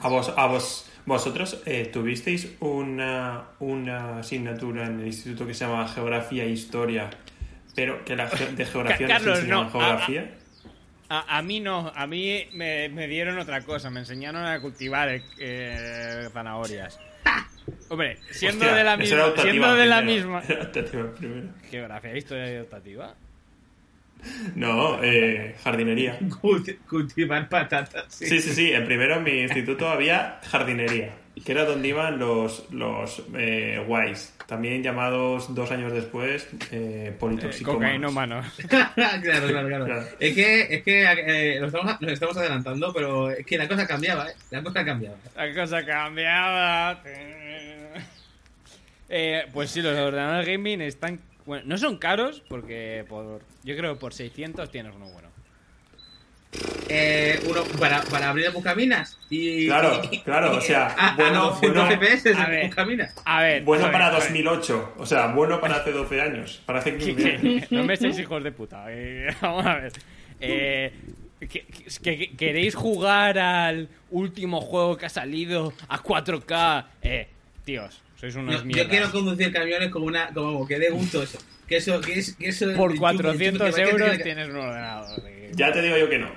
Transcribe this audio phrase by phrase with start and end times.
[0.00, 5.64] A vos, a vos, vosotros eh, tuvisteis una, una asignatura en el instituto que se
[5.66, 7.10] llama Geografía e Historia,
[7.74, 10.34] pero que la ge- de geografía no se Carlos, no, geografía.
[11.08, 15.08] A, a mí no, a mí me, me dieron otra cosa, me enseñaron a cultivar
[15.38, 16.98] eh, zanahorias.
[17.88, 20.42] Hombre, siendo Hostia, de la misma, siendo de la misma
[21.70, 23.14] geografía, historia y optativa.
[24.54, 26.18] No, eh, jardinería.
[26.20, 28.06] Culti- Cultivar patatas.
[28.08, 28.26] Sí.
[28.26, 28.72] Sí, sí, sí.
[28.72, 31.10] En primero en mi instituto había jardinería,
[31.44, 37.16] que era donde iban los, los eh, guays, también llamados dos años después eh, Eh,
[37.18, 38.12] politoxicómanos.
[38.12, 38.46] cocainómanos.
[38.68, 38.90] claro,
[39.22, 40.04] claro, claro, Claro.
[40.18, 43.86] Es que, es que eh, nos, estamos, nos estamos adelantando, pero es que la cosa
[43.86, 44.34] cambiaba, ¿eh?
[44.50, 45.16] La cosa cambiaba.
[45.36, 47.02] La cosa cambiaba.
[49.08, 51.18] Eh, pues sí, los ordenadores gaming están.
[51.50, 53.40] Bueno, no son caros porque por.
[53.64, 55.28] Yo creo que por 600 tienes uno bueno.
[56.88, 59.66] Eh, uno para, para abrir el buscaminas y.
[59.66, 62.00] Claro, claro, o sea, a, bueno, a 900 bueno.
[62.00, 62.66] FPS A ver.
[62.66, 63.14] buscaminas.
[63.24, 63.62] A ver.
[63.64, 64.20] Bueno a ver, para a ver.
[64.20, 67.72] 2008, o sea, bueno para hace 12 años, para hace Que- 15 años.
[67.72, 68.84] no me estáis hijos de puta.
[68.90, 69.92] eh, vamos a ver.
[70.38, 70.92] Eh,
[71.40, 76.86] que, que- que- ¿Queréis jugar al último juego que ha salido a 4K?
[77.02, 77.26] Eh,
[77.64, 78.84] tíos, sois unos Yo, mierdas.
[78.84, 80.28] yo quiero conducir camiones como una.
[80.34, 81.38] como que dé gusto eso.
[81.66, 84.10] Que eso, que es, que eso Por el chup- el 400 chup que me- euros
[84.18, 85.22] que- tienes un ordenador.
[85.54, 86.30] Ya te digo yo que no.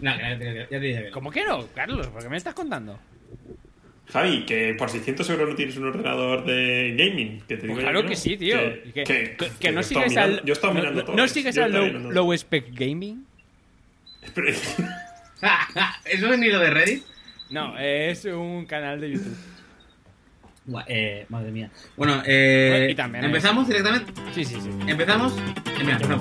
[0.00, 1.10] No, ya te, ya te digo que no.
[1.12, 2.06] ¿Cómo que no, Carlos?
[2.08, 2.98] ¿Por qué me estás contando?
[4.12, 7.40] Javi, que por 600 euros no tienes un ordenador de gaming.
[7.48, 8.08] Que te digo Pues yo claro no.
[8.10, 8.58] que sí, tío.
[8.58, 10.42] Que, Que, que- que- que que no sigues al.
[10.44, 11.16] Yo he estado no- mirando no- todo.
[11.16, 13.24] ¿No sigues al low, low Spec Gaming?
[14.34, 14.48] Pero-
[16.04, 17.02] ¿Eso es ni lo de Reddit?
[17.50, 19.36] No, es un canal de YouTube.
[20.86, 21.70] Eh, madre mía.
[21.96, 24.12] Bueno, eh, Y también ¿empezamos directamente?
[24.34, 24.70] Sí, sí, sí.
[24.86, 25.36] ¿Empezamos?
[25.36, 26.14] Eh, mira, no.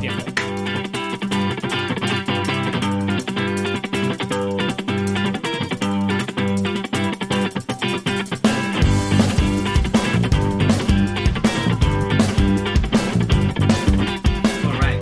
[14.65, 15.01] Alright.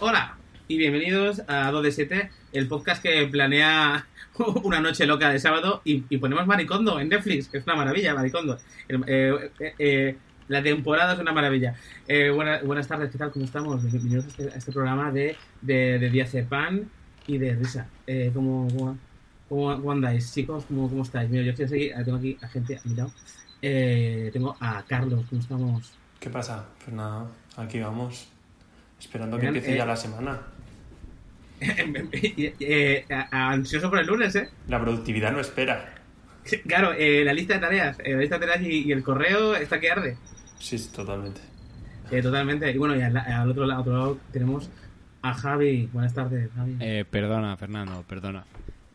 [0.00, 4.06] Hola y bienvenidos a 2 de 7, el podcast que planea
[4.64, 8.14] una noche loca de sábado y, y ponemos Maricondo en Netflix, que es una maravilla,
[8.14, 8.58] Maricondo.
[8.88, 10.16] Eh, eh, eh,
[10.48, 11.74] la temporada es una maravilla.
[12.06, 13.30] Eh, buena- buenas tardes, ¿qué tal?
[13.30, 13.82] ¿Cómo estamos?
[13.82, 16.88] Bienvenidos a este, a este programa de, de, de Pan
[17.26, 17.86] y de Risa.
[18.06, 18.68] Eh, ¿cómo,
[19.48, 20.64] cómo, cómo- andáis, chicos?
[20.68, 21.28] ¿Cómo, cómo estáis?
[21.28, 23.12] Mira, yo quiero seguir, tengo aquí a gente a mi lado.
[23.60, 25.92] Eh, tengo a Carlos, ¿cómo estamos?
[26.20, 26.66] ¿Qué pasa?
[26.82, 28.28] Pues nada, aquí vamos.
[28.98, 30.40] Esperando que empiece ya la semana.
[32.60, 34.48] Eh, ansioso por el lunes, ¿eh?
[34.68, 35.94] La productividad no espera.
[36.66, 39.54] Claro, eh, la lista de tareas, eh, la lista de tareas y, y el correo
[39.54, 40.16] está que arde.
[40.58, 41.40] Sí, totalmente.
[42.10, 42.70] Eh, totalmente.
[42.70, 44.70] Y bueno, y al, al otro, lado, otro lado tenemos
[45.22, 45.88] a Javi.
[45.92, 46.76] Buenas tardes, Javi.
[46.80, 48.44] Eh, perdona, Fernando, perdona.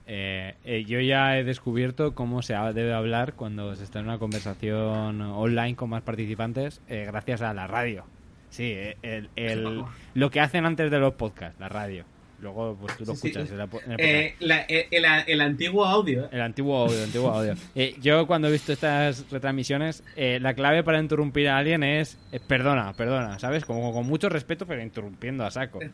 [0.08, 4.06] Eh, eh, yo ya he descubierto cómo se ha- debe hablar cuando se está en
[4.06, 8.06] una conversación online con más participantes eh, gracias a la radio.
[8.50, 9.84] Sí, eh, el, el-
[10.16, 12.04] lo que hacen antes de los podcasts, la radio.
[12.44, 13.28] Luego pues tú lo Sí, sí.
[13.30, 14.00] escuchas en la po- en el.
[14.02, 16.30] Eh, la- el, el antiguo audio.
[16.32, 17.56] El antiguo audio, el antiguo audio.
[17.76, 22.20] Eh, yo cuando he visto estas retransmisiones, eh, la clave para interrumpir a alguien es
[22.32, 23.66] eh, perdona, perdona, ¿sabes?
[23.66, 25.80] Como con mucho respeto, pero interrumpiendo a saco.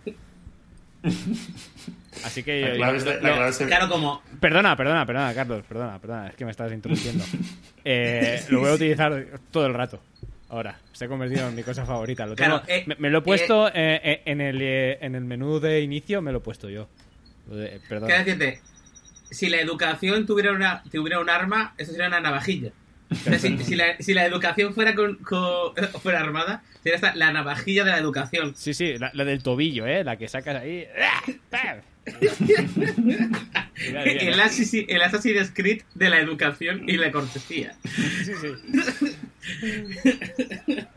[2.25, 4.21] Así que La yo- clave yo- la clave es- Claro, como.
[4.41, 7.23] Perdona, perdona, perdona, Carlos, perdona, perdona, es que me estás interrumpiendo.
[7.85, 10.01] Eh, lo voy a utilizar todo el rato.
[10.49, 12.25] Ahora, se ha convertido en mi cosa favorita.
[12.25, 15.23] Lo tengo- Claro, eh, me, me lo he puesto eh, eh, en, el, en el
[15.23, 16.89] menú de inicio, me lo he puesto yo.
[17.87, 18.17] Perdona.
[18.23, 18.59] decirte,
[19.31, 22.71] si la educación tuviera, una, tuviera un arma, eso sería una navajilla.
[23.11, 27.15] O sea, si, si la, si la educación fuera con, con- fuera armada, sería esta,
[27.15, 28.53] la navajilla de la educación.
[28.55, 30.03] Sí, sí, la, la del tobillo, ¿eh?
[30.03, 30.87] La que sacas ahí.
[33.75, 34.39] El
[35.01, 37.75] Assassin's Creed de la educación y la cortesía.
[37.83, 38.47] Sí, sí.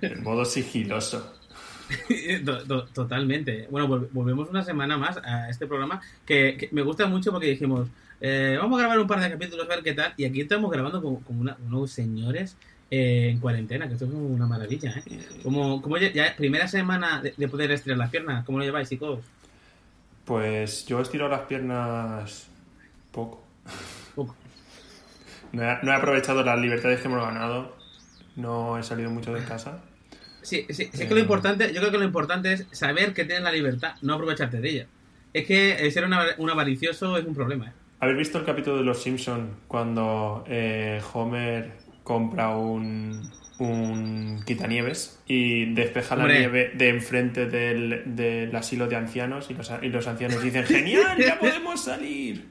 [0.01, 1.35] En modo sigiloso.
[2.47, 3.67] To- to- Totalmente.
[3.71, 7.49] Bueno, vol- volvemos una semana más a este programa que, que me gusta mucho porque
[7.49, 7.89] dijimos,
[8.21, 10.15] eh, vamos a grabar un par de capítulos, a ver qué tal.
[10.17, 12.57] Y aquí estamos grabando como, como una- unos señores
[12.91, 15.19] eh, en cuarentena, que esto es una maravilla, ¿eh?
[15.43, 18.89] Como, como ya, ya primera semana de, de poder estirar las piernas, ¿cómo lo lleváis,
[18.89, 19.21] chicos?
[20.25, 22.47] Pues yo he estirado las piernas
[23.11, 23.45] poco.
[24.15, 24.35] Poco.
[25.53, 27.77] No he, no he aprovechado las libertades que hemos ganado.
[28.37, 29.83] No he salido mucho de casa.
[30.43, 33.45] Sí, sí, sí que lo importante, yo creo que lo importante es saber que tienes
[33.45, 34.87] la libertad, no aprovecharte de ella.
[35.33, 37.73] Es que eh, ser una- un avaricioso es un problema, ¿eh?
[38.01, 41.71] ¿Habéis visto el capítulo de Los Simpson cuando eh, Homer
[42.03, 49.49] compra un, un quitanieves y despeja la nieve de enfrente del, del asilo de ancianos
[49.51, 51.17] y los, y los ancianos dicen ¡Genial!
[51.19, 52.45] ¡Ya podemos salir!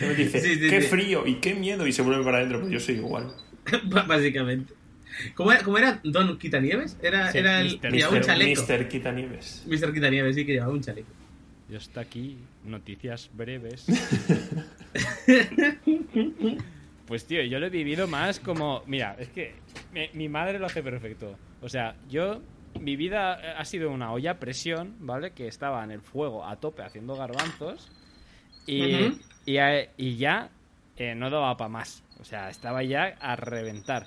[0.00, 0.86] Y me dice, Sí, sí, qué sí.
[0.86, 3.32] frío y qué miedo, y se vuelve para adentro, pues yo soy igual.
[4.06, 4.72] Básicamente.
[5.34, 6.98] ¿Cómo era, cómo era Don Quitanieves?
[7.02, 7.80] Era, Sí, era el Mr.
[7.80, 8.60] que llevaba un Mister, chaleco.
[8.60, 9.64] Mister Quitanieves.
[9.66, 9.92] Mr.
[9.94, 11.08] Quitanieves, sí, que llevaba un chaleco.
[11.68, 13.86] Yo está aquí, noticias breves.
[17.06, 18.82] Pues tío, yo lo he vivido más como...
[18.86, 19.54] Mira, es que
[19.92, 21.36] mi, mi madre lo hace perfecto.
[21.60, 22.40] O sea, yo...
[22.80, 25.32] Mi vida ha sido una olla a presión, ¿vale?
[25.32, 27.90] Que estaba en el fuego a tope haciendo garbanzos.
[28.66, 29.12] Y,
[29.44, 30.48] y, a- y ya
[30.96, 32.02] eh, no daba para más.
[32.18, 34.06] O sea, estaba ya a reventar.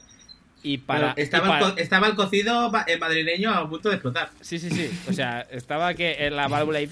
[0.68, 1.00] Y para...
[1.00, 4.32] Bueno, estaba, y el para- co- estaba el cocido ma- madrileño a punto de explotar.
[4.42, 4.90] Sí, sí, sí.
[5.08, 6.90] O sea, estaba que en la válvula y...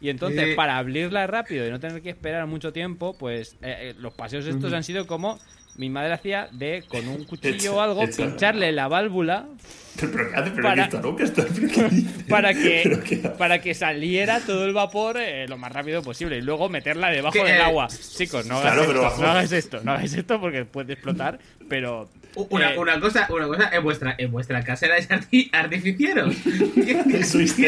[0.00, 0.54] Y entonces, Sí.
[0.56, 4.44] para abrirla rápido y no tener que esperar mucho tiempo, pues eh, eh, los paseos
[4.46, 5.38] estos han sido como
[5.76, 9.46] mi madre hacía de, con un cuchillo Echa- o algo, echa- pincharle la válvula
[10.00, 10.50] ¿Pero qué hace?
[10.52, 14.72] ¿Pero Para- qué está ¿Pero qué para ¿Pero qué que, para que saliera todo el
[14.72, 17.88] vapor eh, lo más rápido posible y luego meterla debajo del agua.
[17.88, 21.38] Chicos, Claro, esto, no hagas esto, no hagas esto porque puede explotar,
[21.68, 22.08] pero...
[22.34, 26.34] Una, eh, una cosa, una cosa, en vuestra, en vuestra casa erais arti- artificieros.
[27.26, 27.52] Sois.
[27.52, 27.66] Sí,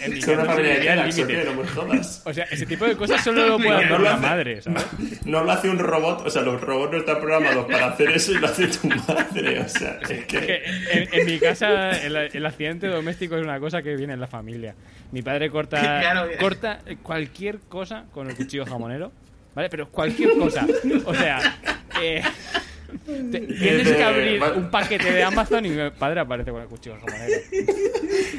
[0.00, 1.44] en mi una casa familia de sería el Telax, ¿o límite.
[1.44, 2.00] No.
[2.24, 4.20] O sea, ese tipo de cosas solo lo puede hacer No hace.
[4.20, 4.84] madre, ¿sabes?
[5.24, 8.32] No lo hace un robot, o sea, los robots no están programados para hacer eso
[8.32, 10.38] y lo hace tu madre, o sea, es Es que...
[10.38, 10.62] que
[10.92, 14.26] en, en mi casa el, el accidente doméstico es una cosa que viene en la
[14.28, 14.74] familia.
[15.12, 16.28] Mi padre corta, Claro.
[16.38, 19.12] corta cualquier cosa con el cuchillo jamonero,
[19.54, 19.68] ¿vale?
[19.68, 20.66] Pero cualquier cosa.
[21.04, 21.40] O sea,
[22.02, 22.22] eh,
[23.30, 26.96] te- tienes que abrir un paquete de Amazon y mi padre aparece con el cuchillo.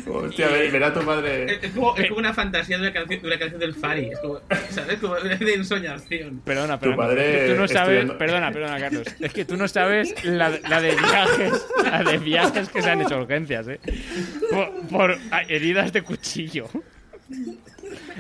[0.07, 1.59] Hostia, ver, verá tu madre...
[1.61, 4.09] Es, como, es como una fantasía de una canción, de una canción del Fari.
[4.11, 4.99] Es como, ¿sabes?
[4.99, 6.41] Como de ensoñación.
[6.45, 6.97] Perdona, Tu perdona.
[7.07, 9.07] padre tú no sabes, estudiando- perdona, perdona, Carlos.
[9.19, 13.01] Es que tú no sabes la, la de viajes, la de viajes que se han
[13.01, 13.79] hecho urgencias, ¿eh?
[14.51, 15.17] Por, por
[15.49, 16.69] heridas de cuchillo.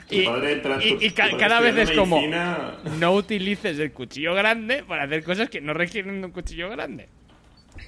[0.09, 5.03] Y, y- y ca- cada vez es como medicina- no utilices el cuchillo grande para
[5.03, 7.09] hacer cosas que no requieren un cuchillo grande.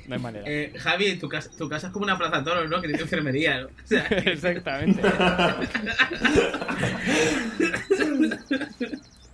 [0.08, 0.44] No hay manera.
[0.48, 2.82] Eh, Javi, tu casa, tu casa es como una plaza toros, ¿no?
[2.82, 3.68] Que tiene enfermería, ¿no?
[3.68, 5.02] O sea, Exactamente.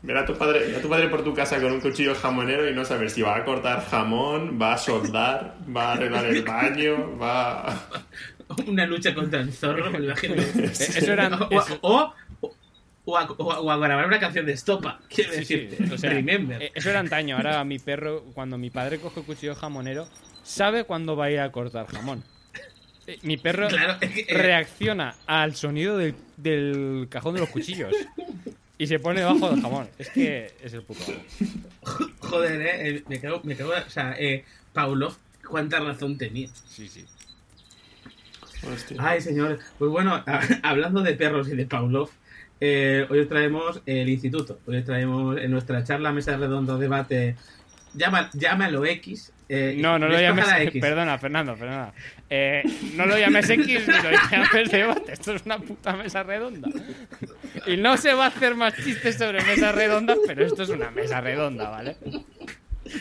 [0.01, 2.69] Ver a tu padre, ver a tu padre por tu casa con un cuchillo jamonero
[2.69, 6.43] y no saber si va a cortar jamón, va a soldar, va a arreglar el
[6.43, 7.87] baño, va...
[8.67, 10.35] una lucha contra el zorro, me imagino.
[10.35, 11.33] Eh, Eso eran.
[11.49, 12.13] Eso- o, o,
[13.05, 15.93] o a, o a- o a grabar una canción de estopa, quiero Sí, sí, decirte.
[15.93, 16.61] o sea, Remember.
[16.61, 17.35] eh, eso era antaño.
[17.37, 20.07] Ahora mi perro, cuando mi padre coge el cuchillo jamonero,
[20.43, 22.23] sabe cuándo va a ir a cortar jamón.
[23.05, 27.49] Eh, Mi perro Claro, es que, eh, reacciona al sonido del, del cajón de los
[27.49, 27.93] cuchillos
[28.77, 29.89] y se pone debajo del jamón.
[29.99, 31.01] Es que es el puto.
[32.19, 35.15] Joder, eh, eh, me cago, me cago, o sea, eh, Pavlov,
[35.49, 36.47] cuánta razón tenía.
[36.69, 37.05] Sí, sí.
[38.71, 38.95] Hostia.
[38.99, 39.59] Ay, señor.
[39.77, 42.09] Pues bueno, a- hablando de perros y de Pavlov,
[42.59, 44.59] eh, hoy os traemos el instituto.
[44.65, 47.35] Hoy os traemos en nuestra charla, mesa redonda, debate,
[47.93, 49.31] llama, llámalo X.
[49.49, 50.47] eh, No, no lo llames.
[50.47, 50.81] la X.
[50.81, 51.93] Perdona, Fernando, perdona.
[52.29, 52.63] Eh,
[52.95, 55.13] no lo llames X ni lo llames debate.
[55.13, 56.69] Esto es una puta mesa redonda.
[57.67, 60.89] Y no se va a hacer más chistes sobre mesas redondas, pero esto es una
[60.91, 61.97] mesa redonda, ¿vale?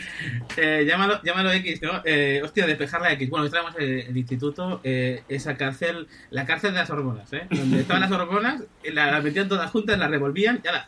[0.55, 2.01] Eh, llámalo, llámalo X, ¿no?
[2.05, 3.27] Eh, hostia, despejar la X.
[3.29, 7.47] Bueno, traemos el, el instituto, eh, esa cárcel, la cárcel de las hormonas, ¿eh?
[7.49, 10.85] Donde estaban las hormonas, eh, la- las metían todas juntas, las revolvían, ya la,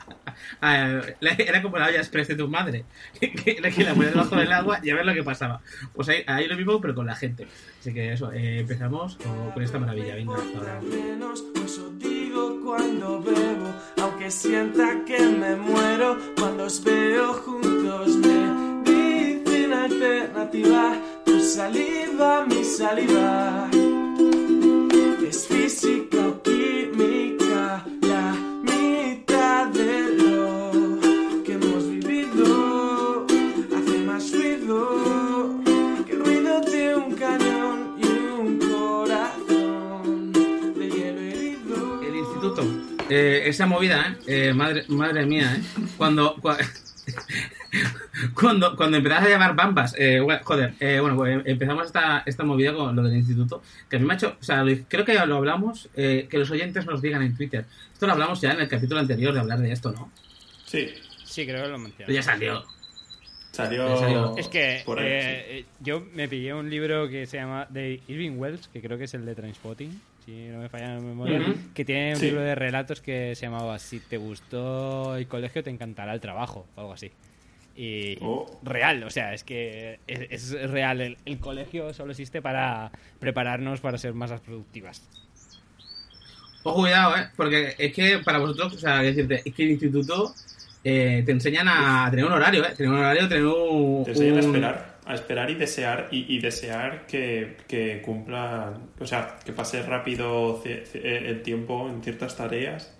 [0.61, 1.01] a-
[1.39, 2.85] era como la olla express de tu madre,
[3.19, 5.61] que, que la ponías debajo del agua y a ver lo que pasaba.
[5.93, 7.47] Pues ahí, ahí lo mismo, pero con la gente.
[7.79, 10.13] Así que eso, eh, empezamos con, con esta maravilla.
[10.15, 10.79] Venga, hasta ahora.
[12.63, 18.17] cuando bebo, aunque sienta que me muero cuando os veo juntos.
[19.83, 23.69] Alternativa, tu saliva, mi saliva.
[25.27, 30.71] Es física o química, la mitad de lo
[31.43, 33.25] que hemos vivido
[33.75, 35.61] hace más ruido
[36.05, 38.07] que el ruido de un cañón y
[38.39, 42.01] un corazón de hielo herido.
[42.01, 42.63] El instituto.
[43.09, 44.47] Eh, esa movida, ¿eh?
[44.49, 45.61] Eh, madre, madre mía, ¿eh?
[45.97, 46.57] Cuando, cua-
[48.33, 52.43] cuando, cuando empezabas a llamar bambas, eh, bueno, joder, eh, bueno, pues empezamos esta, esta
[52.43, 55.13] movida con lo del instituto, que a mí me ha hecho, o sea, creo que
[55.13, 57.65] ya lo hablamos, eh, que los oyentes nos digan en Twitter.
[57.93, 60.11] Esto lo hablamos ya en el capítulo anterior de hablar de esto, ¿no?
[60.65, 60.87] Sí,
[61.23, 62.13] Sí, creo que lo mencioné.
[62.13, 62.63] ya salió.
[63.51, 63.97] salió...
[63.99, 64.35] Serio.
[64.37, 65.53] Es que por ahí, eh, sí.
[65.59, 69.05] eh, yo me pillé un libro que se llama de Irving Wells, que creo que
[69.05, 71.41] es el de Transpotting, si no me falla la memoria,
[71.73, 72.25] que tiene un Sí.
[72.27, 76.67] libro de relatos que se llamaba Si te gustó el colegio, te encantará el trabajo,
[76.75, 77.11] o algo así.
[77.75, 78.59] Y Oh.
[78.63, 81.01] real, o sea, es que es, es real.
[81.01, 85.03] El, el colegio solo existe para prepararnos para ser más productivas.
[86.63, 87.27] Ojo, cuidado, ¿eh?
[87.35, 90.33] Porque es que para vosotros, o sea, es decirte, es que el instituto
[90.83, 92.73] eh, te enseñan a tener un horario, ¿eh?
[92.75, 94.03] Tener un horario, tener un...
[94.03, 99.05] Te enseñan a esperar, a esperar y desear, y, y desear que, que cumpla, o
[99.05, 102.95] sea, que pase rápido el tiempo en ciertas tareas,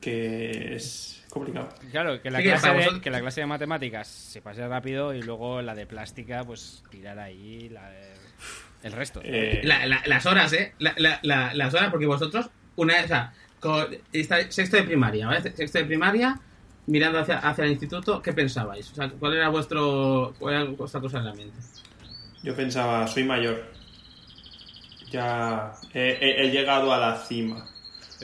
[0.00, 1.68] que es complicado.
[1.90, 5.22] Claro, que la, Sí, clase de, que la clase de matemáticas se pase rápido y
[5.22, 8.12] luego la de plástica, pues tirar ahí la de-
[8.82, 9.20] el resto.
[9.24, 10.74] Eh, La- la- las horas, ¿eh?
[10.78, 14.82] La- la- la- las horas, porque vosotros, una vez, o sea, con- está- sexto de
[14.82, 15.40] primaria, ¿vale?
[15.40, 16.38] Sexto de primaria,
[16.86, 18.90] mirando hacia, hacia el instituto, ¿qué pensabais?
[18.90, 21.56] O sea, ¿cuál era vuestro, cuál era vuestra cosa en la mente?
[22.42, 23.72] Yo pensaba, soy mayor,
[25.10, 27.68] ya he, he- he llegado a la cima.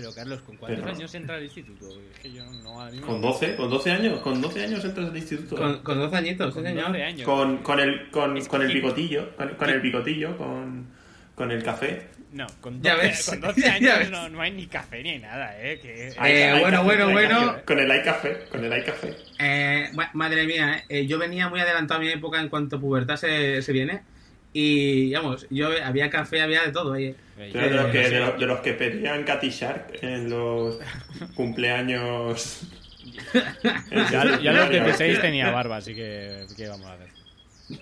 [0.01, 1.87] Pero Carlos, ¿con cuántos Pero- años entra al instituto?
[2.15, 2.81] Es que yo no...
[2.81, 3.57] A mí me- ¿Con 12?
[3.57, 4.21] ¿Con 12 años?
[4.21, 5.57] ¿Con 12 años entras al instituto?
[5.57, 6.87] Con, con 12 añitos, ¿sí, Con señor?
[6.89, 7.23] 12 años.
[7.25, 10.87] Con, con el, con, Es con el picotillo, con, con el picotillo, con,
[11.35, 12.07] con el café.
[12.31, 13.27] No, con Ya 12, ves.
[13.31, 14.11] con 12 Ya años ves.
[14.11, 15.79] no, no hay ni café ni hay nada, ¿eh?
[15.81, 16.13] Que...
[16.19, 17.57] Hay- Eh, hay bueno, café, bueno, hay bueno.
[17.65, 19.17] Con el iCafé, con el iCafé.
[19.39, 23.17] Eh, ma- madre mía, eh, yo venía muy adelantado a mi época en cuanto pubertad
[23.17, 24.03] se, se viene.
[24.53, 26.97] Y, digamos, yo había café, había de todo.
[26.97, 27.15] eh.
[27.37, 30.31] Tú eres de, los Eh, que, de, los, de los que pedían Katy Shark en
[30.31, 30.79] los
[31.35, 32.63] cumpleaños.
[34.13, 35.21] Ya, los 16 Sí.
[35.21, 37.09] tenía barba, así que ¿qué vamos a hacer?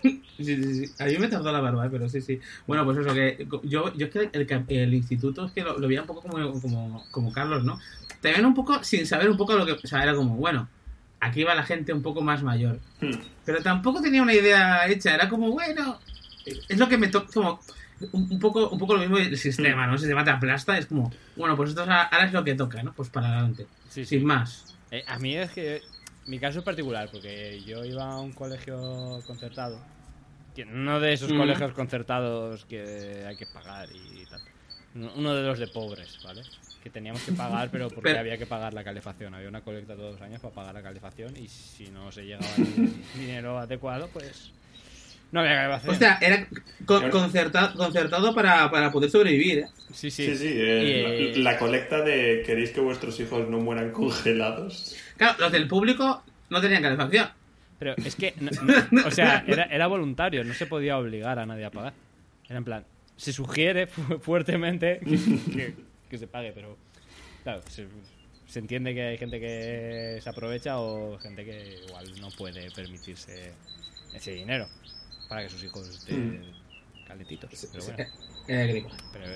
[0.02, 0.92] Sí, sí, sí.
[0.98, 2.40] A mí me tardó la barba, eh, pero sí, sí.
[2.66, 5.78] Bueno, pues eso, que yo, yo es que el, cap- el instituto es que lo,
[5.78, 7.78] lo veía un poco como, como, como Carlos, ¿no?
[8.20, 9.72] También un poco sin saber un poco lo que...
[9.72, 10.68] O sea, era como, bueno,
[11.20, 12.78] aquí va la gente un poco más mayor.
[13.00, 13.12] Hmm.
[13.44, 15.98] Pero tampoco tenía una idea hecha, era como, bueno,
[16.46, 17.60] es lo que me toca, como
[18.12, 19.94] un, un poco, un poco lo mismo del sistema, ¿no?
[19.94, 22.82] El sistema te aplasta, es como, bueno, pues esto es- ahora es lo que toca,
[22.82, 22.92] ¿no?
[22.92, 24.18] Pues para adelante, Sí, sí.
[24.18, 24.76] sin más.
[24.90, 25.82] Eh, a mí es que
[26.26, 29.78] mi caso es particular, porque yo iba a un colegio concertado.
[30.54, 31.36] que Uno de esos Mm.
[31.36, 34.40] colegios concertados que hay que pagar y tal.
[34.94, 36.42] Uno uno de los de pobres, ¿vale?
[36.82, 39.34] Que teníamos que pagar, pero porque Pero- había que pagar la calefacción.
[39.34, 42.46] Había una colecta todos los años para pagar la calefacción y si no se llegaba
[42.56, 42.64] el
[43.18, 44.50] dinero adecuado, pues
[45.32, 45.92] no había calefacción.
[45.92, 46.48] Hostia, era
[46.86, 49.68] co- concertado, concertado para, para poder sobrevivir, ¿eh?
[49.92, 50.26] sí, sí.
[50.26, 53.90] Sí, sí, eh, Y, eh, la, la colecta de queréis que vuestros hijos no mueran
[53.92, 54.96] congelados.
[55.16, 57.28] Claro, los del público no tenían calefacción.
[57.78, 58.50] Pero es que, no-
[58.92, 61.94] no- o sea, era, era voluntario, no se podía obligar a nadie a pagar.
[62.48, 65.16] Era en plan, se sugiere fu- fuertemente que,
[65.52, 65.74] que-
[66.08, 66.78] que se pague, pero
[67.42, 67.86] claro, se,
[68.46, 73.52] se entiende que hay gente que se aprovecha o gente que igual no puede permitirse
[74.14, 74.68] ese dinero
[75.28, 76.42] para que sus hijos estén
[77.06, 77.68] calentitos.
[77.72, 78.04] Pero bueno.
[78.48, 78.86] Eh.
[79.12, 79.26] Pero,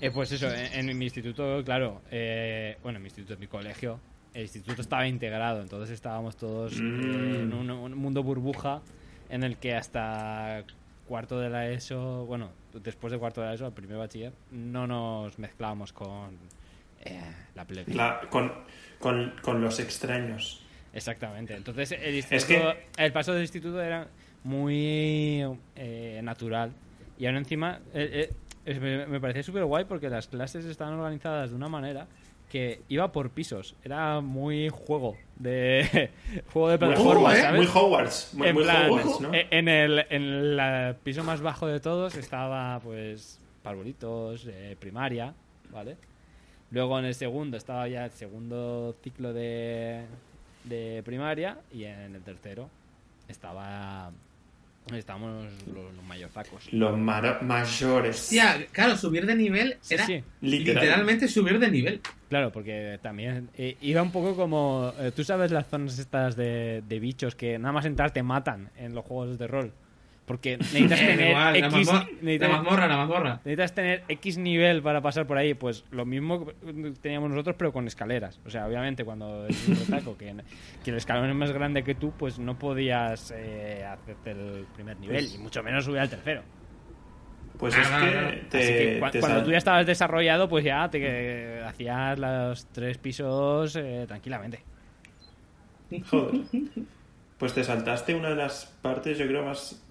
[0.00, 3.48] eh, pues eso, en, en mi instituto, claro, eh, bueno, en mi instituto, en mi
[3.48, 3.98] colegio,
[4.34, 7.34] el instituto estaba integrado, entonces estábamos todos eh, Mm.
[7.42, 8.80] en un, un mundo burbuja
[9.30, 10.62] en el que hasta
[11.08, 14.86] cuarto de la ESO, bueno, después de cuarto de la ESO, al primer bachiller, no
[14.86, 16.38] nos mezclábamos con
[17.04, 17.20] eh,
[17.56, 17.92] la plebe.
[18.30, 18.52] Con,
[19.00, 20.62] con, con los extraños.
[20.92, 21.56] Exactamente.
[21.56, 24.06] Entonces el, instituto, Es que- el paso del instituto era
[24.44, 25.44] muy
[25.76, 26.72] eh, natural.
[27.18, 28.32] Y ahora encima eh,
[28.64, 32.06] eh, me, me parecía súper guay porque las clases estaban organizadas de una manera
[32.52, 33.74] que iba por pisos.
[33.82, 36.10] Era muy juego de
[36.52, 37.60] juego de Muy plataforma, Hogwarts, ¿sabes?
[37.60, 38.34] muy Hogwarts.
[38.34, 39.34] Muy, en muy plan, Hogwarts, ¿no?
[39.34, 45.32] eh, en el, en el piso más bajo de todos estaba, pues, parvulitos, eh, primaria,
[45.70, 45.96] ¿vale?
[46.70, 50.04] Luego en el segundo estaba ya el segundo ciclo de,
[50.64, 52.68] de primaria y en el tercero
[53.28, 54.10] estaba
[54.92, 56.72] estábamos los, los mayorzacos.
[56.72, 58.16] Los mayores.
[58.20, 60.22] Hostia, claro, subir de nivel Sí, era sí.
[60.40, 60.82] Literal.
[60.82, 62.00] literalmente subir de nivel.
[62.28, 64.92] Claro, porque también eh, iba un poco como...
[64.98, 68.70] eh, Tú sabes las zonas estas de, de bichos que nada más entrar te matan
[68.76, 69.72] en los juegos de rol.
[70.24, 71.72] Porque necesitas Eh, tener igual, la, X...
[71.72, 73.34] mazmorra, necesitas- la mazmorra, la mazmorra.
[73.44, 77.72] Necesitas tener X nivel para pasar por ahí, pues lo mismo que teníamos nosotros, pero
[77.72, 78.38] con escaleras.
[78.46, 80.34] O sea, obviamente cuando es un retaco, que,
[80.84, 84.96] que el escalón es más grande que tú, pues no podías eh, hacerte el primer
[85.00, 86.42] nivel, y mucho menos subir al tercero.
[87.58, 88.36] Pues Ah, es que vale.
[88.48, 91.62] te, Así que cua- te cuando sal- tú ya estabas desarrollado, pues ya te eh,
[91.64, 94.62] hacías los tres pisos eh, tranquilamente.
[96.10, 96.40] Joder.
[97.38, 99.84] Pues te saltaste una de las partes, yo creo, más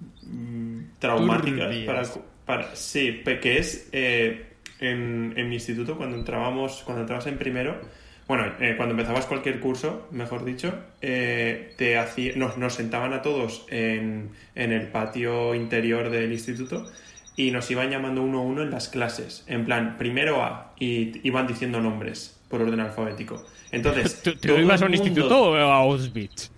[1.01, 2.03] traumáticas para,
[2.45, 2.75] para.
[2.75, 4.45] Sí, que es eh,
[4.79, 7.75] en, en mi instituto, cuando entrábamos, cuando entrabas en primero,
[8.27, 13.21] bueno, eh, cuando empezabas cualquier curso, mejor dicho, eh, te hacía, nos, nos sentaban a
[13.21, 16.89] todos en, en el patio interior del instituto
[17.35, 21.25] y nos iban llamando uno a uno en las clases, en plan, primero A, y
[21.27, 23.43] iban diciendo nombres por orden alfabético.
[23.71, 26.51] Entonces, ¿Tú, ibas a un mundo- instituto o a Auschwitz?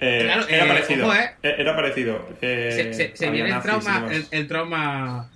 [0.00, 1.06] Eh, Claro, era eh, parecido.
[1.06, 1.30] ojo, eh.
[1.42, 2.28] Era parecido.
[2.40, 5.30] Eh, se se, se viene el trauma, el, el trauma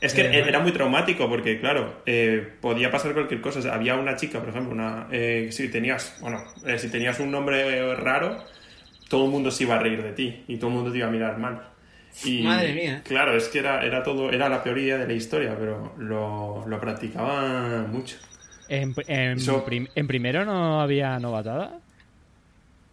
[0.00, 3.58] Es que Eh, era muy traumático porque, claro, eh, podía pasar cualquier cosa.
[3.60, 7.18] O sea, había una chica, por ejemplo, una, eh, si tenías, bueno, eh, si tenías
[7.20, 8.44] un nombre raro,
[9.08, 11.08] todo el mundo se iba a reír de ti y todo el mundo te iba
[11.08, 11.62] a mirar mal.
[12.24, 13.02] Y, Madre mía.
[13.04, 16.64] Claro, es que era, era todo, era la peor idea de la historia, pero lo,
[16.66, 18.16] lo practicaba mucho.
[18.68, 21.80] ¿En, en, Eso- prim- en primero no había novatada?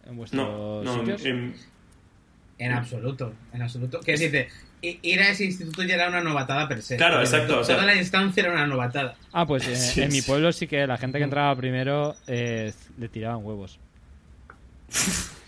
[0.06, 1.24] ¿En No, vuestros no, sitios?
[1.24, 1.52] em,
[2.58, 3.98] En absoluto, en absoluto.
[4.00, 4.48] Que decirte,
[4.80, 6.96] i- ir a ese instituto ya era una novatada per se.
[6.96, 9.16] Claro, exacto, o sea- Toda la instancia era una novatada.
[9.32, 12.72] Ah, pues eh, Sí, en mi pueblo sí que la gente que entraba primero eh,
[12.96, 13.78] le tiraban huevos.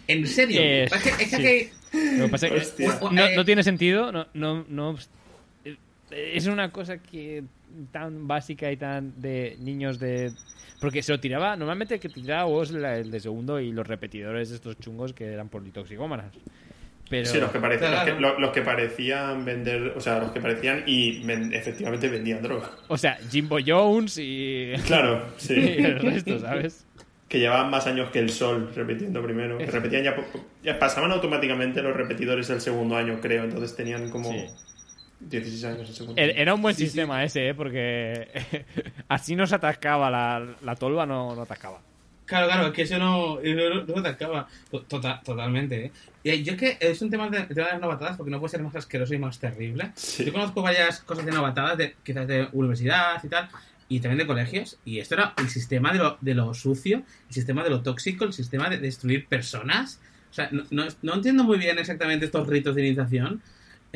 [0.09, 0.61] ¿En serio?
[0.61, 1.47] Eh, es que, es que sí.
[1.47, 1.71] hay-
[2.19, 4.97] Lo que pasa es que no, no tiene sentido, no, no, no-
[6.11, 7.45] es una cosa que
[7.93, 10.33] tan básica y tan de niños de
[10.80, 13.87] porque se lo tiraba, normalmente el que tiraba huevos era el de segundo y los
[13.87, 16.33] repetidores de estos chungos que eran politoxicómanas.
[17.09, 20.83] Pero Sí, los que, parecían, los, que, los parecían vender, o sea, los que parecían
[20.87, 22.71] y ven- efectivamente vendían droga.
[22.88, 25.54] o sea, Jimbo Jones y, Claro, y sí.
[25.54, 26.85] el resto, ¿sabes?
[27.28, 29.59] que llevaban más años que el sol repitiendo primero.
[29.59, 30.25] Que repetían ya, po-
[30.62, 33.42] ya pasaban automáticamente los repetidores del segundo año, creo.
[33.42, 34.45] Entonces tenían como Sí.
[35.21, 36.21] 16 años el segundo.
[36.23, 36.87] Era un buen Sí, sí.
[36.89, 37.55] sistema ese, ¿eh?
[37.55, 38.29] porque
[39.09, 41.81] así no se atascaba la, la tolva, no, no atascaba.
[42.27, 44.49] Claro, claro, es que eso no, no, no te acaba.
[44.71, 45.93] To- tota- totalmente, ¿eh?
[46.25, 48.41] Y yo es que es un tema de, el tema de las novatadas porque no
[48.41, 49.93] puede ser más asqueroso y más terrible.
[49.95, 50.25] Sí.
[50.25, 53.49] Yo conozco varias cosas de novatadas, de, quizás de universidad y tal,
[53.89, 57.33] y también de colegios, y esto era el sistema de lo, de lo sucio, el
[57.35, 60.01] sistema de lo tóxico, el sistema de destruir personas.
[60.33, 63.41] O sea, no, no, no entiendo muy bien exactamente estos ritos de iniciación.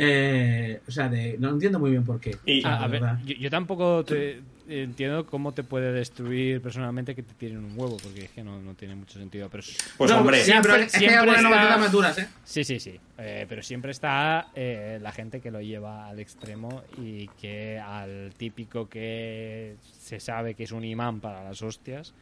[0.03, 2.35] Eh, o sea, de, no entiendo muy bien por qué.
[2.47, 7.35] Y- a ver, yo, yo tampoco te- entiendo cómo te puede destruir personalmente que te
[7.35, 9.51] tiren un huevo, porque es que no, no tiene mucho sentido.
[9.51, 9.63] Pero
[9.99, 12.27] Pues No, hombre, pero siempre- es que hay siempre algunas está- ¿eh?
[12.45, 13.01] sí, sí, sí.
[13.19, 18.33] Eh, pero siempre está eh, la gente que lo lleva al extremo y que al
[18.39, 22.15] típico que se sabe que es un imán para las hostias,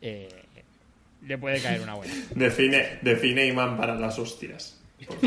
[0.00, 0.28] eh,
[1.26, 2.12] le puede caer una buena.
[2.34, 4.79] define, define imán para las hostias.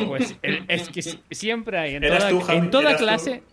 [0.08, 2.58] Pues el- es que si- siempre hay en ¿Eras toda, tú, Javi?
[2.60, 3.44] en toda clase.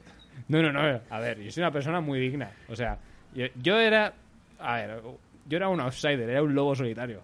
[0.49, 1.01] No, no, no.
[1.11, 2.51] A ver, yo soy una persona muy digna.
[2.69, 2.99] O sea,
[3.35, 4.13] yo, yo era.
[4.59, 5.01] A ver,
[5.47, 7.23] yo era un outsider, era un lobo solitario.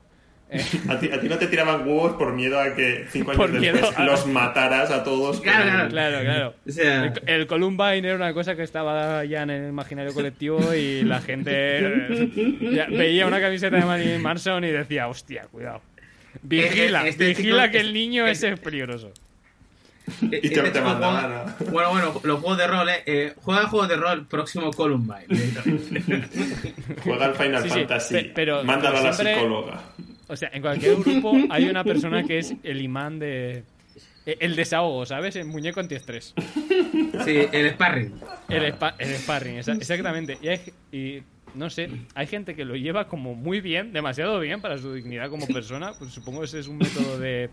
[0.49, 3.37] Eh, A ti, a ti no te tiraban huevos por miedo a que cinco años
[3.41, 5.41] Por después miedo a- los mataras a todos.
[5.41, 5.91] Claro, con- claro.
[5.91, 6.55] claro, claro.
[6.65, 10.73] O sea, El, el Columbine era una cosa que estaba ya en el imaginario colectivo
[10.73, 15.83] y la gente eh, ya veía una camiseta de Marilyn Manson y decía, hostia, cuidado.
[16.43, 19.13] Vigila, este vigila chico- que el niño este- ese es peligroso.
[20.21, 23.03] Y te, Este te chico mandaban juega- a- Bueno, bueno, los juegos de rol, ¿eh?
[23.07, 25.27] eh juega juegos de rol próximo Columbine.
[27.03, 28.15] Juega al Final Sí, sí, Fantasy.
[28.15, 29.83] pe- pero- Mándalo pero a la siempre- psicóloga.
[30.29, 33.63] O sea, en cualquier grupo hay una persona que es el imán de...
[34.27, 35.37] e- El desahogo, ¿sabes?
[35.37, 36.35] El muñeco antiestrés.
[37.25, 38.13] sí, el sparring.
[38.49, 40.39] El, spa- el sparring, exactamente.
[40.43, 41.23] Y, hay- y
[41.57, 45.31] no sé, hay gente que lo lleva como muy bien, demasiado bien para su dignidad
[45.31, 45.99] como persona.
[45.99, 47.51] Pues supongo que ese es un método de,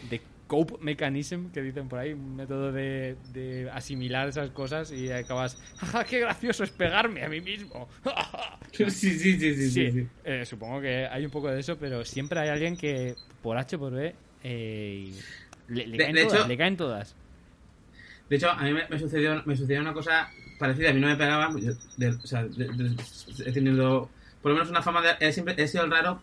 [0.00, 5.10] de cope mechanism que dicen por ahí, un método de, de asimilar esas cosas y
[5.10, 7.88] acabas, ¡jaja, qué gracioso es pegarme a mí mismo!
[8.72, 9.70] Sí, sí, sí, sí, sí.
[9.70, 10.08] Sí, sí.
[10.24, 13.76] eh, supongo que hay un poco de eso, pero siempre hay alguien que por H
[13.78, 15.12] por B eh,
[15.68, 17.16] le, le De- caen de todas, hecho- le caen todas.
[18.28, 20.30] De hecho, a mí me, me sucedió, me sucedió una cosa
[20.62, 20.90] parecida.
[20.90, 21.56] A mí no me pegaban.
[21.58, 22.26] yo- de- o
[23.46, 24.08] he tenido
[24.40, 25.10] por lo menos una fama de.
[25.20, 26.20] He, siempre, he sido el raro.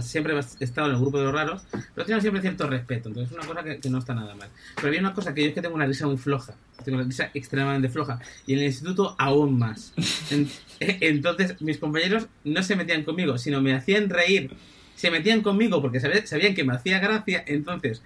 [0.00, 1.62] Siempre he estado en el grupo de los raros.
[1.70, 3.08] Pero he tenido siempre cierto respeto.
[3.10, 4.48] Entonces, es una cosa que, no está nada mal.
[4.76, 6.54] Pero había una cosa que yo es que tengo una risa muy floja.
[6.84, 8.20] Tengo una risa extremadamente floja.
[8.46, 9.92] Y en el instituto, aún más.
[10.30, 10.48] En-
[10.80, 14.50] entonces, mis compañeros no se metían conmigo, sino me hacían reír.
[14.94, 17.44] Se metían conmigo porque sabía- sabían que me hacía gracia.
[17.46, 18.02] Entonces,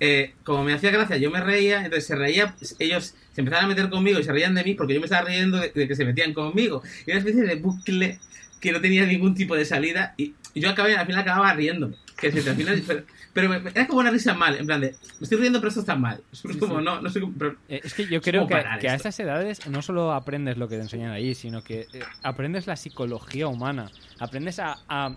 [0.00, 3.68] eh, como me hacía gracia, yo me reía, entonces se reía, ellos se empezaban a
[3.68, 5.96] meter conmigo y se reían de mí porque yo me estaba riendo de, de que
[5.96, 6.82] se metían conmigo.
[7.06, 8.18] Y era una especie de bucle
[8.60, 11.96] que no tenía ningún tipo de salida y yo acabé, al final acababa riéndome.
[12.16, 15.24] Que al final, pero, pero me- era como una risa mal, en plan de, me
[15.24, 16.20] estoy riendo pero esto está mal.
[16.32, 19.66] Es como, no, no sé cómo, pero- es que yo creo que, a estas edades
[19.66, 23.90] no solo aprendes lo que te enseñan ahí, sino que eh, aprendes la psicología humana.
[24.20, 24.76] Aprendes a...
[24.88, 25.16] a,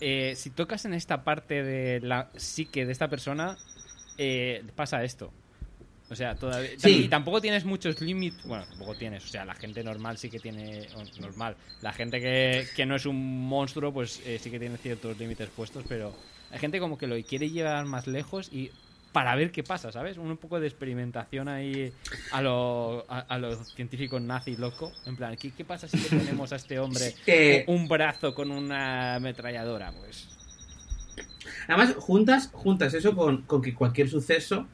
[0.00, 3.56] eh, si tocas en esta parte de la psique de esta persona,
[4.18, 5.32] eh, pasa esto.
[6.10, 6.70] O sea, todavía...
[6.78, 7.04] Sí.
[7.04, 8.42] Y tampoco tienes muchos límites...
[8.44, 9.24] Bueno, tampoco tienes.
[9.24, 10.88] O sea, la gente normal sí que tiene...
[11.20, 11.56] normal.
[11.82, 15.50] La gente que, que no es un monstruo, pues eh, sí que tiene ciertos límites
[15.50, 16.14] puestos, pero
[16.50, 18.70] hay gente como que lo quiere llevar más lejos y
[19.12, 20.16] para ver qué pasa, ¿sabes?
[20.18, 21.92] Un poco de experimentación ahí
[22.30, 24.92] a lo, a, a lo científico nazi loco.
[25.06, 28.50] En plan, ¿qué, qué pasa si le ponemos a este hombre Eh, un brazo con
[28.50, 29.92] una ametralladora?
[29.92, 30.28] Pues
[31.68, 34.66] Además, juntas, juntas eso con, con que cualquier suceso,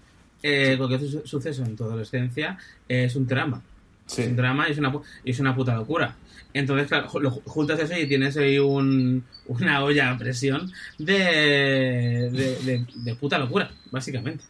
[0.43, 2.57] eh, cualquier su- suceso en tu adolescencia
[2.89, 3.61] eh, es un trama.
[4.07, 4.23] Sí.
[4.23, 4.93] Es un drama y es una,
[5.25, 6.17] y es una puta locura.
[6.53, 11.15] Entonces, claro, lo juntas eso y tienes ahí un, una olla a presión de,
[12.31, 14.45] de, de- de puta locura, básicamente.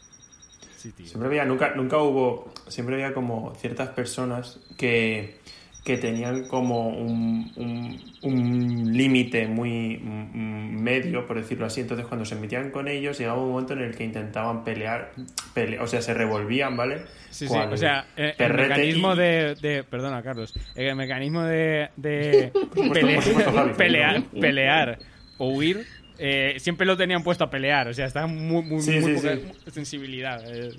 [0.76, 1.06] Sí, tío.
[1.06, 5.38] Siempre había, nunca, nunca hubo, siempre había como ciertas personas que,
[5.84, 11.82] que tenían como un, un, un límite muy mm, medio, por decirlo así.
[11.82, 15.12] Entonces, cuando se metían con ellos, llegaba un momento en el que intentaban pelear,
[15.54, 17.02] pele- o sea, se revolvían, ¿vale?
[17.28, 20.54] Sí, sí, o sea, eh, el mecanismo y- de, de- Perdona, Carlos.
[20.74, 22.50] El mecanismo de, de
[22.92, 24.98] pele- pelear, pelear
[25.36, 25.84] o huir,
[26.18, 27.88] eh, siempre lo tenían puesto a pelear.
[27.88, 29.36] O sea, está muy, muy, Sí, muy sí, poca
[29.70, 30.40] sensibilidad.
[30.46, 30.70] eh,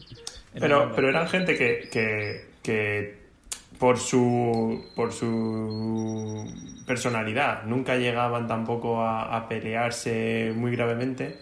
[0.60, 3.25] Pero, pero eran gente que, que, que
[3.80, 6.46] por su por su
[6.86, 11.40] personalidad nunca llegaban tampoco a, a pelearse muy gravemente.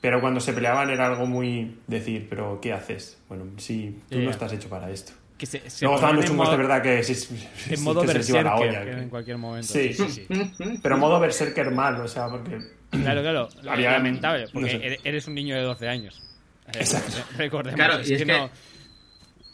[0.00, 3.18] Pero cuando se peleaban era algo muy decir, pero ¿qué haces?
[3.28, 4.30] Bueno, sí, tú Ya, no ya.
[4.30, 5.12] estás hecho para esto.
[5.36, 7.36] Que se, se Luego estaban los chungos de verdad que, sí,
[7.70, 9.66] En modo que se les iba la berserker, olla, que que- en cualquier momento.
[9.72, 9.92] Sí.
[9.92, 10.78] Sí, sí, sí.
[10.82, 12.58] Pero modo berserker mal, o sea, porque
[12.90, 13.48] Claro, claro.
[13.68, 14.86] Había- lamentable, porque no sé.
[14.86, 16.22] ere- eres un niño de 12 años.
[16.68, 17.16] Eh, Exacto.
[17.36, 17.74] Recordemos.
[17.76, 18.50] Claro, es y es que, que- No,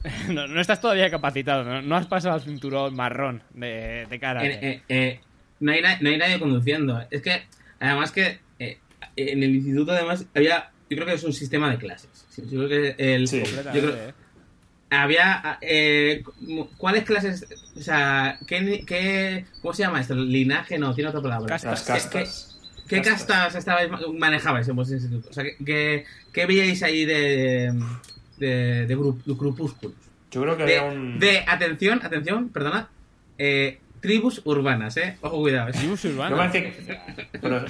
[0.29, 4.45] no, no estás todavía capacitado, no, no has pasado al cinturón marrón de, de cara.
[4.45, 5.21] Eh, eh, eh,
[5.61, 7.01] no, hay no hay nadie conduciendo.
[7.11, 7.43] Es que,
[7.79, 8.79] además que eh,
[9.17, 10.71] en el instituto, además, había.
[10.91, 12.11] Yo creo que es un sistema de clases.
[12.31, 13.39] Sí, Yo creo que el, Sí.
[13.39, 14.15] yo Completamente, creo- eh.
[14.91, 15.59] había.
[15.63, 16.23] eh,
[16.77, 17.47] ¿Cuáles clases?
[17.77, 20.15] O sea, ¿qué, qué, ¿cómo se llama esto?
[20.15, 20.79] ¿Linaje?
[20.79, 21.47] No, tiene otra palabra.
[21.49, 21.71] Casta.
[21.71, 22.49] las ¿Qué- castas.
[22.89, 23.89] ¿Qué, qué castas estabais,
[24.19, 25.31] manejabais en vuestro instituto?
[25.31, 27.73] O sea, ¿qué, qué, qué veíais ahí de,
[28.47, 28.95] de, de de
[29.35, 29.97] grupúsculos?
[30.31, 31.19] Yo creo que De, había un...
[31.19, 32.89] de- atención, atención, perdona.
[33.39, 35.17] eh, tribus urbanas, ¿eh?
[35.21, 35.69] Ojo, cuidado.
[35.69, 35.73] ¿eh?
[35.73, 36.53] Tribus urbanas.
[37.41, 37.65] pero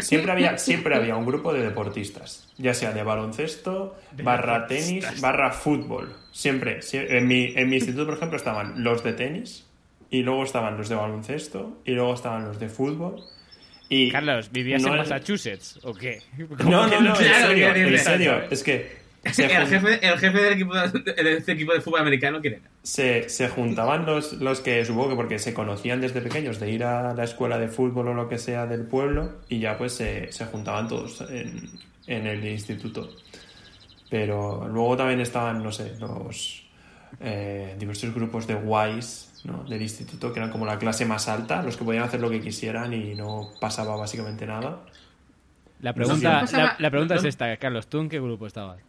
[0.00, 5.50] siempre había, siempre había un grupo de deportistas, ya sea de baloncesto, barra tenis, barra
[5.52, 6.14] fútbol.
[6.32, 6.80] Siempre.
[6.82, 9.66] sie- En mi, en mi instituto, por ejemplo, estaban los de tenis,
[10.10, 13.16] y luego estaban los de baloncesto, y luego estaban los de fútbol.
[13.88, 16.20] Y Carlos, ¿vivías no en Massachusetts o qué?
[16.64, 18.42] No, no, no, en serio, en serio.
[18.50, 22.00] Es que se, El jefe, el jefe del equipo de, de este equipo de fútbol
[22.00, 22.70] americano, ¿quién era?
[22.82, 26.84] se, se juntaban los, los que supongo que porque se conocían desde pequeños de ir
[26.84, 30.30] a la escuela de fútbol o lo que sea del pueblo y ya pues se,
[30.32, 31.70] se juntaban todos en,
[32.06, 33.08] en el instituto.
[34.10, 36.62] Pero luego también estaban, no sé, los
[37.20, 39.64] eh, diversos grupos de guays ¿no?
[39.64, 42.40] del instituto que eran como la clase más alta, los que podían hacer lo que
[42.40, 44.80] quisieran y no pasaba básicamente nada.
[45.80, 48.80] La No pregunta, la, la pregunta es esta, Carlos, ¿tú en qué grupo estabas?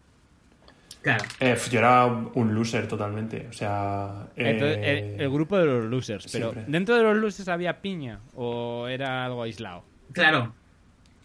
[1.06, 1.24] Claro.
[1.39, 4.26] Eh, yo era un loser totalmente, o sea...
[4.36, 6.72] Entonces, eh, el, el grupo de los losers, pero siempre.
[6.72, 9.84] ¿dentro de los losers había piña o era algo aislado?
[10.13, 10.52] Claro.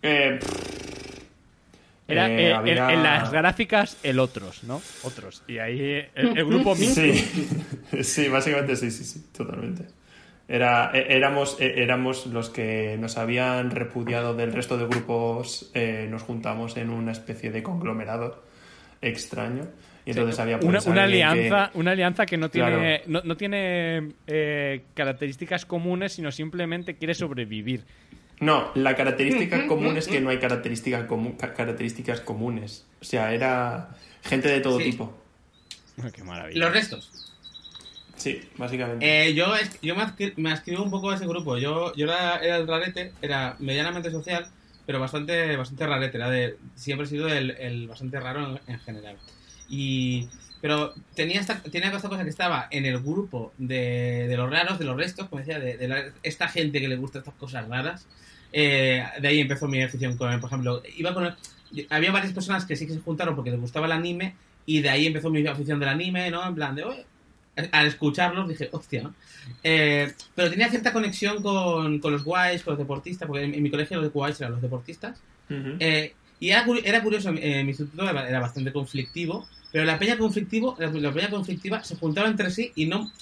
[0.03, 0.39] eh,
[2.07, 4.83] Era Eh, eh, en- había- en, las gráficas el otros, ¿no?
[5.03, 5.43] Otros.
[5.49, 7.01] Y ahí eh, el, el grupo mixto.
[7.01, 9.87] Sí, sí, básicamente sí, sí, sí, totalmente.
[10.47, 16.77] Era, éramos, éramos los que nos habían repudiado del resto de grupos, eh, nos juntamos
[16.77, 18.43] en una especie de conglomerado
[19.03, 19.67] extraño.
[20.07, 23.03] Y entonces había una, una alianza, una alianza que no tiene, Claro.
[23.07, 27.85] no, no tiene eh, características comunes, sino simplemente quiere sobrevivir.
[28.41, 32.87] No, la característica común es que no hay características, comu- ca- características comunes.
[33.01, 33.91] O sea, era
[34.25, 34.85] gente de todo Sí.
[34.91, 35.15] tipo.
[36.15, 36.59] Qué maravilla.
[36.65, 37.27] Los restos.
[38.17, 39.05] Sí, básicamente.
[39.29, 39.47] Eh, yo
[39.83, 41.59] yo me, adscri- me adscribo un poco a ese grupo.
[41.59, 44.47] Yo, yo era, era el rarete, era medianamente social,
[44.87, 46.17] pero bastante, bastante rarete.
[46.17, 49.17] Era de, siempre he sido el, bastante raro en, en general.
[49.69, 50.29] Y,
[50.61, 54.79] pero tenía esta, tenía esta cosa que estaba en el grupo de, de los raros,
[54.79, 58.07] de los restos, como decía, de, la- esta gente que le gusta estas cosas raras.
[58.53, 61.35] Eh, de ahí empezó mi afición con, por ejemplo, iba con
[61.89, 64.35] había varias personas que sí que se juntaron porque les gustaba el anime
[64.67, 66.45] y de ahí empezó mi afición del anime, ¿no?
[66.47, 67.07] En plan de, oye,
[67.73, 69.15] al escucharlos dije, hostia, ¿no?
[69.63, 73.63] Eh, pero tenía cierta conexión con, con los guays, con los deportistas, porque en, en
[73.63, 75.19] mi colegio los guays eran los deportistas.
[75.51, 75.77] Ujú.
[75.81, 80.17] Eh, y era, era curioso, eh, mi instituto era, era bastante conflictivo, pero la peña
[80.17, 83.13] conflictivo, la, la peña conflictiva se juntaba entre sí y no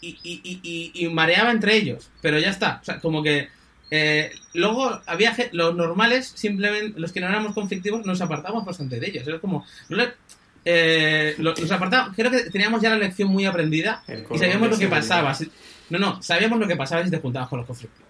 [0.00, 3.48] y, y, y, y- mareaba entre ellos, pero ya está, o sea, como que
[3.92, 9.06] eh, luego había los normales, simplemente los que no éramos conflictivos nos apartábamos bastante de
[9.08, 10.14] ellos, era como no le-
[10.64, 14.02] eh, lo- nos apartábamos, creo que teníamos ya la lección muy aprendida
[14.36, 15.34] y sabíamos lo que pasaba.
[15.34, 15.50] si-
[15.90, 18.08] No, no, sabíamos lo que pasaba si te juntabas con los conflictivos.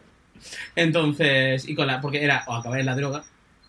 [0.76, 3.24] Entonces, y con la, porque era o acabar en la droga,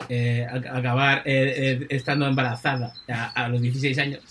[0.09, 4.21] eh, acabar eh, eh, estando embarazada a, a los 16 años.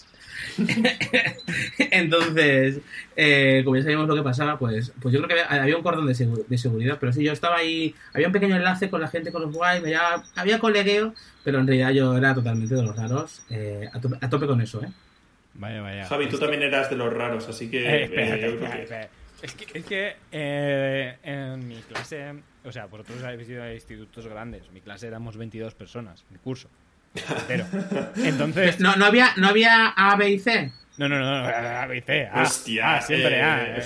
[1.79, 2.81] Entonces,
[3.17, 5.83] eh, como ya sabíamos lo que pasaba, pues, pues yo creo que había, había un
[5.83, 6.99] cordón de, segu- de seguridad.
[7.01, 9.83] Pero sí, yo estaba ahí, había un pequeño enlace con la gente, con los guays,
[9.83, 14.17] había, había colegueo, pero en realidad yo era totalmente de los raros, eh, a, tope,
[14.21, 14.89] a tope con eso, ¿eh?
[15.55, 16.07] Vaya, vaya.
[16.07, 17.79] Javi, tú Es también eras de los raros, así que...
[18.05, 19.09] Eh, eh, espérate.
[19.43, 22.33] Es que, es que eh, en mi clase,
[22.65, 24.71] o sea, vosotros habéis ido a institutos grandes.
[24.71, 26.71] Mi clase éramos 22 personas, mi curso.
[27.15, 27.67] Entero.
[28.17, 30.73] Entonces, No, no había, no había A, B y C.
[30.97, 33.83] no, no, no, no, A, B y C, A, Hostia, A, siempre eh, A, eh,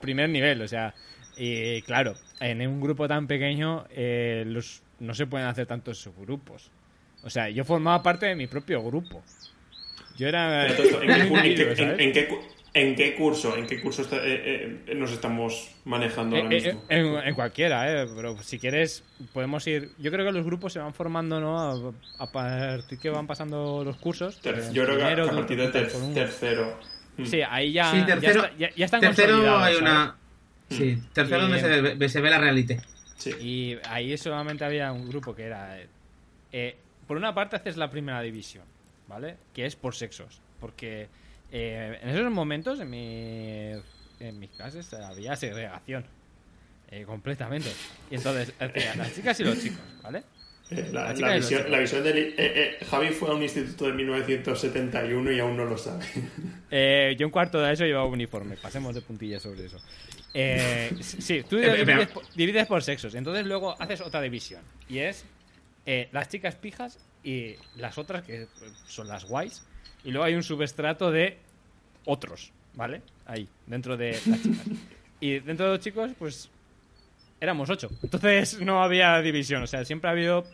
[0.00, 0.94] primer nivel, o sea,
[1.36, 6.70] y claro, en un grupo tan pequeño eh, los, no se pueden hacer tantos subgrupos.
[7.22, 9.22] O sea, yo formaba parte de mi propio grupo.
[10.16, 10.66] Yo era...
[10.66, 12.38] Esto, ¿en, qué, en.
[12.80, 16.64] En- qué curso, en qué curso está- eh, eh, nos estamos manejando ahora Eh, eh,
[16.72, 16.82] mismo?
[16.88, 19.90] en, en cualquiera, eh, pero si quieres podemos ir.
[19.98, 21.58] Yo creo que los grupos se van formando, ¿no?
[21.58, 24.40] A, a partir que van pasando los cursos.
[24.40, 26.78] Ter- eh, yo creo que a, partir de ter- tercero.
[27.16, 27.24] Mm.
[27.24, 29.80] Sí, ahí ya, Sí, ya tercero- está- ya, ya están Tercero hay ¿sabes?
[29.80, 30.16] una.
[30.68, 32.82] Sí, tercero Y- donde se ve, se ve la realidad.
[33.16, 33.30] Sí.
[33.40, 35.80] Y ahí solamente había un grupo que era.
[35.80, 35.86] eh,
[36.52, 38.64] eh, por una parte haces la primera división,
[39.08, 39.36] ¿vale?
[39.54, 40.40] Que es por sexos.
[40.60, 41.08] Porque
[41.52, 43.72] eh, en esos momentos, en, mi,
[44.20, 46.04] en mis clases, había segregación.
[46.90, 47.70] eh, completamente.
[48.10, 48.52] Y entonces,
[48.96, 50.22] las chicas y los chicos, ¿vale?
[50.70, 52.18] Eh, la, de visión, la visión del...
[52.18, 56.04] eh, eh, Javi fue a un instituto de 1971 y aún no lo sabe.
[56.68, 58.56] Eh, yo en cuarto de eso llevaba uniforme.
[58.56, 59.78] Pasemos de puntillas sobre eso.
[60.34, 63.14] Eh, sí, tú divides, divides por sexos.
[63.14, 64.62] Entonces luego haces otra división.
[64.88, 65.24] Y es
[65.86, 68.48] eh, las chicas pijas y las otras que
[68.88, 69.64] son las guays.
[70.06, 71.36] Y luego hay un subestrato de
[72.04, 73.02] otros, ¿vale?
[73.26, 74.66] Ahí, dentro de las chicas.
[75.18, 76.48] Y dentro de los chicos, pues
[77.40, 77.90] éramos ocho.
[78.02, 79.62] Entonces no había división.
[79.62, 80.44] O sea, siempre ha habido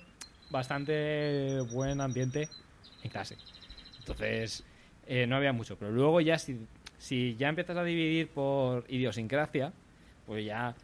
[0.51, 2.49] bastante buen ambiente
[3.03, 3.37] en clase.
[3.99, 4.65] Entonces,
[5.07, 5.77] eh, no había mucho.
[5.77, 9.73] Pero luego ya, si, si ya empiezas a dividir por idiosincrasia,
[10.27, 10.75] pues ya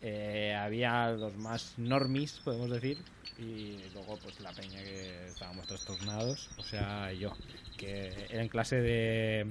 [0.00, 2.98] eh, había los más normis, podemos decir,
[3.38, 7.32] y luego pues la peña que estábamos trastornados, o sea, yo,
[7.76, 9.46] que era en clase de,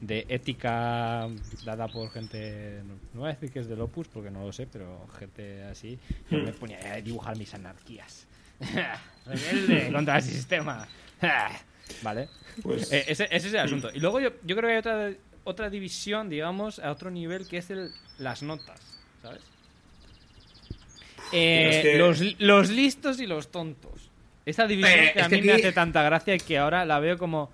[0.00, 1.28] de ética
[1.64, 4.52] dada por gente, no, no voy a decir que es del Opus, porque no lo
[4.52, 5.98] sé, pero gente así,
[6.30, 8.26] yo me ponía a dibujar mis anarquías.
[9.26, 10.86] Rebelde contra el sistema.
[12.02, 12.28] vale.
[12.62, 13.90] Pues, Eh, ese, ese es el asunto.
[13.92, 15.12] Y luego yo, yo creo que hay otra,
[15.44, 18.80] otra división, digamos, a otro nivel, que es el, las notas,
[19.22, 19.42] ¿sabes?
[21.34, 24.10] Eh, es que- los, los listos y los tontos.
[24.46, 27.00] Esa división Eh, que a que mí me hace tanta gracia y que ahora la
[27.00, 27.50] veo como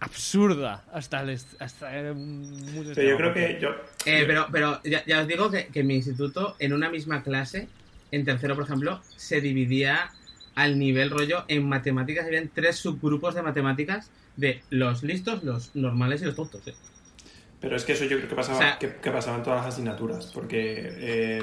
[0.00, 3.68] absurda hasta el hasta eh, mucho pero yo creo que yo...
[4.04, 7.22] Eh, pero pero ya, ya os digo que, que en mi instituto, en una misma
[7.22, 7.68] clase,
[8.10, 10.10] en tercero, por ejemplo, se dividía
[10.54, 12.26] al nivel rollo en matemáticas.
[12.26, 16.66] Habían tres subgrupos de matemáticas de los listos, los normales y los tontos.
[16.66, 16.74] eh.
[17.60, 19.64] Pero es que eso yo creo que pasaba, O sea- que, que pasaba en todas
[19.64, 21.42] las asignaturas, porque eh,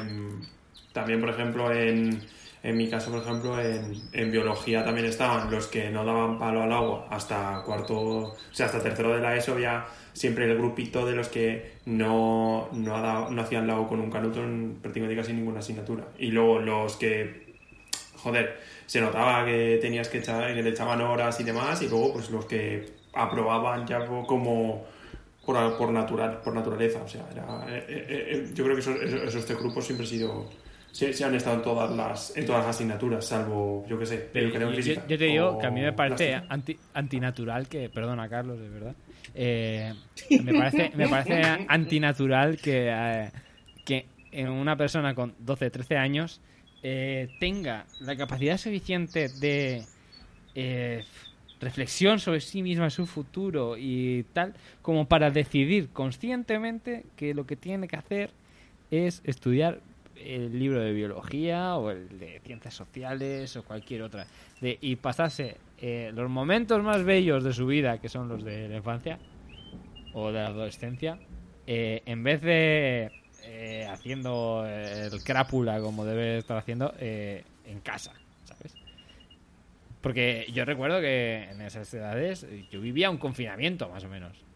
[0.93, 2.19] también, por ejemplo, en,
[2.63, 6.63] en mi caso, por ejemplo, en, en biología también estaban los que no daban palo
[6.63, 11.05] al agua hasta cuarto, o sea, hasta tercero de la ESO, había siempre el grupito
[11.05, 15.59] de los que no, no, dado- no hacían con un canuto en prácticamente casi ninguna
[15.59, 16.05] asignatura.
[16.17, 17.53] Y luego los que,
[18.17, 22.13] joder, se notaba que tenías que echar, que le echaban horas y demás, y luego
[22.13, 24.85] pues los que aprobaban ya como
[25.45, 28.95] por, por natural por naturaleza o sea era, eh, eh, eh, yo creo que esos,
[29.01, 29.45] esos, esos
[29.85, 30.47] siempre han sido
[30.91, 34.29] se, se han estado en todas las en todas las asignaturas salvo yo que sé
[34.31, 38.27] Pero yo, física yo te digo que a mí me parece anti, antinatural que, perdona
[38.27, 38.95] Carlos, de verdad,
[39.35, 39.93] eh,
[40.43, 43.31] me parece, me parece antinatural que, eh,
[43.85, 46.41] que en una persona con 12, 13 años
[46.81, 49.83] eh, tenga la capacidad suficiente de
[50.55, 51.03] eh,
[51.59, 57.57] reflexión sobre sí misma, su futuro y tal, como para decidir conscientemente que lo que
[57.57, 58.31] tiene que hacer
[58.91, 59.81] es estudiar
[60.25, 64.25] el libro de biología o el de ciencias sociales o cualquier otra
[64.61, 68.67] de, y pasarse eh, los momentos más bellos de su vida que son los de
[68.69, 69.19] la infancia
[70.13, 71.19] o de la adolescencia
[71.67, 73.11] eh, en vez de
[73.43, 78.13] eh, haciendo el crápula como debe estar haciendo eh, en casa
[78.45, 78.75] ¿sabes?
[80.01, 84.48] porque yo recuerdo que en esas edades yo vivía un confinamiento más o menos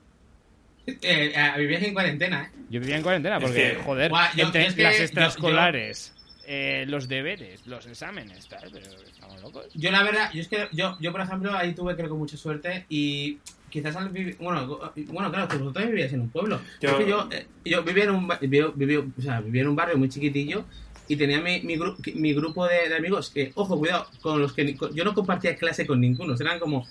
[0.85, 2.57] Eh, eh, vivías en cuarentena, ¿eh?
[2.69, 5.03] yo vivía en cuarentena Es porque, que- joder, Buah, yo- entre es que las yo-
[5.03, 6.13] extraescolares,
[6.45, 9.67] eh, los deberes, los exámenes, tal, pero estamos locos.
[9.73, 12.35] Yo la verdad, yo es que yo, yo por ejemplo ahí tuve creo que mucha
[12.35, 13.37] suerte y
[13.69, 14.67] quizás al vivir, bueno,
[15.07, 16.59] bueno claro, que vosotros vivíais en un pueblo.
[16.81, 19.61] Yo- Es que yo, eh, yo vivía en un ba- viví- viví- o sea, vivía
[19.61, 20.65] en un barrio muy chiquitillo
[21.07, 24.51] y tenía mi, mi, gru- mi grupo de, de amigos que, ojo, cuidado, con los
[24.51, 26.85] que ni- con- yo no compartía clase con ninguno, eran como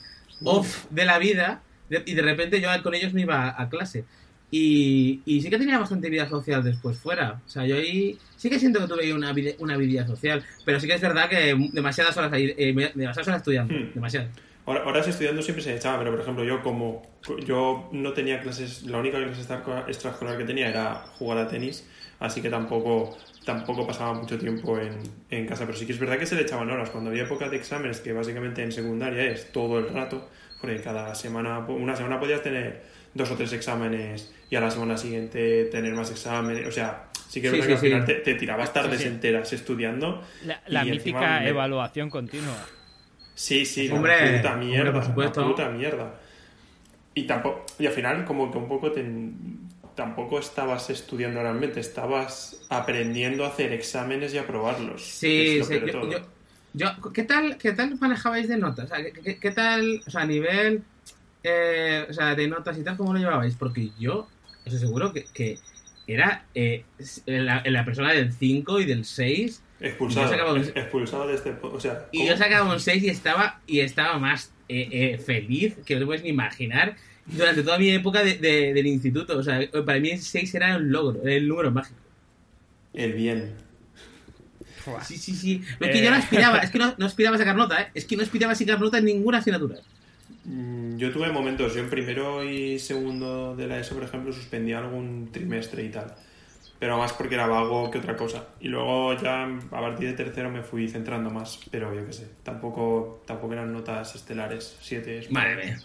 [0.44, 1.62] off de la vida
[2.06, 4.04] y de repente yo con ellos me iba a, a clase.
[4.54, 7.40] Y, y sí que tenía bastante vida social después fuera.
[7.46, 10.44] O sea, yo ahí sí que siento que tuve una vida, una vida social.
[10.66, 13.72] Pero sí que es verdad que demasiadas horas ahí, eh, demasiadas horas estudiando.
[13.74, 13.94] Hmm.
[13.94, 14.28] Demasiadas.
[14.64, 17.02] Horas estudiando siempre se echaba, pero por ejemplo, yo como
[17.46, 21.84] yo no tenía clases, la única clase extra- extraescolar que tenía era jugar a tenis,
[22.20, 25.00] así que tampoco tampoco pasaba mucho tiempo en,
[25.30, 26.90] en casa, pero sí que es verdad que se le echaban horas.
[26.90, 30.28] Cuando había época de exámenes, que básicamente en secundaria es todo el rato,
[30.62, 34.96] porque cada semana, una semana podías tener dos o tres exámenes y a la semana
[34.96, 38.06] siguiente tener más exámenes, o sea, sí que es Sí, verdad que sí, al final
[38.06, 38.12] sí.
[38.14, 39.08] te, te tirabas tardes Sí, sí.
[39.10, 40.22] enteras estudiando.
[40.46, 42.64] La, la y mítica encima me- evaluación continua.
[43.34, 45.40] Sí, sí, Hombre, una puta hombre, mierda, por supuesto.
[45.40, 46.14] una puta mierda.
[47.14, 49.04] Y tampoco, y al final como que un poco te-
[49.94, 55.02] tampoco estabas estudiando realmente, estabas aprendiendo a hacer exámenes y a probarlos.
[55.02, 55.80] Sí, sí.
[55.86, 56.18] Yo, yo-
[56.74, 58.86] yo- ¿qué, tal, ¿Qué tal manejabais de notas?
[58.90, 60.82] O sea, ¿qué, qué- qué tal, o sea, a nivel
[61.44, 63.56] eh, o sea, de notas y tal, cómo lo llevabais?
[63.56, 64.28] Porque yo
[64.64, 65.58] estoy seguro que, que
[66.06, 66.84] era eh,
[67.26, 72.06] la, la persona del 5 y del 6 expulsado, un- expulsado de este, o sea,
[72.12, 76.04] y yo sacaba un 6 y estaba, y estaba más eh, eh, feliz que te
[76.06, 79.36] puedes ni imaginar durante toda mi época de- de- del instituto.
[79.38, 81.98] O sea, para mí el 6 era un logro, era el número mágico.
[82.94, 83.54] el bien.
[85.04, 85.62] Sí, sí, sí.
[85.78, 87.88] Lo que yo no aspiraba, es que no, no aspiraba a sacar nota, ¿eh?
[87.94, 89.76] Es que no aspiraba a sacar nota en ninguna asignatura.
[90.44, 94.78] Mm, Yo tuve momentos, yo en primero y segundo de la ESO, por ejemplo, suspendía
[94.78, 96.14] algún trimestre y tal.
[96.78, 98.44] Pero más porque era vago que otra cosa.
[98.60, 101.60] Y luego ya a partir de tercero me fui centrando más.
[101.70, 104.76] Pero yo qué sé, tampoco, tampoco eran notas estelares.
[104.80, 105.18] Siete.
[105.18, 105.78] es- Madre mía.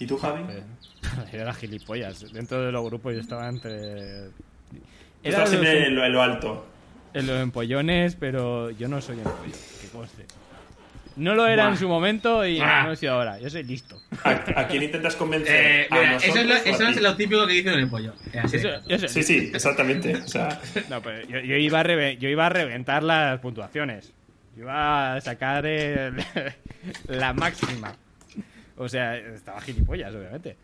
[0.00, 0.42] ¿Y tú, Javi?
[0.52, 0.62] Eh,
[1.32, 2.32] Era gilipollas.
[2.32, 4.30] Dentro de los grupos yo estaba entre...
[5.22, 6.66] Era en lo, en lo alto.
[7.14, 10.24] En los empollones, pero yo no soy empollón, que conste.
[11.16, 11.72] No lo era Buah.
[11.74, 12.80] en su momento y Buah.
[12.82, 13.38] no lo he sido ahora.
[13.38, 13.96] Yo soy listo.
[14.24, 15.54] ¿A, a quién intentas convencer?
[15.54, 17.88] Eh, ¿A mira, eso es, lo, nosotros eso es lo típico que dicen en el
[17.88, 18.14] pollo.
[18.32, 20.16] Eh, así Eso- soy Sí, sí, exactamente.
[20.16, 24.12] O sea, No, pero yo, yo iba a reve- yo iba a reventar las puntuaciones.
[24.56, 26.16] Yo iba a sacar el-
[27.06, 27.94] la máxima.
[28.76, 30.56] O sea, estaba gilipollas, obviamente.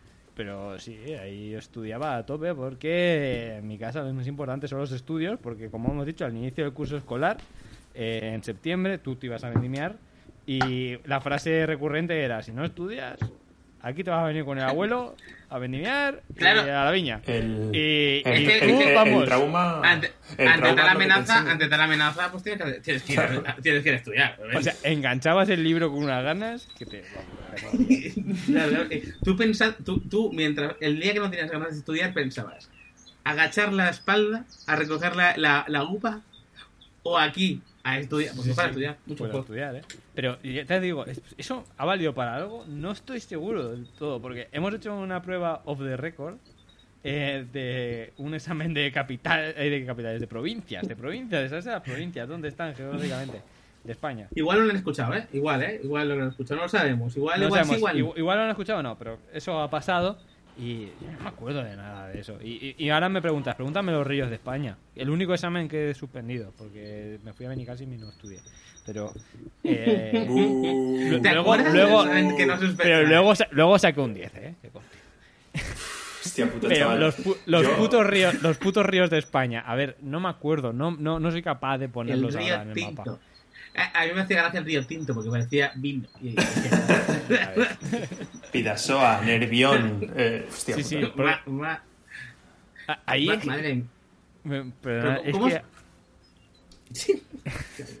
[0.43, 4.91] Pero sí, ahí estudiaba a tope porque en mi casa lo más importante son los
[4.91, 7.37] estudios, porque como hemos dicho, al inicio del curso escolar,
[7.93, 9.97] eh, en septiembre, tú te ibas a vendimiar
[10.47, 13.19] y la frase recurrente era, si no estudias,
[13.83, 15.15] aquí te vas a venir con el abuelo
[15.49, 16.53] a vendimiar y a
[16.85, 17.21] la viña.
[17.27, 19.81] el, Y- el, y el- tú, el- el vamos, trauma.
[19.83, 23.19] Ante, el ante trauma tal amenaza, ante tal amenaza, pues tienes que, tienes que, ir,
[23.61, 24.39] tienes que ir a estudiar.
[24.55, 27.03] O sea, enganchabas el libro con unas ganas que te...
[28.45, 28.87] Claro,
[29.23, 32.69] tú, pensa- tú, tú, mientras el día que no tenías ganas de estudiar, pensabas
[33.23, 36.21] agachar la espalda a recoger la, la, la uva
[37.03, 38.35] o aquí a estudiar.
[38.35, 39.81] Pues Sí, para sí, estudiar, mucho estudiar, ¿eh?
[40.13, 42.65] Pero ya te digo, ¿es- ¿eso ha valido para algo?
[42.67, 46.35] No estoy seguro del todo, porque hemos hecho una prueba off the record
[47.03, 51.81] eh, de un examen de capital, eh, de capitales, de provincias, de provincias, ¿sabes las
[51.81, 52.27] provincias?
[52.27, 53.41] ¿Dónde están geográficamente?
[53.83, 54.27] De España.
[54.35, 55.25] Igual lo han escuchado, ¿eh?
[55.33, 55.81] Igual, ¿eh?
[55.83, 57.17] Igual lo han escuchado, no lo sabemos.
[57.17, 57.97] Igual, No igual, sabemos, sí, igual.
[57.97, 60.19] igu- igual lo han escuchado o no, pero eso ha pasado
[60.57, 62.37] y yo no me acuerdo de nada de eso.
[62.43, 64.77] Y, y- y ahora me preguntas, pregúntame los ríos de España.
[64.95, 68.39] El único examen que he suspendido, porque me fui a Benicassim y no estudié.
[68.85, 69.13] Pero...
[69.63, 72.03] eh, Uh, ¿Te luego- luego-
[72.37, 74.55] que no pero luego, sa- luego saqué un 10, ¿eh?
[76.23, 76.99] Hostia puta, Pero chaval.
[76.99, 80.29] los, pu- los, Yo- putos ríos, los putos ríos de España, a ver, no me
[80.29, 83.03] acuerdo, no, no, no soy capaz de el ponerlos río ahora en el mapa.
[83.03, 83.19] Tinto.
[83.75, 86.07] A, a mí me hacía gracia el río Tinto porque parecía vino.
[88.51, 90.11] Pidasoa, Nervión.
[90.15, 90.97] Eh, hostia Sí, sí.
[91.15, 91.83] Por- Ma- ma-
[92.87, 93.85] A- Ahí ma- es madre mía.
[94.43, 95.61] me- pero Pero, es ¿cómo que- es?
[96.93, 97.23] Sí.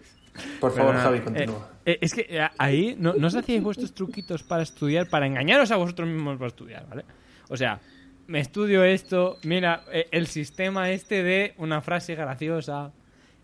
[0.59, 1.69] Por favor, Perdona, Javi, eh, continúa.
[1.85, 5.71] eh, es que eh, ahí no, no os hacíais vuestros truquitos para estudiar, para engañaros
[5.71, 7.03] a vosotros mismos para estudiar, ¿vale?
[7.49, 7.79] O sea,
[8.27, 12.91] me estudio esto, mira, eh, el sistema este de una frase graciosa,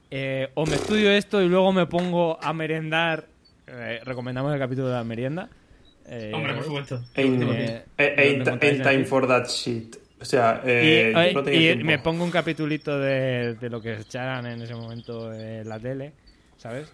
[0.10, 3.28] eh, o me estudio esto y luego me pongo a merendar.
[3.68, 5.50] eh, recomendamos el capítulo de la merienda.
[6.08, 7.04] Eh, Hombre, por supuesto.
[7.16, 9.96] Ain't, eh, eh, ain't- ¿dónde montáis ain't time for that shit.
[10.20, 11.86] O sea, Y, eh, yo no tenía y tiempo.
[11.86, 16.14] me pongo un capitulito de, de lo que echaran en ese momento en la tele,
[16.58, 16.92] ¿sabes?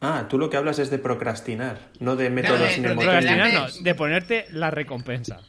[0.00, 3.66] Ah, tú lo que hablas es de procrastinar, no de métodos Claro, de- Procrastinar no,
[3.82, 5.40] de ponerte la recompensa.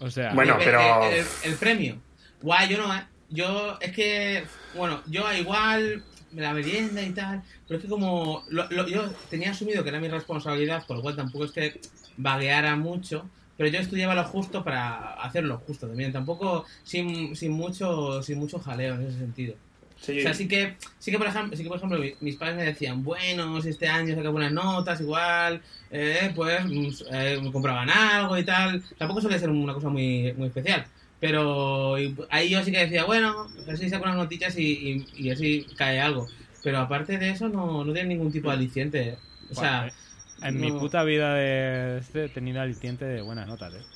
[0.00, 1.98] O sea, Bueno, El- pero- El, el- el premio.
[2.42, 3.02] Guay, yo no, ¿eh?
[3.28, 4.42] Yo, es que,
[4.74, 6.02] bueno, yo igual,
[6.32, 10.00] la merienda y tal, pero es que como lo- lo- yo tenía asumido que era
[10.00, 11.80] mi responsabilidad, por lo cual tampoco es que
[12.16, 18.22] vagueara mucho, pero yo estudiaba lo justo para hacerlo justo también, tampoco sin, sin mucho
[18.22, 19.54] sin mucho jaleo en ese sentido.
[20.00, 22.36] Sí, O sea, sí que, sí que por ejemplo, sí que por ejemplo mi- mis
[22.36, 27.38] padres me decían, bueno, si este año saca buenas notas, igual, eh, pues mm, eh,
[27.42, 28.82] me compraban algo y tal.
[28.96, 30.86] Tampoco suele ser una cosa muy, muy especial.
[31.20, 31.96] Pero
[32.30, 35.30] ahí yo sí que decía, bueno, a ver si saco unas noticias y, y, y
[35.30, 36.28] así cae algo.
[36.62, 39.18] Pero aparte de eso, no, no tiene ningún tipo de aliciente.
[39.50, 39.92] O sea, Vale.
[40.42, 40.78] En mi No.
[40.78, 43.86] puta vida de este he tenido aliciente de buenas notas, ¿eh?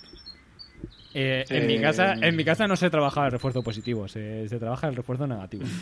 [1.14, 4.48] Eh, en, mi Eh, casa, en mi casa no se trabaja el refuerzo positivo, se,
[4.48, 5.72] se trabaja el refuerzo negativo.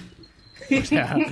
[0.75, 1.25] O sea,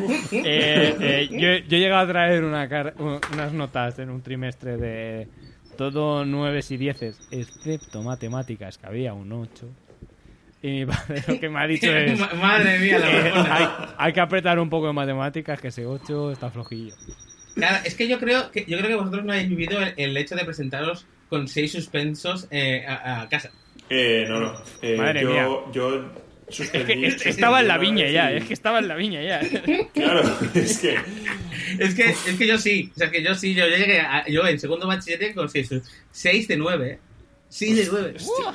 [0.43, 4.77] eh, eh, yo, yo he llegado a traer una car- unas notas en un trimestre
[4.79, 5.29] de
[5.77, 9.77] todo nueves y dieces, excepto matemáticas, que había un 8.
[10.63, 12.19] Y mi padre lo que me ha dicho es...
[12.19, 15.87] Ma- Madre mía, la eh, hay, hay que apretar un poco de matemáticas, que ese
[15.87, 16.95] 8 está flojillo.
[17.55, 20.17] Claro, es que yo creo que yo creo que vosotros no habéis vivido el, el
[20.17, 23.51] hecho de presentaros con seis suspensos eh, a, a casa.
[23.89, 24.53] Eh, no, no.
[24.83, 25.47] Eh, Madre yo, mía.
[25.73, 26.11] yo
[26.49, 27.01] Es suspendí.
[27.01, 29.41] que es- estaba en la viña ya, es que estaba en la viña ya.
[29.95, 30.23] Claro,
[30.55, 30.97] es que.
[31.79, 34.27] Es que, es que yo sí, o sea, que yo sí, yo, yo llegué a-
[34.29, 35.71] yo en segundo bachillerato con seis,
[36.11, 36.99] seis de nueve, ¿eh?
[37.49, 38.15] Seis de nueve.
[38.17, 38.55] Hostia.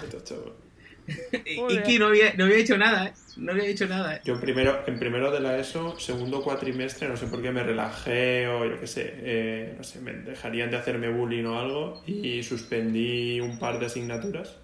[1.45, 3.13] Y, que no había, no había hecho nada, ¿eh?
[3.37, 4.21] No había hecho nada, ¿eh?
[4.23, 7.63] Yo en primero, en primero de la ESO, segundo cuatrimestre, no sé por qué me
[7.63, 12.03] relajé o yo qué sé, eh, no sé, me dejarían de hacerme bullying o algo
[12.07, 14.57] y suspendí un par de asignaturas.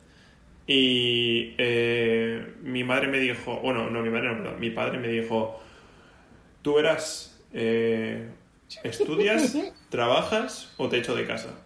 [0.67, 5.09] Y eh, mi madre me dijo, bueno, no, mi madre no, perdón, mi padre me
[5.09, 5.61] dijo,
[6.61, 8.29] tú verás, eh,
[8.83, 9.57] ¿estudias,
[9.89, 11.59] trabajas o te echo de casa?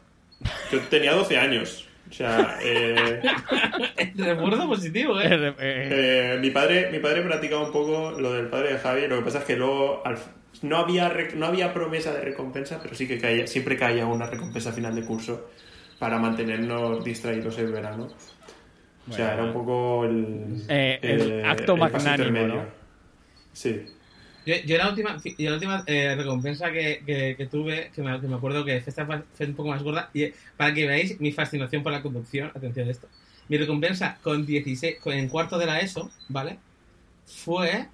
[0.72, 3.22] Yo tenía 12 años, o sea, eh,
[4.16, 5.28] Recuerdo positivo, ¿eh?
[5.34, 9.18] Eh, eh, mi padre mi padre practicaba un poco lo del padre de Javi lo
[9.18, 10.18] que pasa es que luego al-
[10.62, 14.28] no había rec- no había promesa de recompensa pero sí que caía, siempre caía una
[14.30, 15.50] recompensa final de curso
[16.00, 18.08] para mantenernos distraídos el verano
[19.10, 22.48] o sea era un poco el, Eh, el acto paso magnánimo.
[22.48, 22.66] ¿no?
[23.54, 23.84] sí
[24.46, 28.20] Yo, yo la última, yo la última eh, recompensa que, que, que tuve, que me,
[28.22, 31.20] que me acuerdo que esta fue un poco más gorda, y eh, para que veáis
[31.20, 33.08] mi fascinación por la conducción, atención a esto.
[33.50, 36.58] Mi recompensa con 16, con, en cuarto de la ESO, ¿vale?
[37.26, 37.88] Fue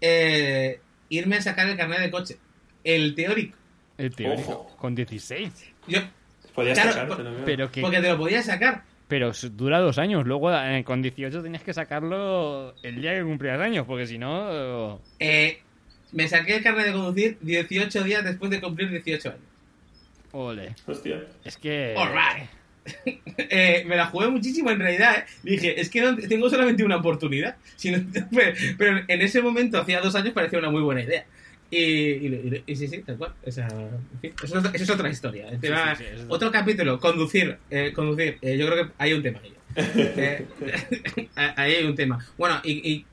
[0.00, 2.36] eh, irme a sacar el carnet de coche.
[2.82, 3.56] El teórico.
[3.98, 4.76] el teórico, Ojo.
[4.76, 5.72] con 16.
[5.86, 6.00] Yo,
[6.54, 7.44] podías Claro, ¿no?
[7.44, 8.84] Pero que porque te lo podía sacar.
[9.08, 10.26] pero dura dos años.
[10.26, 15.00] Luego eh, con 18 tenías que sacarlo el día que cumplías años, porque si no...
[15.18, 15.62] Eh,
[16.14, 19.40] me saqué el carnet de conducir 18 días después de cumplir 18 años.
[20.32, 20.74] Ole.
[20.86, 21.94] hostia Es que...
[21.96, 22.48] Alright.
[23.38, 25.16] Eh, me la jugué muchísimo en realidad.
[25.18, 25.24] ¿eh?
[25.42, 27.56] Dije, es que no- tengo solamente una oportunidad.
[27.76, 28.04] Si no-
[28.34, 31.24] pero, pero en ese momento, hacía dos años, parecía una muy buena idea.
[31.70, 33.32] Y, y- y- y sí, sí, tal cual.
[33.42, 35.48] Esa, en fin, eso, es, eso es otra historia.
[35.48, 37.56] El tema- sí, sí, es- Otro capítulo, conducir.
[37.70, 38.36] eh, conducir.
[38.42, 39.54] Eh, yo creo que hay un tema ahí.
[39.96, 40.46] Eh,
[41.34, 42.24] ahí hay un tema.
[42.36, 43.06] Bueno, y, y-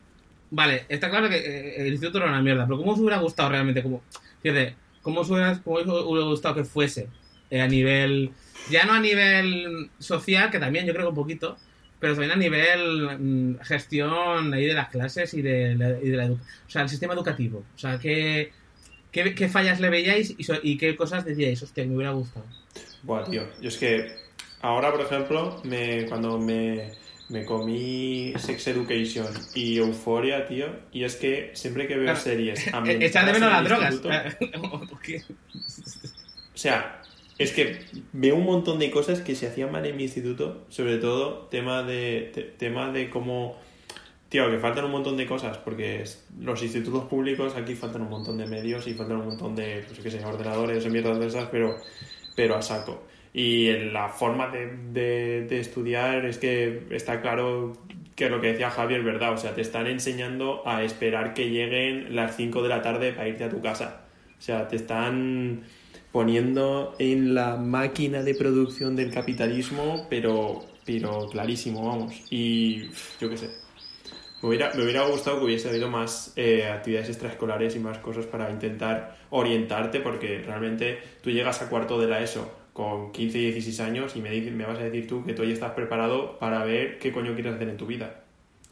[0.52, 3.50] vale, está claro que eh, el instituto era una mierda, pero ¿cómo os hubiera gustado
[3.50, 3.82] realmente?
[3.82, 4.04] Como,
[4.42, 7.08] fíjate, ¿cómo os hubiera, cómo gustado que fuese
[7.50, 8.32] eh, a nivel,
[8.70, 11.58] ya no a nivel social, que también yo creo que un poquito,
[12.00, 16.18] pero también a nivel mm, gestión ahí de las clases y de la, y de
[16.18, 17.64] la o sea, el sistema educativo.
[17.76, 18.52] O sea, ¿qué,
[19.12, 21.62] qué, fallas le veíais y, so- y qué cosas decíais?
[21.62, 22.46] Hostia, me hubiera gustado.
[23.04, 23.44] Buah, tío.
[23.62, 24.16] Yo es que
[24.62, 26.92] ahora, por ejemplo, me, cuando me,
[27.32, 32.20] me comí Sex Education y Euforia, tío, y es que siempre que veo Claro.
[32.20, 34.38] series Eh, ambientadas Echad de menos en las el drogas.
[34.42, 35.42] instituto-
[36.54, 37.02] ¿O sea,
[37.38, 37.80] es que
[38.14, 41.84] veo un montón de cosas que se hacían mal en mi instituto, sobre todo tema
[41.84, 43.58] de, te- tema de cómo...
[44.30, 46.06] Tío, que faltan un montón de cosas, porque
[46.40, 50.00] los institutos públicos aquí faltan un montón de medios y faltan un montón de, pues,
[50.00, 51.76] qué sé, ordenadores o mierdas de esas, pero,
[52.36, 53.04] pero a saco.
[53.34, 57.74] Y la forma de, de- de estudiar es que está claro
[58.16, 61.50] que lo que decía Javier es verdad, o sea, te están enseñando a esperar que
[61.50, 64.02] lleguen las 5 de la tarde para irte a tu casa.
[64.38, 65.64] O sea, te están
[66.12, 72.14] poniendo en la máquina de producción del capitalismo, pero, pero clarísimo, vamos.
[72.30, 73.50] Y yo qué sé.
[74.42, 78.26] Me hubiera, me hubiera gustado que hubiese habido más eh, actividades extraescolares y más cosas
[78.26, 83.52] para intentar orientarte, porque realmente tú llegas a cuarto de la ESO con 15 y
[83.52, 87.00] 16 años y me, vas a decir tú que tú ya estás preparado para ver
[87.00, 88.24] qué coño quieres hacer en tu vida.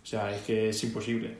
[0.03, 1.37] O sea, es que es imposible.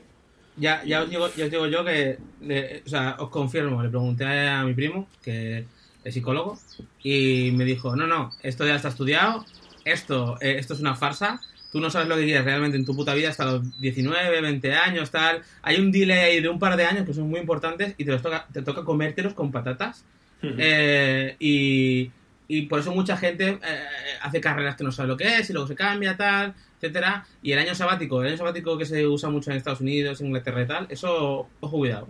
[0.56, 3.88] Ya, ya, os digo, ya os digo yo que, le- o sea, os confirmo, le
[3.88, 5.64] pregunté a mi primo, que
[6.04, 6.58] es psicólogo,
[7.02, 9.44] y me dijo, no, no, esto ya está estudiado,
[9.84, 11.40] esto, eh, esto es una farsa,
[11.72, 14.74] tú no sabes lo que quieres realmente en tu puta vida hasta los 19, 20
[14.74, 17.94] años, tal, hay un delay ahí de un par de años que son muy importantes
[17.96, 20.04] y te los toca, te toca comértelos con patatas,
[20.42, 22.10] eh, y,
[22.58, 23.84] y por eso mucha gente eh,
[24.22, 27.24] hace carreras que no sabe lo que es y luego se cambia, tal, etcétera.
[27.42, 30.26] Y el año sabático, el año sabático que se usa mucho en Estados Unidos, en
[30.28, 32.08] Inglaterra y tal, eso, ojo, cuidado.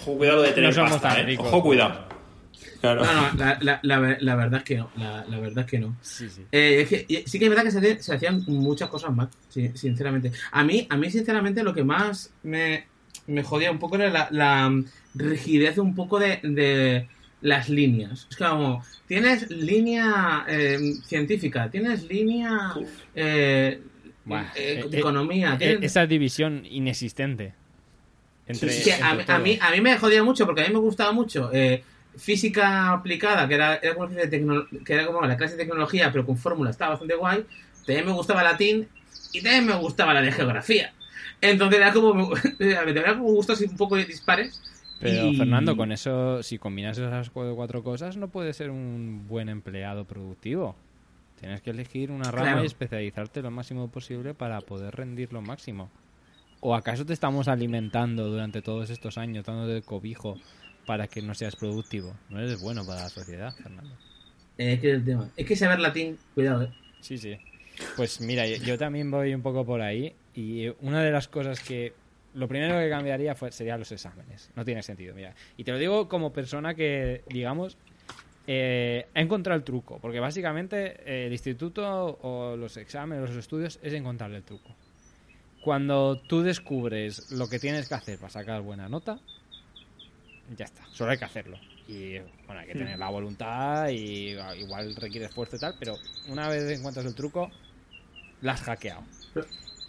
[0.00, 1.36] Ojo, cuidado de tener No somos pasta, tan ¿eh?
[1.38, 2.06] Ojo, cuidado.
[2.80, 3.04] Claro.
[3.04, 5.70] No, no, la, la, la, ver- la verdad es que no, la, la verdad es
[5.70, 5.96] que no.
[6.02, 6.44] Sí, sí.
[6.52, 9.28] Eh, es que- sí que es verdad que se, hacían- se hacían muchas cosas mal,
[9.48, 10.32] sí, sinceramente.
[10.52, 12.86] A mí, a mí sinceramente, lo que más me,
[13.26, 14.82] me jodía un poco era la, la
[15.14, 17.08] rigidez un poco de, de,
[17.40, 18.26] las líneas.
[18.30, 22.74] Es como, tienes línea eh, científica, tienes línea
[23.14, 23.80] eh,
[24.28, 25.54] eh, eh, economía.
[25.54, 27.54] eh, tienes- esa división inexistente.
[28.46, 30.72] Entre, Sí, entre a, mí- a mí, a mí me jodía mucho porque a mí
[30.72, 31.84] me gustaba mucho eh,
[32.16, 34.28] física aplicada, que era, era como, de
[34.84, 37.44] que era como la clase de tecnología, pero con fórmula, estaba bastante guay.
[37.84, 38.88] También me gustaba latín
[39.32, 40.92] y también me gustaba la de geografía.
[41.40, 44.62] Entonces era como, me tenía como gustos un poco dispares.
[45.00, 49.26] Pero y- Fernando, con eso, si combinas esas cu- cuatro cosas, no puedes ser un
[49.28, 50.74] buen empleado productivo.
[51.40, 52.62] Tienes que elegir una rama Claro.
[52.64, 55.88] y especializarte lo máximo posible para poder rendir lo máximo.
[56.60, 60.36] ¿O acaso te estamos alimentando durante todos estos años, dándote cobijo
[60.86, 62.14] para que no seas productivo?
[62.28, 63.94] No eres bueno para la sociedad, Fernando.
[64.56, 65.30] Eh, que el tema.
[65.36, 66.72] Es que saber latín, cuidado, eh.
[67.00, 67.36] Sí, sí.
[67.96, 71.60] Pues mira, yo, yo también voy un poco por ahí y una de las cosas
[71.60, 71.92] que
[72.34, 74.50] lo primero que cambiaría fue, serían los exámenes.
[74.54, 75.34] No tiene sentido, mira.
[75.56, 77.76] Y te lo digo como persona que, digamos,
[78.46, 83.78] eh, ha encontrado el truco, porque básicamente eh, el instituto o los exámenes, los estudios
[83.82, 84.74] es encontrarle el truco.
[85.62, 89.18] Cuando tú descubres lo que tienes que hacer para sacar buena nota,
[90.56, 91.58] ya está, solo hay que hacerlo.
[91.88, 95.96] Y bueno, hay que tener la voluntad y ah, igual requiere esfuerzo y tal, pero
[96.28, 97.50] una vez encuentras el truco,
[98.40, 99.02] la has hackeado.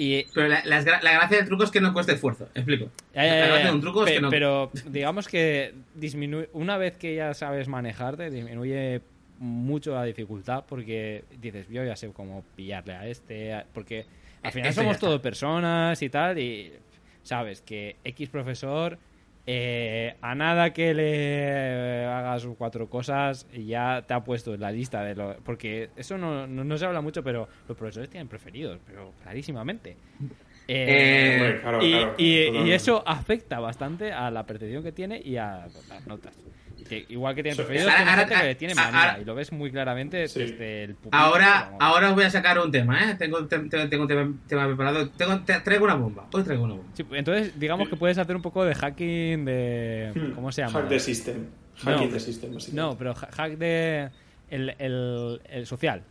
[0.02, 2.48] Y Pero la, gracia del truco es que no cuesta esfuerzo.
[2.56, 2.90] Explico.
[3.14, 4.30] ya, ya, La gracia de un truco es que no.
[4.30, 9.02] Pero digamos que disminuye, una vez que ya sabes manejarte, disminuye
[9.40, 14.06] mucho la dificultad porque dices, yo ya sé cómo pillarle a este, a- porque
[14.42, 16.72] al final Esto ya somos todo personas y tal, y
[17.24, 18.98] sabes que X profesor,
[19.52, 25.04] eh, a nada que le hagas cuatro cosas, ya te ha puesto en la lista
[25.04, 25.38] de lo...
[25.44, 29.98] Porque eso no, no, no se habla mucho, pero los profesores tienen preferidos, pero clarísimamente.
[30.68, 35.38] Eh, claro, y, claro, y- y eso afecta bastante a la percepción que tiene y
[35.38, 36.38] a las notas.
[36.90, 39.10] Que igual que tiene Eso- preferidos, Ahora- tiene ahora- gente que le tiene ahora- manía
[39.12, 40.40] ahora- y lo ves muy claramente Sí.
[40.40, 43.16] desde el Ahora, ahora os voy a sacar un tema, ¿eh?
[43.16, 45.10] Tengo, te- te- tengo un tema, tema preparado.
[45.12, 46.28] Tengo, te- traigo una bomba.
[46.34, 46.90] Hoy traigo una bomba.
[46.96, 50.12] Sí, entonces, digamos que puedes hacer un poco de hacking de...
[50.16, 50.80] Hmm, ¿Cómo se llama?
[50.82, 51.46] Hack the system.
[51.84, 52.58] Hacking No, the system.
[52.74, 54.10] No, pero ha- hack de...
[54.50, 56.02] El, el, el social,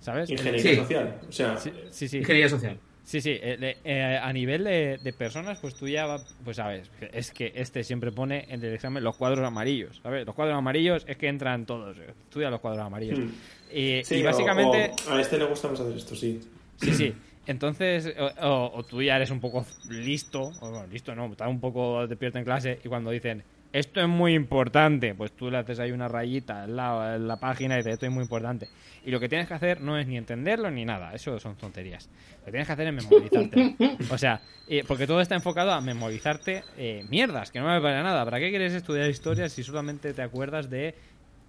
[0.00, 0.28] ¿sabes?
[0.28, 0.76] Ingeniería Sí.
[0.76, 1.18] social.
[1.26, 2.18] O sea, Sí, sí, sí.
[2.18, 2.78] Ingeniería social.
[3.10, 6.58] Sí, sí, eh, de- eh, a nivel de, de personas, pues tú ya, va- pues
[6.58, 10.24] sabes, es que este siempre pone en el examen los cuadros amarillos, ¿sabes?
[10.24, 13.18] Los cuadros amarillos es que entran todos, eh, estudia los cuadros amarillos.
[13.18, 13.30] Hmm.
[13.76, 16.38] Y, sí, y o- básicamente, o a este le gusta más hacer esto, sí.
[16.76, 17.12] sí, sí.
[17.48, 21.48] Entonces, o, o- o tú ya eres un poco listo, o bueno, listo no, estás
[21.48, 23.42] un poco despierto en clase y cuando dicen,
[23.72, 27.38] esto es muy importante, pues tú le haces ahí una rayita al lado en la
[27.38, 28.68] página y dices, esto es muy importante.
[29.04, 32.10] Y lo que tienes que hacer no es ni entenderlo ni nada, eso son tonterías.
[32.40, 33.76] Lo que tienes que hacer es memorizarte.
[34.10, 38.02] O sea, eh, porque todo está enfocado a memorizarte eh, mierdas, que no me para
[38.02, 38.24] nada.
[38.24, 40.94] ¿Para qué quieres estudiar historia si solamente te acuerdas de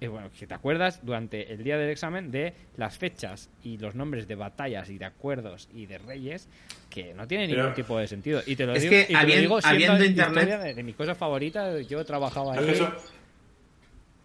[0.02, 3.94] eh, bueno, que te acuerdas durante el día del examen de las fechas y los
[3.96, 6.50] nombres de batallas y de acuerdos y de reyes
[6.90, 8.42] que no tienen Pero- ningún tipo de sentido.
[8.48, 10.64] Y te lo Es digo, que y te lo habiendo- digo siendo habiendo historia internet-
[10.64, 11.80] de, de mi cosa favorita.
[11.82, 12.10] Yo Es
[12.68, 12.70] ahí.
[12.72, 12.92] eso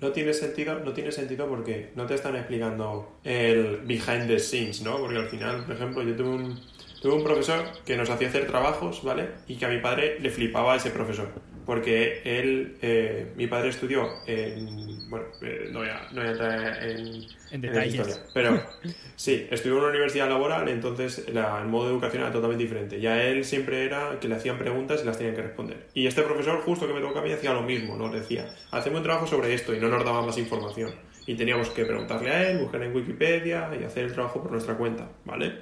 [0.00, 4.82] no tiene sentido, no tiene sentido porque no te están explicando el behind the scenes,
[4.82, 4.98] ¿no?
[4.98, 6.60] Porque al final, por ejemplo, yo tuve un,
[7.02, 9.28] tuve un profesor que nos hacía hacer trabajos, ¿vale?
[9.46, 11.30] Y que a mi padre le flipaba a ese profesor.
[11.66, 16.30] Porque él, eh, mi padre estudió en, bueno, eh, no voy a, no voy a
[16.30, 17.94] entrar en, En en detalles.
[17.94, 18.62] esa historia, pero
[19.16, 23.00] sí, estudió en una universidad laboral, entonces la- el modo de educación era totalmente diferente.
[23.00, 25.88] Ya él siempre era que le hacían preguntas y las tenían que responder.
[25.92, 28.98] Y este profesor, justo que me tocó a mí, hacía lo mismo, nos decía, hacemos
[28.98, 30.94] un trabajo sobre esto y no nos daba más información.
[31.26, 34.76] Y teníamos que preguntarle a él, buscar en Wikipedia y hacer el trabajo por nuestra
[34.76, 35.52] cuenta, ¿vale?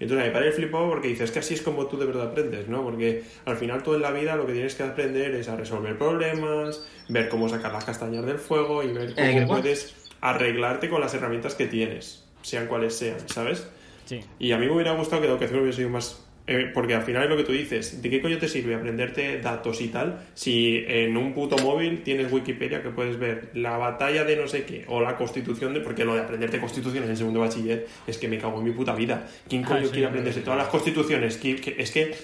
[0.00, 2.28] Entonces a mi padre flipó porque dice, es que así es como tú de verdad
[2.28, 2.82] aprendes, ¿no?
[2.84, 5.98] Porque al final tú en la vida lo que tienes que aprender es a resolver
[5.98, 11.14] problemas, ver cómo sacar las castañas del fuego y ver cómo puedes arreglarte con las
[11.14, 13.66] herramientas que tienes, sean cuales sean, ¿sabes?
[14.04, 14.20] Sí.
[14.38, 16.24] Y a mí me hubiera gustado que la educación hubiese sido más...
[16.48, 19.40] eh, porque al final es lo que tú dices, ¿de qué coño te sirve aprenderte
[19.40, 24.24] datos y tal si en un puto móvil tienes Wikipedia que puedes ver la batalla
[24.24, 25.80] de no sé qué o la constitución de...
[25.80, 28.94] Porque lo de aprenderte constituciones en segundo bachiller es que me cago en mi puta
[28.94, 29.28] vida.
[29.48, 30.44] ¿Quién Ah, coño sí, quiere aprenderse sí.
[30.44, 31.42] todas las constituciones?
[31.42, 32.14] ¿Qui- que- Es que...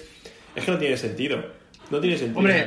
[0.55, 1.45] Es que no tiene sentido.
[1.91, 2.39] No tiene sentido.
[2.39, 2.61] Hombre,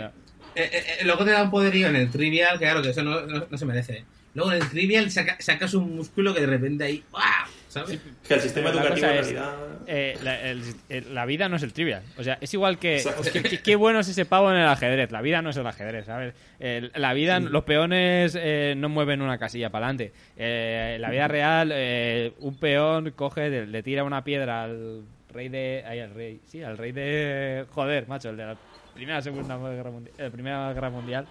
[0.55, 3.23] eh, eh, luego te da un poderío en el trivial, que claro, que eso no,
[3.27, 4.05] no- no se merece.
[4.35, 7.03] Luego en el trivial saca- sacas un músculo que de repente ahí.
[7.11, 7.25] ¡guau!
[7.69, 7.91] ¿Sabes?
[7.91, 9.55] Es que el sistema La educativo en es, realidad...
[9.87, 12.03] eh, la, el- el- la vida no es el trivial.
[12.16, 13.03] O sea, es igual que.
[13.62, 15.11] Qué bueno es ese pavo en el ajedrez.
[15.12, 16.35] La vida no es el ajedrez, ¿sabes?
[16.59, 20.12] El- la vida, los peones eh, no mueven una casilla para adelante.
[20.37, 25.03] en la vida real, eh, un peón coge, le, le tira una piedra al
[25.33, 25.85] rey de.
[25.87, 26.41] Ahí, al rey.
[26.47, 27.66] Sí, al rey de.
[27.71, 28.57] Joder, macho, el de la
[28.95, 30.14] Primera Segunda Guerra Mundial.
[30.19, 31.27] eh, Primera Guerra Mundial.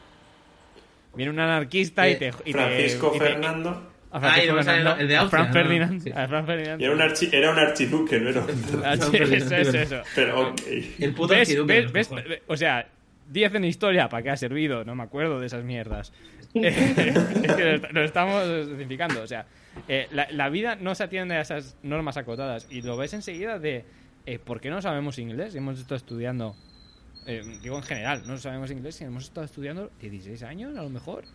[1.15, 2.27] Viene un anarquista y Eh, te.
[2.27, 3.81] y te- Francisco y te- Francisco
[4.11, 5.53] a Ah, Francisco sale Fernando, el de a Austria, Fran ¿no?
[5.53, 6.01] Ferdinand.
[6.03, 6.11] Sí.
[6.11, 6.81] A Ferdinand.
[6.81, 8.29] Y era un, archi, era un archiduque, ¿no?
[8.29, 10.01] Era un- Ah, sí, eso es eso.
[10.15, 10.61] Pero ok.
[10.99, 12.41] El puto ¿Ves, archiduque, ves, ves?
[12.47, 12.87] O sea,
[13.29, 14.85] 10 en historia, ¿para qué ha servido?
[14.85, 16.13] No me acuerdo de esas mierdas.
[16.53, 16.75] es
[17.55, 19.21] que lo, est- lo estamos significando.
[19.21, 19.45] O sea,
[19.87, 22.67] eh, la, la vida no se atiende a esas normas acotadas.
[22.69, 23.83] Y lo ves enseguida de
[24.25, 25.53] eh, ¿por qué no sabemos inglés?
[25.55, 26.55] Y hemos estado estudiando,
[27.25, 30.89] eh, digo en general, no sabemos inglés y hemos estado estudiando 16 años a lo
[30.89, 31.25] mejor.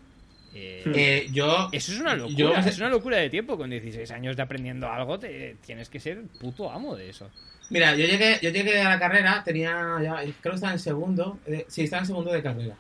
[0.55, 1.69] Eh, Eh, yo.
[1.73, 3.57] eso es una locura, yo- es una locura de tiempo.
[3.57, 7.31] Con 16 años de aprendiendo algo, te, tienes que ser puto amo de eso.
[7.71, 11.39] Mira, yo llegué, yo llegué a la carrera, tenía ya, creo que estaba en segundo,
[11.47, 12.77] eh, sí, estaba en segundo de carrera.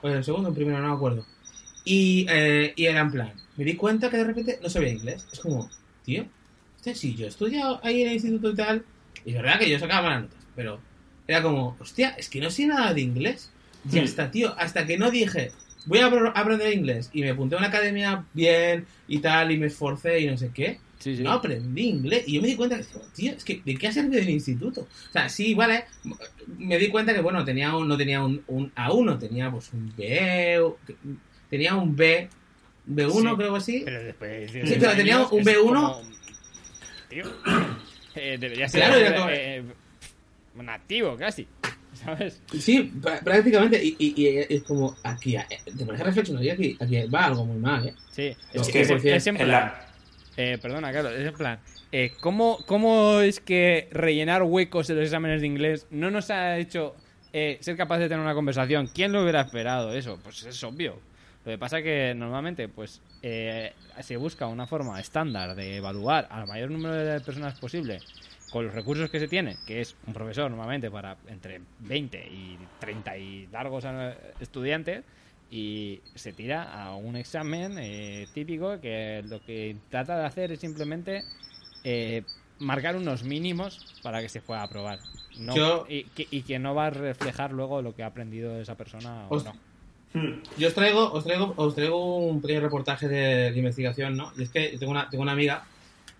[0.00, 1.26] O en segundo, en primero, no me acuerdo.
[1.84, 5.26] Y, eh, y era en plan, me di cuenta que de repente no sabía inglés.
[5.30, 5.70] Es como,
[6.04, 6.24] tío,
[6.76, 8.84] este sí, yo he estudiado ahí en el instituto y tal,
[9.24, 10.80] y es verdad que yo sacaba malas notas, pero
[11.26, 13.50] era como, hostia, es que no sé nada de inglés.
[13.90, 14.04] Y Hmm.
[14.04, 15.52] hasta, tío, hasta que no dije,
[15.86, 19.66] voy a aprender inglés, y me apunté a una academia bien y tal, y me
[19.66, 21.22] esforcé y no sé qué, Sí, sí.
[21.22, 23.92] no aprendí inglés y yo me di cuenta que, tío, es que ¿de qué ha
[23.92, 24.82] servido el instituto?
[24.82, 25.84] O sea, sí, vale,
[26.58, 29.92] me di cuenta que, bueno, tenía un, no tenía un, un A1, tenía pues un
[29.96, 30.62] B,
[31.48, 32.28] tenía un B,
[32.86, 33.82] B1 Sí, creo así.
[33.84, 35.64] Pero después de Sí, 16 pero tenía años un es B1.
[35.64, 36.02] como-
[37.08, 37.24] Tío,
[38.14, 39.62] eh, debería ser Claro, eh, como- eh,
[40.62, 41.46] nativo casi,
[42.16, 42.42] ¿sabes?
[42.58, 45.46] Sí, pr- prácticamente, y, y- y es como, aquí, eh,
[45.76, 47.94] te pones a reflexionar, y aquí, aquí va algo muy mal, ¿eh?
[48.10, 49.86] Sí, Es que es- es en en plan, la-
[50.36, 51.58] eh, perdona, Carlos, es en plan,
[51.92, 56.58] eh, ¿cómo, ¿cómo es que rellenar huecos en los exámenes de inglés no nos ha
[56.58, 56.94] hecho
[57.32, 58.88] eh, ser capaz de tener una conversación?
[58.92, 60.18] ¿Quién lo hubiera esperado eso?
[60.22, 60.96] Pues es obvio.
[61.44, 66.26] Lo que pasa es que normalmente pues eh, se busca una forma estándar de evaluar
[66.30, 68.00] al mayor número de personas posible
[68.50, 72.58] con los recursos que se tiene, que es un profesor normalmente para entre 20 y
[72.80, 75.04] 30 y largos eh, estudiantes,
[75.50, 80.60] y se tira a un examen eh, típico que lo que trata de hacer es
[80.60, 81.24] simplemente
[81.82, 82.22] eh,
[82.60, 84.98] marcar unos mínimos para que se pueda aprobar.
[85.38, 88.60] No, Yo- y, que, y que no va a reflejar luego lo que ha aprendido
[88.60, 89.52] esa persona o no.
[90.12, 90.42] Hmm.
[90.58, 94.32] Yo os traigo, os traigo, os traigo un pequeño reportaje de, de investigación, ¿no?
[94.36, 95.64] Y es que tengo una, tengo una amiga,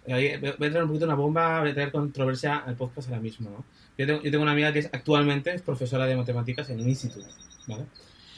[0.07, 3.51] voy a traer un poquito una bomba, voy a traer controversia al podcast ahora mismo,
[3.51, 3.65] ¿no?
[3.99, 6.89] Yo tengo, yo tengo una amiga que es, actualmente es profesora de matemáticas en un
[6.89, 7.27] instituto,
[7.67, 7.85] ¿vale?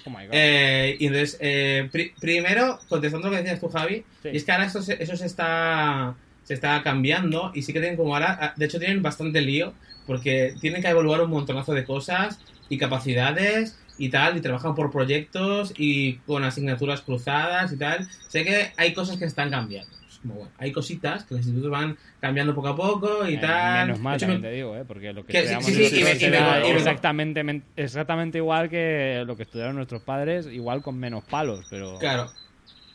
[0.05, 0.31] Oh my God.
[0.33, 4.31] Eh, y entonces, eh, pri- primero, contestando lo que decías tú, Javi, Sí.
[4.33, 7.79] y es que ahora esto se- eso se está, se está cambiando y sí que
[7.81, 9.73] tienen como ahora, ah, de hecho tienen bastante lío
[10.07, 14.91] porque tienen que evaluar un montonazo de cosas y capacidades y tal, y trabajan por
[14.91, 18.09] proyectos y con asignaturas cruzadas y tal.
[18.27, 19.93] Sé que hay cosas que están cambiando.
[20.23, 23.39] Es como, bueno, hay cositas que los institutos van cambiando poco a poco y Eh,
[23.39, 23.87] tal.
[23.89, 24.85] Menos mal, hecho, también me- te digo, ¿eh?
[24.87, 29.25] porque lo que, Que sí, sí, sí, me- me- me- exactamente, men- exactamente igual que
[29.27, 31.99] lo que estudiaron nuestros padres, igual con menos palos, pero...
[31.99, 32.31] Claro,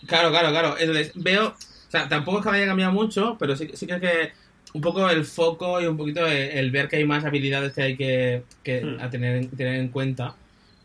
[0.07, 0.75] claro, claro, claro.
[0.79, 4.31] Entonces, veo, o sea, tampoco es que haya cambiado mucho, pero sí, sí creo que
[4.73, 7.81] un poco el foco y un poquito el, el ver que hay más habilidades que
[7.81, 8.99] hay que, que Hmm.
[9.01, 10.33] a tener, en- tener en cuenta.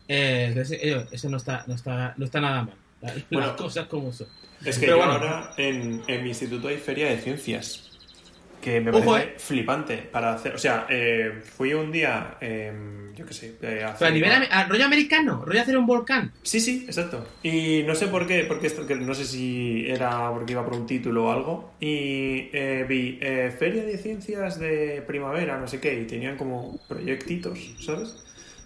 [0.09, 2.75] Eh, entonces, eh, eso no está, no está, no está nada mal.
[3.01, 3.55] Las Bueno.
[3.55, 4.27] cosas como son.
[4.65, 5.13] Es que Pero yo bueno.
[5.13, 7.89] ahora en, en mi instituto hay feria de ciencias.
[8.61, 9.35] Que me Ojo, parece eh.
[9.39, 10.55] flipante para hacer.
[10.55, 12.71] O sea, eh, fui un día, eh,
[13.13, 15.85] yo qué sé, eh, a Pero a hacer- nivel a rollo americano, rollo hacer un
[15.85, 16.31] volcán.
[16.43, 17.27] Sí, sí, exacto.
[17.43, 20.75] Y no sé por qué, porque esto, que no sé si era porque iba por
[20.75, 21.73] un título o algo.
[21.81, 26.79] Y eh, vi eh, Feria de Ciencias de Primavera, no sé qué, y tenían como
[26.87, 28.22] proyectitos, ¿sabes?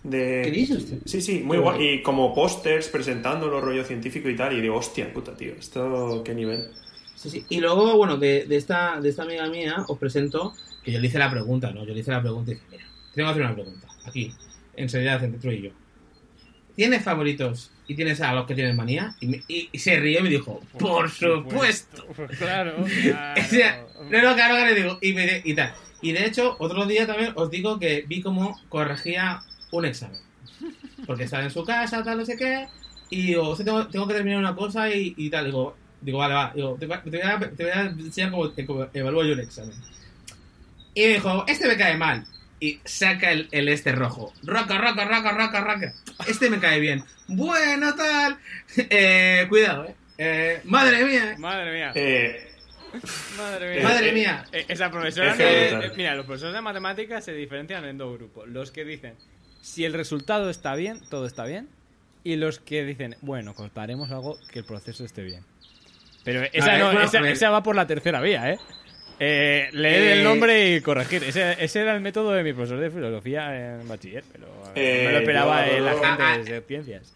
[0.09, 0.41] De...
[0.45, 0.97] ¿Qué dice usted?
[1.05, 1.77] Sí, sí, muy guay.
[1.77, 1.89] guay.
[1.95, 4.57] Y como pósters presentándolo, rollo científico y tal.
[4.57, 6.69] Y digo, hostia, puta, tío, ¿esto qué nivel?
[7.15, 7.45] Sí, sí.
[7.49, 10.53] Y luego, bueno, de, de esta, de esta amiga mía os presento
[10.83, 11.85] que yo le hice la pregunta, ¿no?
[11.85, 14.31] Yo le hice la pregunta y dije, mira, tengo que hacer una pregunta, aquí,
[14.75, 15.71] en seriedad entre tú y yo.
[16.75, 19.15] ¿Tienes favoritos y tienes a los que tienes manía?
[19.19, 22.05] Y, me- y- y se rió y me dijo, por supuesto.
[22.15, 22.87] Pues claro, O
[23.49, 25.73] sea, no, no, claro, claro, digo, y, me- y tal.
[26.03, 29.41] Y de hecho, otro día también os digo que vi cómo corregía
[29.71, 30.19] un examen.
[31.05, 32.67] Porque estaba en su casa, tal, no sé qué.
[33.09, 35.45] Y digo, "Hostia, tengo, tengo que terminar una cosa y, y tal.
[35.45, 36.51] Digo, digo, vale, va.
[36.55, 39.39] Digo, te, va- te voy, a, te voy a enseñar cómo, cómo evalúo yo el
[39.41, 39.75] examen.
[40.93, 42.25] Y me dijo, este me cae mal.
[42.59, 44.33] Y saca el, el este rojo.
[44.43, 45.93] Roca, roca, roca, roca, roca.
[46.27, 47.03] Este me cae bien.
[47.27, 48.37] Bueno, tal.
[48.77, 49.95] Eh, cuidado, eh.
[50.17, 51.35] Eh, madre mía.
[51.37, 52.51] Madre mía, Eh,
[53.37, 53.83] madre mía.
[53.83, 54.45] Madre eh, mía.
[54.51, 55.33] Eh, Esa profesora...
[55.33, 58.47] Es eh, eh, mira, los profesores de matemáticas se diferencian en dos grupos.
[58.49, 59.13] Los que dicen,
[59.61, 61.67] si el resultado está bien, todo está bien.
[62.23, 65.43] Y los que dicen, bueno, cortaremos algo que el proceso esté bien.
[66.23, 68.59] Pero esa, ver, no, bueno, esa, esa va por la tercera vía, ¿eh?
[69.19, 71.23] Eh, leer Eh, el nombre y corregir.
[71.23, 74.45] Ese, ese era el método de mi profesor de filosofía en bachiller, pero
[74.75, 77.13] eh, Eh, no me lo esperaba yo- en la gente Ah, de ciencias.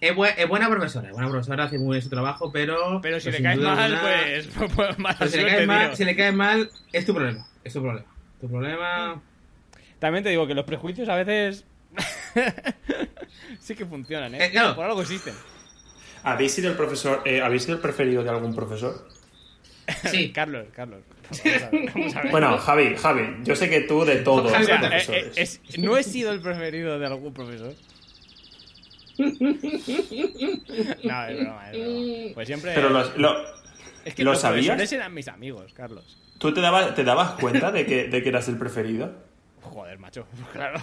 [0.00, 3.00] Es, bue- es buena profesora, es buena profesora, hace muy bien su trabajo, pero...
[3.02, 4.02] Pero si pero le caes mal, alguna-
[4.58, 5.96] pues, pues mala pero si le suerte, caes mal, tío.
[5.96, 7.46] si le caes mal, es tu problema.
[7.64, 8.06] Es tu problema.
[8.40, 9.22] Tu problema...
[9.98, 11.64] También te digo que los prejuicios a veces
[13.60, 14.46] sí que funcionan, ¿eh?
[14.46, 14.74] Eh, claro.
[14.76, 15.34] Por algo existen.
[16.22, 19.08] ¿Habéis sido el profesor, eh, ¿habéis sido el preferido de algún profesor?
[20.10, 20.30] Sí.
[20.32, 21.00] Carlos, Carlos.
[21.30, 22.30] Vamos a ver, vamos a ver.
[22.30, 25.36] Bueno, Javi, Javi, yo sé que tú de todos O los sea, eh, profesores.
[25.36, 27.74] eh, es- no he sido el preferido de algún profesor.
[29.18, 29.26] No,
[31.26, 32.34] es broma, es broma.
[32.34, 32.72] Pues siempre.
[32.74, 33.34] Pero los- lo-
[34.04, 34.66] es que ¿lo los sabías?
[34.66, 36.16] profesores eran mis amigos, Carlos.
[36.38, 39.12] ¿tú te dabas, te dabas cuenta de que, de que eras el preferido?
[39.62, 40.26] Joder, macho.
[40.52, 40.80] Claro.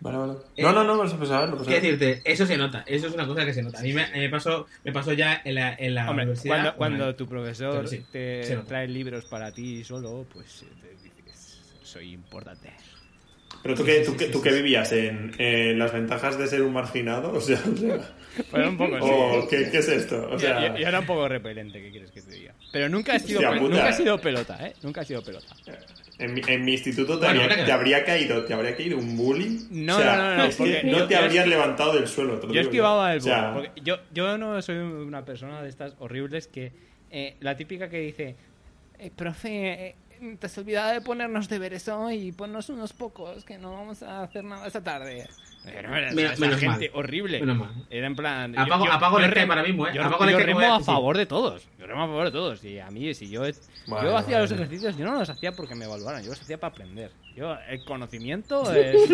[0.00, 0.32] Vale, vale.
[0.56, 3.06] Eh, No, no, no, no pasa nada, no pasa Quiero decirte, eso se nota, eso
[3.06, 3.78] es una cosa que se nota.
[3.80, 6.54] A mí me, me pasó, me pasó ya en la, en la Hombre, universidad.
[6.56, 10.88] cuando, cuando bueno, tu profesor sí, te trae libros para ti solo, pues eh, te
[10.96, 12.72] dices, soy importante.
[13.62, 14.56] Pero tú, Sí, qué, sí, tú, sí, qué- sí, tú sí, qué sí.
[14.56, 18.16] vivías en, en las ventajas de ser un marginado, o sea, o sea,
[18.50, 19.48] Bueno, un poco, sí.
[19.50, 20.28] ¿qué, qué es esto?
[20.30, 22.54] O sea, yo, yo era un poco repelente, ¿qué quieres que te diga?
[22.70, 24.76] Pero nunca he sido, nunca he sido pelota, ¿eh?
[24.82, 25.56] Nunca he sido pelota.
[26.20, 28.98] En, mi, en mi instituto te, Bueno, habría, que- te habría caído, te habría caído
[28.98, 29.66] un bullying.
[29.70, 31.92] No, o sea, no, no, no, es que porque no yo- te yo- habrías levantado
[31.94, 32.38] del suelo.
[32.38, 35.24] te lo Yo digo esquivaba el O sea, bullying, porque yo, yo no soy una
[35.24, 36.72] persona de estas horribles que...
[37.10, 38.36] eh, la típica que dice,
[38.98, 43.58] eh, profe, eh, te has olvidado de ponernos deberes hoy y ponnos unos pocos, que
[43.58, 45.26] no vamos a hacer nada esta tarde.
[45.78, 46.98] Era Menos- esa menos gente mal.
[46.98, 47.40] horrible.
[47.40, 47.70] Menos mal.
[47.90, 48.54] Era en plan...
[48.58, 49.92] Apago- apago el remo- ahora mismo, ¿eh?
[49.94, 50.84] Yo, Apago el yo remo a- sí.
[50.84, 51.68] favor de todos.
[51.78, 52.64] Yo remo a favor de todos.
[52.64, 53.42] Y a mí, si yo,
[53.86, 56.58] Vale, yo hacía los ejercicios, yo no los hacía porque me evaluaran, yo los hacía
[56.58, 57.10] para aprender.
[57.36, 59.10] Yo, el conocimiento es...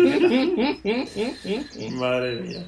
[1.93, 2.63] Madre mía.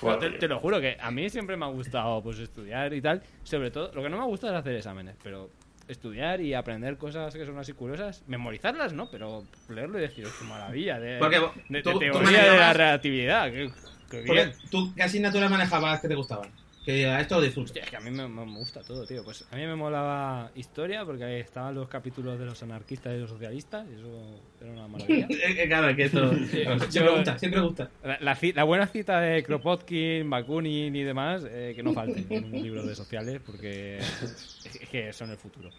[0.00, 3.00] Pero te, te lo juro que a mí siempre me ha gustado pues estudiar y
[3.00, 3.22] tal.
[3.42, 5.50] Sobre todo, lo que no me gusta es hacer exámenes, pero
[5.88, 9.10] estudiar y aprender cosas que son así curiosas, memorizarlas, ¿no?
[9.10, 12.72] Pero leerlo y decir, qué maravilla, de, Porque de- de tú- tú teoría de la
[12.72, 14.52] relatividad, bien.
[14.70, 16.48] tú, ¿qué asignaturas manejabas que te gustaban?
[16.84, 17.66] Que diga, esto lo disfruto.
[17.66, 18.26] Hostia, es que a mí me,
[18.58, 19.24] gusta todo, tío.
[19.24, 23.20] Pues a mí me molaba historia porque ahí estaban los capítulos de los anarquistas y
[23.20, 25.26] los socialistas, y eso era una maravilla.
[25.34, 26.30] Eh, eh, claro, que esto
[26.90, 27.90] siempre gusta, siempre gusta.
[28.02, 32.44] La, la la buena cita de Kropotkin, Bakunin y demás, eh, que no falte en
[32.44, 35.70] un libro de sociales, porque es que son el futuro.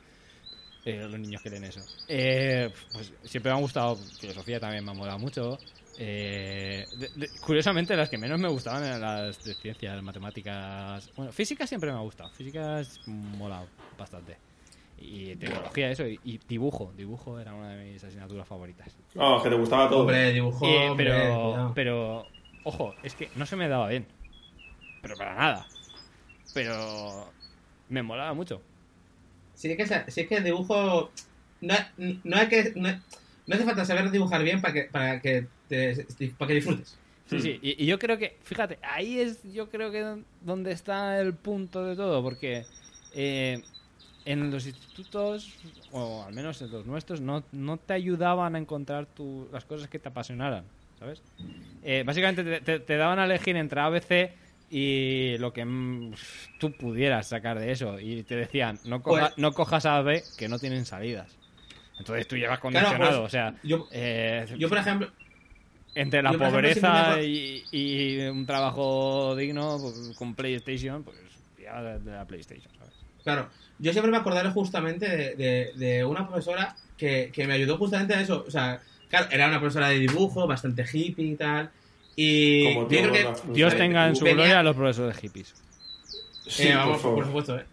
[0.86, 1.82] Eh, los niños que leen eso.
[2.08, 5.58] Eh, pues siempre me ha gustado, filosofía también me ha molado mucho.
[5.98, 11.10] Eh, de- de- curiosamente, las que menos me gustaban eran las de ciencias, matemáticas.
[11.16, 12.30] Bueno, física siempre me ha gustado.
[12.32, 13.68] Física es molado
[13.98, 14.38] bastante.
[14.98, 16.08] Y tecnología, eso.
[16.08, 16.92] Y, y dibujo.
[16.96, 18.96] Dibujo era una de mis asignaturas favoritas.
[19.16, 20.02] Oh, que te gustaba todo.
[20.02, 22.28] Hombre, dibujo, Eh, hombre, pero, pero,
[22.64, 24.06] ojo, es que no se me daba bien.
[25.02, 25.68] Pero para nada.
[26.54, 27.32] Pero
[27.90, 28.62] me molaba mucho.
[29.54, 31.12] Si es que, si es que el dibujo.
[31.62, 32.74] No, no hay que.
[32.76, 32.90] No,
[33.48, 36.06] no hace falta saber dibujar bien para que, para que, te-
[36.38, 36.98] para que disfrutes.
[37.30, 37.60] Sí, sí.
[37.62, 41.84] Y, y yo creo que, fíjate, ahí es yo creo que donde está el punto
[41.84, 42.66] de todo, porque
[43.16, 43.64] eh,
[44.26, 45.52] en los institutos,
[45.92, 49.88] o al menos en los nuestros, no, no te ayudaban a encontrar tu, las cosas
[49.88, 50.66] que te apasionaran,
[51.00, 51.24] ¿sabes?
[51.84, 54.32] Eh, básicamente te, te- te daban a elegir entre ABC
[54.70, 56.14] y lo que mm,
[56.60, 58.00] tú pudieras sacar de eso.
[58.00, 61.36] Y te decían, no, coja- Pues- no cojas A, B, que no tienen salidas.
[61.98, 63.56] Entonces tú llevas condicionado, pues, o sea...
[63.64, 65.10] Yo, eh, yo, por ejemplo.
[65.96, 71.18] Entre la pobreza y, y un trabajo digno pues, con PlayStation, pues
[71.62, 72.94] ya de, de la PlayStation, ¿sabes?
[73.24, 77.78] Claro, yo siempre me acordaré justamente de, de- de una profesora que, que me ayudó
[77.78, 78.44] justamente a eso.
[78.48, 81.70] O sea, claro, era una profesora de dibujo, bastante hippie y tal.
[82.16, 83.28] Y Como yo creo que.
[83.54, 85.56] Dios tenga en su venía- gloria a los profesores hippies.
[86.48, 87.66] Sí, Eh, por vamos, por, supuesto, ¿eh?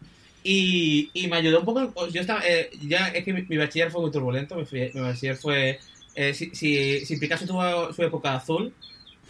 [0.44, 2.08] Y, y me ayudó un poco.
[2.08, 2.40] Yo estaba.
[2.48, 4.56] eh, ya es que mi, mi bachiller fue muy turbulento.
[4.56, 4.64] Mi,
[4.94, 5.78] mi bachiller fue.
[6.14, 8.76] Eh, si, si, si Picasso tuvo su época azul,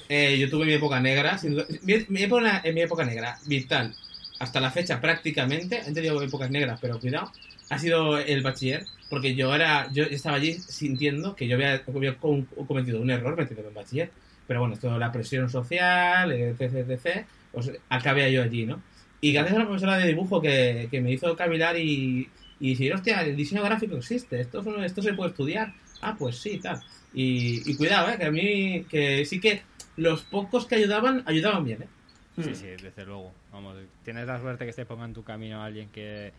[0.08, 1.38] eh, yo tuve mi época negra.
[1.38, 3.98] sin duda- mi, mi época, mi época negra, vital,
[4.38, 5.82] hasta la fecha prácticamente.
[5.88, 7.34] He tenido épocas negras, pero cuidado.
[7.68, 12.18] Ha sido el bachiller, porque yo era yo estaba allí sintiendo que yo había, había
[12.18, 14.14] com- cometido un error metiéndome en bachiller.
[14.46, 18.84] Pero bueno, toda la presión social, etc, etc, pues acabé yo allí, ¿no?
[19.20, 22.92] Y gracias a una profesora de dibujo que, que me hizo cavilar y, y decir,
[22.92, 25.76] hostia, el diseño gráfico existe, esto, es- esto se puede estudiar.
[26.02, 26.80] Ah, pues sí, tal.
[27.14, 28.16] Y, y cuidado, ¿eh?
[28.18, 29.62] que a mí, que sí que
[29.96, 31.88] los pocos que ayudaban, ayudaban bien, ¿eh?
[32.36, 32.42] Hmm.
[32.44, 33.32] Sí, sí, desde luego.
[33.52, 36.32] Vamos, tienes la suerte que te ponga en tu camino alguien que,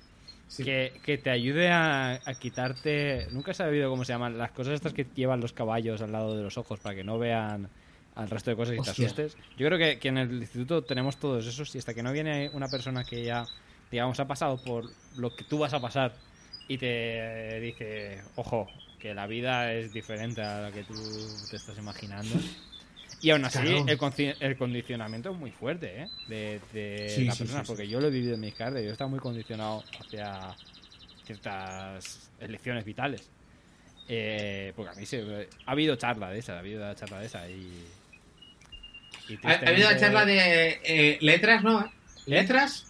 [0.48, 0.64] Sí.
[0.64, 3.28] que, que te ayude a, a quitarte.
[3.32, 6.36] Nunca he sabido cómo se llaman las cosas estas que llevan los caballos al lado
[6.36, 7.70] de los ojos para que no vean
[8.16, 9.38] al resto de cosas y te asustes.
[9.58, 12.52] Yo creo que, que en el instituto tenemos todos esos y hasta que no viene
[12.54, 13.46] una persona que ya,
[13.90, 14.86] digamos, ha pasado por
[15.16, 16.14] lo que tú vas a pasar
[16.68, 18.68] y te dice, ojo,
[19.04, 20.94] que la vida es diferente a la que tú
[21.52, 22.34] te estás imaginando.
[23.22, 23.86] Y aún así, Claro.
[23.86, 26.08] el, el condicionamiento es muy fuerte, ¿eh?
[26.30, 27.68] De, de Sí, las sí, personas, sí, sí.
[27.68, 30.56] porque yo lo he vivido en mis carnes, yo he estado muy condicionado hacia
[31.26, 33.30] ciertas elecciones vitales.
[34.08, 37.50] Eh, porque a mí se, ha habido charla de esa, ha habido charla de esa
[37.50, 37.84] y...
[39.28, 41.92] y Ha, ha habido la charla de eh, letras, ¿no?
[42.26, 42.86] ¿Letras?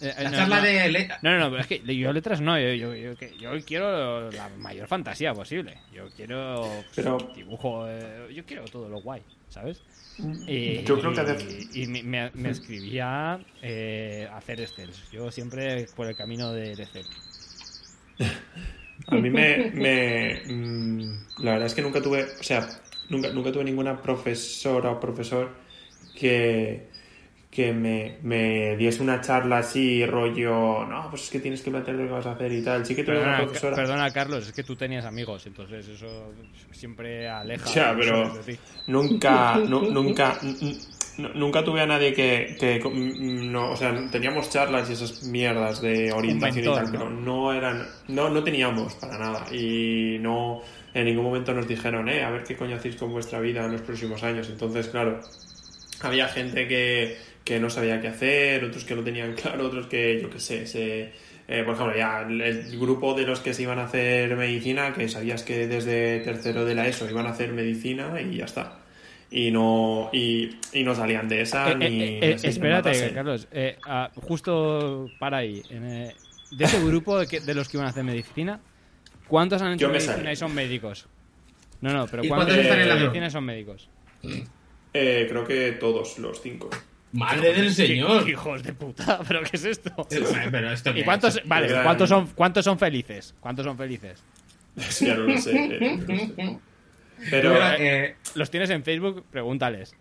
[0.00, 0.62] Eh, eh, La no, charla no.
[0.62, 1.22] de letras.
[1.22, 4.30] No, no, no, pero es que yo letras no, yo, yo, yo, que- yo quiero
[4.30, 5.78] la mayor fantasía posible.
[5.92, 9.82] Yo quiero pues, Pero- dibujo, eh, yo quiero todo lo guay, ¿sabes?
[10.18, 15.10] Y, Yo creo que hace- y, y me, me- me escribía eh, hacer Excels.
[15.12, 17.04] Yo siempre por el camino del Excel.
[19.08, 22.24] A mí me, me, mm, La verdad es que nunca tuve.
[22.40, 22.66] O sea,
[23.10, 25.54] nunca, nunca tuve ninguna profesora o profesor
[26.18, 26.88] que,
[27.56, 30.84] que me, me diese una charla así, rollo.
[30.84, 32.84] No, pues es que tienes que plantear lo que vas a hacer y tal.
[32.84, 33.76] Sí que tuve una Perdona, profesora.
[33.76, 36.32] perdona, Carlos, es que tú tenías amigos, entonces eso
[36.70, 37.70] siempre aleja.
[37.70, 38.30] Ya, a pero-.
[38.88, 40.38] Nunca, nu- nunca,
[41.34, 46.12] nunca tuve a nadie que, que no, o sea, teníamos charlas y esas mierdas de
[46.12, 46.92] orientación mentor, y tal, ¿no?
[46.92, 50.60] pero no eran, no, no teníamos para nada y no,
[50.92, 53.72] en ningún momento nos dijeron, eh, a ver qué coño hacéis con vuestra vida en
[53.72, 54.48] los próximos años.
[54.50, 55.20] Entonces, claro,
[56.02, 57.16] había gente que,
[57.46, 60.66] que no sabía qué hacer, otros que lo tenían claro, otros que, yo qué sé,
[60.66, 61.12] se,
[61.46, 65.08] eh, por ejemplo, ya el, grupo de los que se iban a hacer medicina, que
[65.08, 68.80] sabías que desde tercero de la ESO iban a hacer medicina y ya está.
[69.30, 72.02] Y no, y, y no salían de esa Eh, ni...
[72.02, 73.12] eh, eh, se espérate.
[73.14, 73.46] Carlos.
[73.52, 75.62] eh, ah, justo para ahí.
[75.70, 76.14] en, eh,
[76.50, 78.58] de ese grupo de, que- de los que iban a hacer medicina,
[79.28, 80.30] ¿cuántos han hecho medicina salí.
[80.32, 81.06] y son médicos?
[81.80, 83.88] No, no, pero ¿Y ¿cuántos cuántos están en la medicina son médicos?
[84.92, 86.70] Eh, creo que todos, los cinco.
[87.12, 88.24] Madre del señor.
[88.24, 89.90] ¿Qué hijos de puta, ¿pero qué es esto?
[90.50, 91.48] Pero esto qué ¿Y cuántos, es?
[91.48, 93.34] vale, ¿cuántos son, cuántos son felices?
[93.40, 94.22] ¿Cuántos son felices?
[95.00, 95.56] Ya no lo sé.
[95.56, 96.58] eh, no lo sé.
[97.30, 99.94] Pero, Pero, eh, Los tienes en Facebook, pregúntales.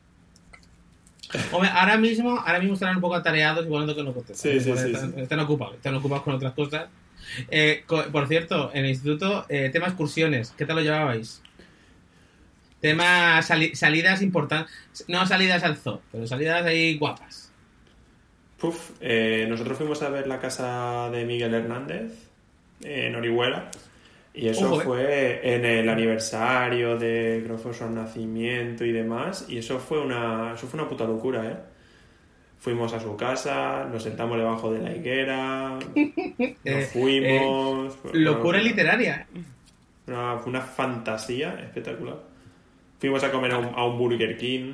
[1.52, 4.52] hombre, ahora mismo, ahora mismo están un poco atareados, igual no tengo que no contestar.
[4.52, 5.22] Sí, sí, sí, están, sí.
[5.22, 6.88] están ocupados, están ocupados con otras cosas.
[7.50, 11.42] Eh, por cierto, en el instituto, eh, tema excursiones, ¿qué tal lo llevabais?
[12.86, 14.74] Tema sali- salidas importantes,
[15.08, 17.52] no salidas al zoo, pero salidas ahí guapas.
[18.60, 22.12] Puf, eh, nosotros fuimos a ver la casa de Miguel Hernández
[22.84, 23.70] en Orihuela
[24.34, 24.84] y eso Ojo, eh.
[24.86, 30.80] fue en el aniversario de su nacimiento y demás y eso fue una eso fue
[30.80, 31.58] una puta locura, ¿eh?
[32.60, 37.98] Fuimos a su casa, nos sentamos debajo de la higuera, nos Eh, fuimos.
[38.14, 39.28] Locura literaria.
[40.08, 42.35] Una, una fantasía espectacular.
[43.00, 44.74] Fuimos a comer a un, a un Burger King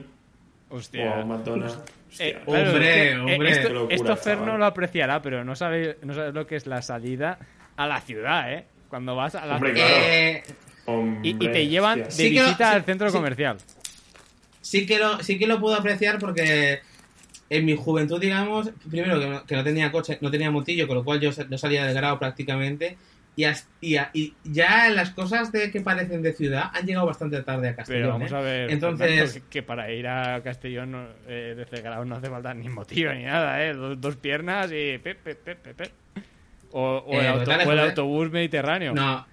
[0.69, 1.80] o a un McDonald's.
[2.19, 3.51] Eh, claro, Hombre, eh, hombre.
[3.51, 6.67] esto, locura, esto Fer no lo apreciará, pero no sabe, no sabe lo que es
[6.67, 7.39] la salida
[7.78, 8.65] a la ciudad, ¿eh?
[8.89, 10.03] Cuando vas a la Hombre, ciudad Claro.
[10.05, 10.43] Eh,
[10.86, 12.28] Hombre, y, y te llevan de hostia.
[12.30, 13.15] Sí lo- visita sí- al centro sí.
[13.15, 13.57] comercial.
[14.61, 16.82] sí que lo sí que lo puedo apreciar porque
[17.49, 20.97] en mi juventud digamos primero que no, que no tenía coche no tenía motillo con
[20.97, 22.97] lo cual yo no salía del grado prácticamente
[23.36, 23.45] y,
[23.79, 27.69] y, a- y ya las cosas de que parecen de ciudad han llegado bastante tarde
[27.69, 28.36] a Castellón Pero vamos ¿eh?
[28.36, 32.67] a ver, entonces que, para ir a Castellón eh, de Cegrado no hace falta ni
[32.69, 33.73] motivo ni nada, ¿eh?
[33.73, 34.97] Dos, dos piernas y...
[34.97, 35.91] pe, pe, pe, pe, pe.
[36.73, 37.89] O, o el, Eh, auto- dale, o el joder.
[37.89, 38.93] autobús mediterráneo.
[38.93, 39.25] no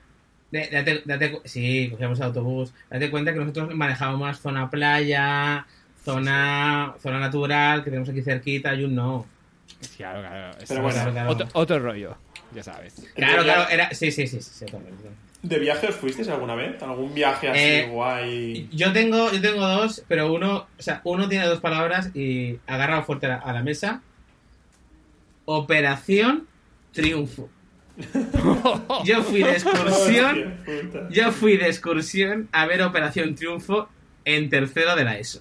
[0.51, 5.67] date, date sí cogíamos el autobús date cuenta que nosotros manejábamos más zona playa
[6.05, 9.27] zona zona natural que tenemos aquí cerquita y un no
[9.97, 10.51] Claro, claro.
[10.59, 11.31] es- Pero bueno, Claro, claro.
[11.31, 12.17] Otro, otro rollo,
[12.55, 12.95] ya sabes.
[13.15, 15.09] claro claro era sí sí sí, sí, sí, totalmente.
[15.43, 16.83] ¿De viaje os fuisteis alguna vez?
[16.83, 18.69] ¿Algún viaje así Eh, guay?
[18.73, 23.05] Yo tengo, yo tengo dos, pero uno, o sea, uno tiene dos palabras y agarrado
[23.05, 24.03] fuerte a la, a la mesa.
[25.45, 26.47] Operación
[26.93, 27.49] Triunfo.
[29.05, 30.57] Yo fui de excursión,
[31.11, 33.89] yo fui de excursión a ver Operación Triunfo
[34.25, 35.41] en tercero de la ESO.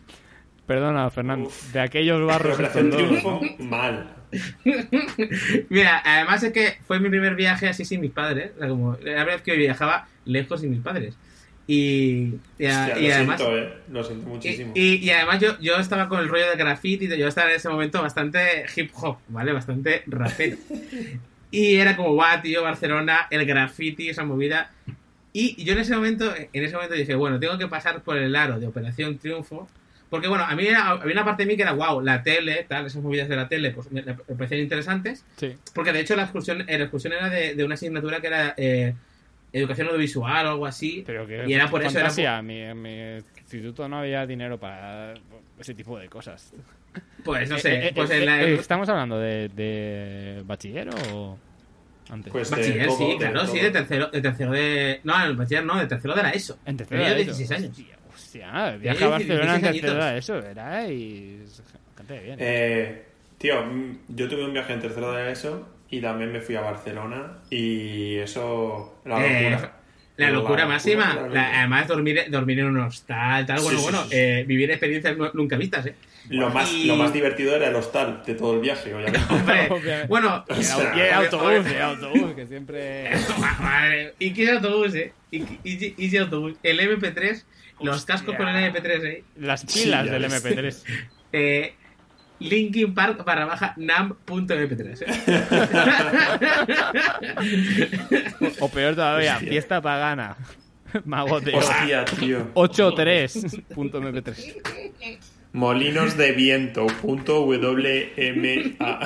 [0.65, 1.47] Perdona, Fernando.
[1.47, 1.71] Uf.
[1.71, 4.13] De aquellos barros Operación Triunfo, mal.
[5.69, 8.97] Mira, además es que fue mi primer viaje así sin mis padres, o sea, como
[9.01, 11.15] la vez que viajaba lejos sin mis padres.
[11.69, 13.73] Y, y, a- Hostia, y lo además siento, eh.
[13.91, 14.71] Lo siento muchísimo.
[14.75, 18.01] Y además yo, yo estaba con el rollo de graffiti, yo estaba en ese momento
[18.01, 19.51] bastante hip hop, ¿vale?
[19.51, 20.57] Bastante rapero.
[21.51, 24.71] Y era como, guau, tío, Barcelona, el graffiti, esa movida.
[25.33, 28.35] Y yo en ese momento, en ese momento dije, bueno, tengo que pasar por el
[28.35, 29.67] aro de Operación Triunfo.
[30.09, 32.85] Porque bueno, a mí había una parte de mí que era, wow, la tele, tal,
[32.85, 35.25] esas movidas de la tele, pues me, me parecían interesantes.
[35.35, 35.55] Sí.
[35.73, 38.53] Porque de hecho la excursión, eh, la excursión era de, de una asignatura que era
[38.55, 38.93] eh,
[39.51, 41.03] educación audiovisual o algo así.
[41.05, 42.41] Pero que Y era por eso, era.
[42.41, 45.13] Mi, en mi instituto no había dinero para
[45.59, 46.53] ese tipo de cosas.
[47.23, 48.41] Pues no Eh, sé, eh, pues eh, en la...
[48.43, 51.37] eh, ¿Estamos hablando de, de bachiller o
[52.09, 52.31] antes?
[52.31, 55.01] Pues Bachiller, sí, claro, sí, de tercero, de tercero de...
[55.03, 56.57] No, el bachiller no, de tercero de la ESO.
[56.65, 57.35] en tercero Tenía de eso.
[57.35, 57.69] 16 años.
[57.77, 57.97] Hostia.
[58.17, 60.89] Hostia, viaje a Eh, Barcelona 16 antes de todo eso, ¿verdad?
[60.89, 61.37] Y
[61.87, 62.37] bastante bien.
[62.39, 63.03] Eh,
[63.37, 66.61] tío, mm, yo tuve un viaje en tercero de eso y también me fui a
[66.61, 68.99] Barcelona y eso...
[69.05, 69.73] La Eh, locura.
[70.17, 71.05] La locura La máxima.
[71.09, 71.59] la La- locura.
[71.59, 73.59] además, dormir, dormir en un hostal, tal.
[73.61, 74.15] Bueno, Sí, bueno, sí, sí.
[74.17, 75.93] eh, vivir experiencias nu- nunca vistas, ¿eh?
[76.29, 79.19] Lo más, Y- lo más divertido era el hostal de todo el viaje, obviamente.
[79.29, 80.07] Hombre, Obviamente.
[80.07, 81.51] bueno, Y sea, el autobús,
[82.29, 83.11] el que siempre...
[83.61, 85.13] Madre, ¿Y qué es autobús, eh?
[85.29, 86.55] ¿Y, y, y qué autobús?
[86.63, 87.45] El MP3,
[87.81, 89.23] los cascos con el MP3, eh.
[89.37, 90.43] Las pilas del ves.
[90.43, 90.83] MP3.
[91.33, 91.73] eh
[92.39, 95.03] Linkin Park barra baja nam.mp3.
[95.07, 95.23] ¿eh?
[98.59, 99.49] O peor todavía, Hostia.
[99.49, 100.35] fiesta pagana.
[101.05, 101.57] Magoteo.
[101.57, 102.53] Hostia, tío.
[102.53, 105.19] 83.mp3.
[105.53, 106.85] Molinos de viento.
[107.01, 108.99] Punto WMA.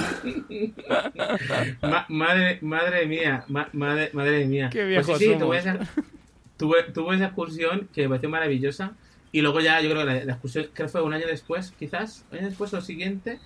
[1.81, 4.69] Ma- madre, madre mía, ma- madre, madre mía.
[4.71, 5.31] Qué viejos Pues sí, sí,
[6.61, 8.93] tuve, tuve esa excursión que me pareció maravillosa.
[9.33, 11.73] Y luego ya, yo creo que la, la excursión, creo que fue un año después,
[11.79, 13.39] quizás, un año después o siguiente.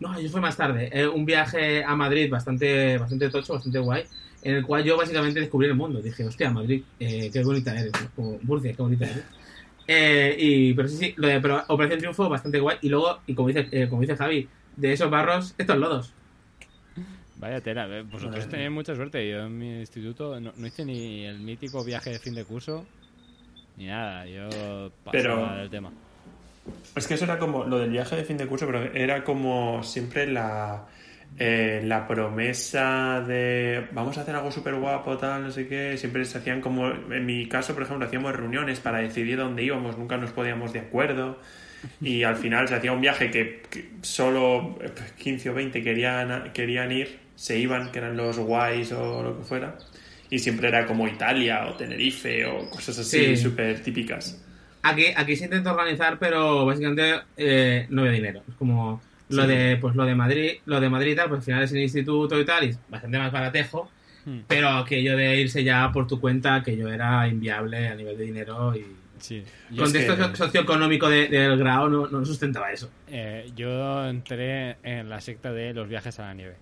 [0.00, 0.90] No, yo fue más tarde.
[0.92, 4.04] eh, un viaje a Madrid bastante, bastante tocho, bastante guay,
[4.42, 6.00] en el cual yo básicamente descubrí el mundo.
[6.00, 7.92] Dije, hostia, Madrid, eh, qué bonita eres.
[8.14, 9.24] Como Murcia, qué bonita eres.
[9.86, 12.78] Eh, y, pero sí, sí, lo de pero Operación Triunfo bastante guay.
[12.82, 16.14] Y luego, y como dice, eh, como dice Javi, de esos barros, estos lodos.
[17.38, 19.28] Vaya tela, eh, vosotros tenéis mucha suerte.
[19.28, 22.84] Yo en mi instituto no, no hice ni el mítico viaje de fin de curso,
[23.76, 24.26] ni nada.
[24.26, 25.92] Yo pasaba del tema.
[26.96, 29.82] Es que eso era como lo del viaje de fin de curso, pero era como
[29.84, 30.86] siempre la,
[31.38, 35.96] eh, la promesa de vamos a hacer algo súper guapo, tal, no sé qué.
[35.96, 39.96] Siempre se hacían como, en mi caso, por ejemplo, hacíamos reuniones para decidir dónde íbamos,
[39.96, 41.38] nunca nos podíamos de acuerdo.
[42.00, 46.52] Y al final se hacía un viaje que, que solo eh, 15 o 20 querían,
[46.52, 49.78] querían ir, se iban, que eran los guays o lo que fuera.
[50.28, 53.36] Y siempre era como Italia o Tenerife o cosas así Sí.
[53.36, 54.42] súper típicas.
[54.82, 58.42] Aquí, aquí se intenta organizar, pero básicamente eh, no había dinero.
[58.48, 59.48] Es como lo Sí.
[59.48, 61.78] de pues lo de Madrid, lo de Madrid y tal, pues al final es el
[61.78, 63.88] instituto y tal, y es bastante más baratejo,
[64.24, 64.40] Hmm.
[64.48, 68.24] pero aquello de irse ya por tu cuenta, que yo era inviable a nivel de
[68.24, 68.84] dinero y
[69.20, 69.42] Sí.
[69.70, 72.88] Yo, es contexto que- so- socioeconómico de- del grado no, no sustentaba eso.
[73.08, 76.54] eh, yo entré en la secta de los viajes a la nieve.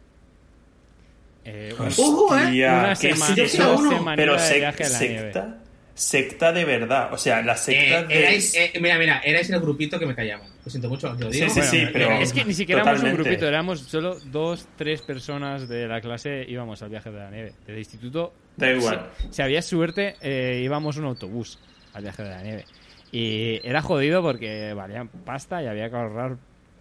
[1.46, 1.74] Eh, ¿eh?
[1.78, 3.18] Hostia, una ¿qué es
[3.52, 5.18] semana, una semanita Pero de viaje a la nieve.
[5.32, 5.56] secta,
[5.94, 7.12] secta de verdad.
[7.12, 8.18] O sea, la secta Eh, de.
[8.18, 10.48] erais, eh, mira, mira, erais el grupito que me callaban.
[10.64, 11.54] Lo siento mucho, te lo Sí, digo.
[11.54, 15.02] sí, sí, Bueno, pero- Es que ni siquiera éramos un grupito, éramos solo dos, tres
[15.02, 17.52] personas de la clase íbamos al viaje de la nieve.
[17.60, 19.06] Desde el instituto, Da igual.
[19.20, 21.58] si, si había suerte, eh, íbamos un autobús
[21.94, 22.64] al viaje de la nieve.
[23.12, 26.36] Y era jodido porque valían pasta y había que ahorrar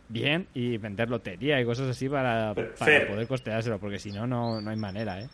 [0.10, 3.08] bien y vender lotería y cosas así para, Pero, para Fer.
[3.08, 5.30] poder costeárselo, porque si no, no no hay manera, ¿eh?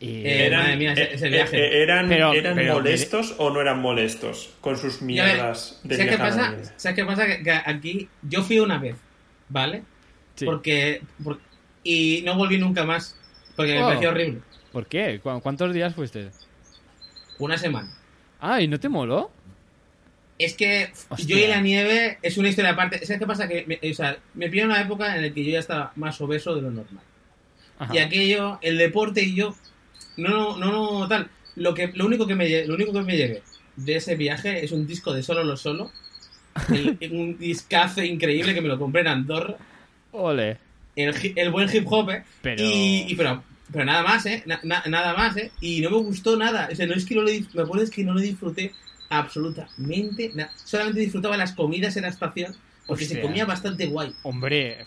[0.00, 1.56] Y Eh, madre mía, ese- ese eh, viaje.
[1.58, 6.10] eh, ¿Eran, Pero- eran pero- molestos o no eran molestos con sus mierdas de ¿Sabes
[6.12, 6.54] qué pasa?
[6.76, 7.26] ¿Sabes qué pasa?
[7.26, 8.96] Que, que aquí yo fui una vez,
[9.48, 9.82] ¿vale?
[10.36, 10.44] sí.
[10.44, 11.40] Porque, por-
[11.82, 13.16] y no volví nunca más
[13.56, 13.86] porque me Oh.
[13.88, 14.40] pareció horrible.
[14.70, 15.18] ¿Por qué?
[15.20, 16.30] ¿Cu- ¿Cuántos días fuiste?
[17.40, 17.88] Una semana.
[18.40, 19.32] Ah, ¿y no te moló?
[20.38, 21.26] Es que Hostia.
[21.36, 23.04] yo y la nieve es una historia aparte.
[23.04, 23.48] ¿Sabes qué pasa?
[23.48, 26.20] Que me, o sea, me pilló una época en la que yo ya estaba más
[26.20, 27.02] obeso de lo normal.
[27.78, 27.94] Ajá.
[27.94, 29.54] Y aquello, el deporte y yo,
[30.16, 31.28] no, no, no, tal.
[31.56, 33.42] Lo, que, lo, único que me, lo único que me llevé
[33.76, 35.90] de ese viaje es un disco de Solo lo Solo.
[36.72, 39.56] El- un discazo increíble que me lo compré en Andorra.
[40.12, 40.58] Ole.
[40.96, 42.22] El, el buen hip hop, ¿eh?
[42.42, 44.42] Pero- Y, y pero, pero nada más, ¿eh?
[44.46, 45.50] Na- na- nada más, ¿eh?
[45.60, 46.68] Y no me gustó nada.
[46.72, 48.72] O sea, no es que no lo, me acuerdo es que no lo disfruté
[49.08, 50.50] absolutamente nada.
[50.56, 52.54] Solamente disfrutaba las comidas en la estación
[52.86, 54.14] porque se comía bastante guay.
[54.22, 54.86] Hombre,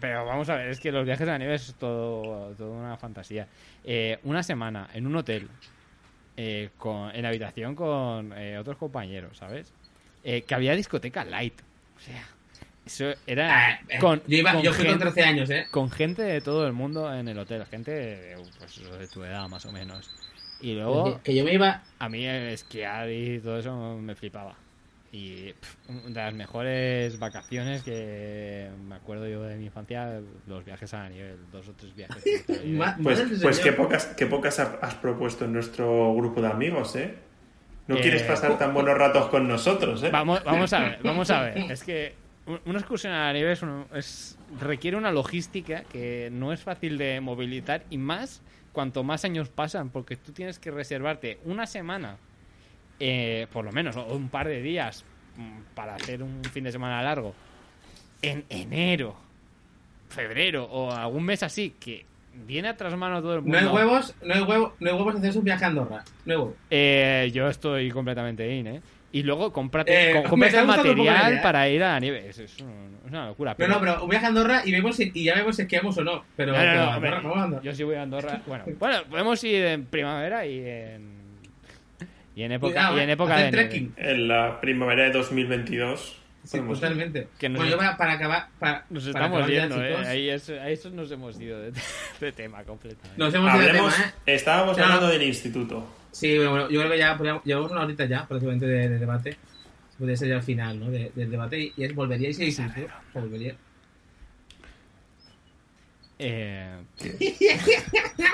[0.00, 2.96] pero vamos a ver, es que los viajes a la nieve es todo, todo una
[2.96, 3.46] fantasía.
[3.84, 5.48] Eh, una semana en un hotel,
[6.36, 9.72] eh, con, en habitación con eh, otros compañeros, ¿sabes?
[10.24, 11.54] Eh, que había discoteca light.
[11.96, 12.26] O sea,
[12.84, 15.66] eso era Ah, eh, con, yo, iba, con yo fui gente, con 13 años, ¿eh?
[15.70, 19.48] con gente de todo el mundo en el hotel, gente de, pues, de tu edad
[19.48, 20.10] más o menos.
[20.60, 21.82] Y luego, Que, que yo me iba.
[21.98, 24.54] a mí el esquiar y todo eso me flipaba.
[25.12, 30.64] Y pff, una de las mejores vacaciones que me acuerdo yo de mi infancia, los
[30.64, 32.22] viajes a la nieve, dos o tres viajes.
[33.02, 37.14] Pues, pues qué pocas, qué pocas ha- has propuesto en nuestro grupo de amigos, ¿eh?
[37.88, 40.10] No Eh, quieres pasar tan buenos ratos con nosotros, ¿eh?
[40.12, 41.58] Vamos, vamos a ver, vamos a ver.
[41.72, 42.14] Es que
[42.46, 43.62] un- una excursión a la nieve es,
[43.94, 48.42] es- requiere una logística que no es fácil de movilizar y más
[48.72, 52.16] cuanto más años pasan, porque tú tienes que reservarte una semana,
[52.98, 55.04] eh, por lo menos, o un par de días
[55.36, 57.34] mm, para hacer un fin de semana largo,
[58.22, 59.16] en enero,
[60.08, 62.04] febrero o algún mes así, que
[62.46, 63.74] viene a a todo el No hay mundo.
[63.74, 66.04] huevos, no hay huevos, no hay huevos hacerse un viaje a Andorra.
[66.24, 66.54] No hay huevos.
[66.70, 68.80] Eh, yo estoy completamente in, ¿eh?
[69.12, 71.40] Y luego cómprate, Eh, cómprate el material idea, ¿eh?
[71.42, 72.28] para ir a la nieve.
[72.28, 73.56] Es, es un- es una locura.
[73.58, 76.04] No, no, pero viaje a Andorra y, vemos si- y ya vemos si esquiamos o
[76.04, 76.24] no.
[76.36, 77.62] Pero, No, no, pero hombre, Andorra, vamos a Andorra.
[77.64, 78.40] yo sí voy a Andorra.
[78.46, 81.20] Bueno, bueno, podemos ir en primavera y en
[82.36, 83.56] y en época Cuidado, y en época de nieve.
[83.56, 83.94] trekking.
[83.96, 86.16] En la primavera de 2022.
[86.44, 87.28] Sí, totalmente.
[87.38, 88.46] Que nos- bueno, yo para, para acabar.
[88.58, 90.06] Para, Nos para estamos acabar ya, yendo, ¿eh?
[90.06, 91.72] Ahí, es- a eso nos hemos ido de,
[92.20, 93.18] de tema completamente.
[93.18, 94.12] Nos hemos ido de Hablemos, tema, ¿eh?
[94.34, 94.84] estábamos No.
[94.84, 95.86] hablando del instituto.
[96.12, 99.36] Sí, bueno, yo creo que ya llevamos una horita ya, prácticamente, de, de debate.
[99.98, 100.90] Podría ser ya el final, ¿no?
[100.90, 101.58] De- del debate.
[101.60, 102.74] Y, y es, ¿volveríais a?
[103.12, 103.56] ¿O volvería?
[106.22, 106.84] Eh,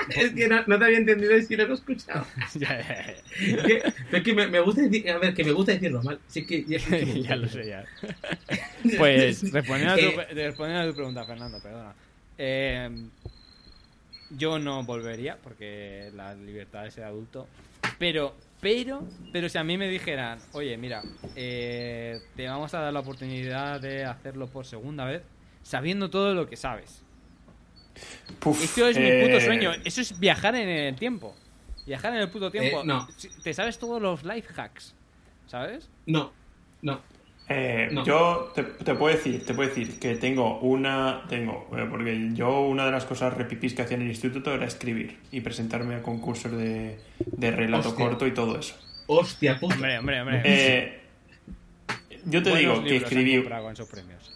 [0.09, 2.25] es que no, no te había entendido y sí lo he escuchado.
[2.55, 5.71] ya, ya, Es que, es que me, me gusta decir, a ver, que me gusta
[5.71, 6.19] decirlo mal.
[6.27, 7.85] Sí que ya, lo sé ya.
[8.97, 11.95] Pues respondiendo a, Eh, tu, respondiendo a tu pregunta, Fernando, perdona.
[12.37, 12.89] Eh,
[14.29, 17.47] yo no volvería porque la libertad de ser adulto.
[17.99, 21.01] Pero, pero, pero si a mí me dijeran, oye, mira,
[21.35, 25.23] eh, te vamos a dar la oportunidad de hacerlo por segunda vez,
[25.63, 27.03] sabiendo todo lo que sabes.
[28.39, 29.71] Puf, Esto es mi eh, puto sueño.
[29.83, 31.35] Eso es viajar en el tiempo.
[31.85, 32.81] Viajar en el puto tiempo.
[32.81, 33.07] Eh, no.
[33.17, 34.93] Si- Te sabes todos los life hacks,
[35.47, 35.89] ¿sabes?
[36.05, 36.31] No,
[36.81, 37.01] no.
[37.49, 38.03] Eh, No.
[38.05, 42.61] Yo te, te puedo decir, te puedo decir que tengo una, tengo, eh, porque yo
[42.61, 46.01] una de las cosas repipis que hacía en el instituto era escribir y presentarme a
[46.01, 48.05] concursos de, de relato Hostia.
[48.05, 48.75] corto y todo eso.
[49.07, 49.75] Hostia puta.
[49.75, 50.41] Hombre, hombre, hombre.
[50.43, 50.99] Eh,
[52.25, 54.33] yo te Buenos digo que escribí, premios.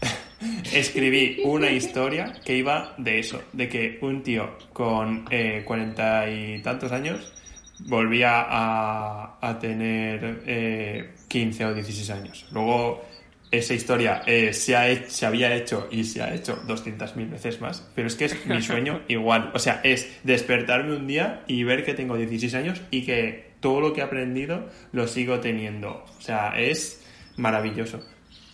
[0.72, 6.62] escribí una historia que iba de eso, de que un tío con eh, cuarenta y
[6.62, 7.32] tantos años
[7.80, 12.46] volvía a, a tener eh, 15 o 16 años.
[12.52, 13.02] Luego
[13.50, 17.88] esa historia eh, se, ha se había hecho y se ha hecho 200.000 veces más,
[17.94, 19.50] pero es que es mi sueño igual.
[19.54, 23.80] O sea, es despertarme un día y ver que tengo 16 años y que todo
[23.80, 26.04] lo que he aprendido lo sigo teniendo.
[26.18, 27.04] O sea, es
[27.36, 28.00] maravilloso.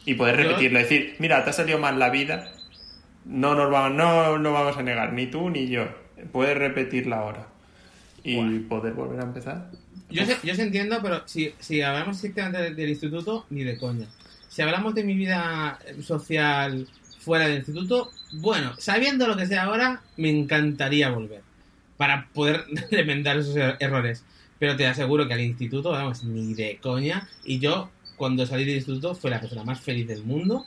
[0.05, 2.53] Y poder repetirlo, decir, mira, te ha salido mal la vida,
[3.25, 5.87] no nos vamos, no, no vamos a negar, ni tú ni yo.
[6.33, 7.47] Puedes repetirla ahora.
[8.25, 9.71] Y poder volver a empezar.
[10.13, 14.07] Yo sé, yo sé entiendo, pero si, si hablamos estrictamente del, instituto, ni de coña.
[14.49, 16.87] Si hablamos de mi vida social
[17.19, 21.43] fuera del instituto, bueno, sabiendo lo que sé ahora, me encantaría volver.
[21.97, 24.25] Para poder remendar esos er- errores.
[24.59, 27.29] Pero te aseguro que al instituto, vamos, ni de coña.
[27.45, 30.67] Y yo, cuando salí del instituto, fue la persona más feliz del mundo.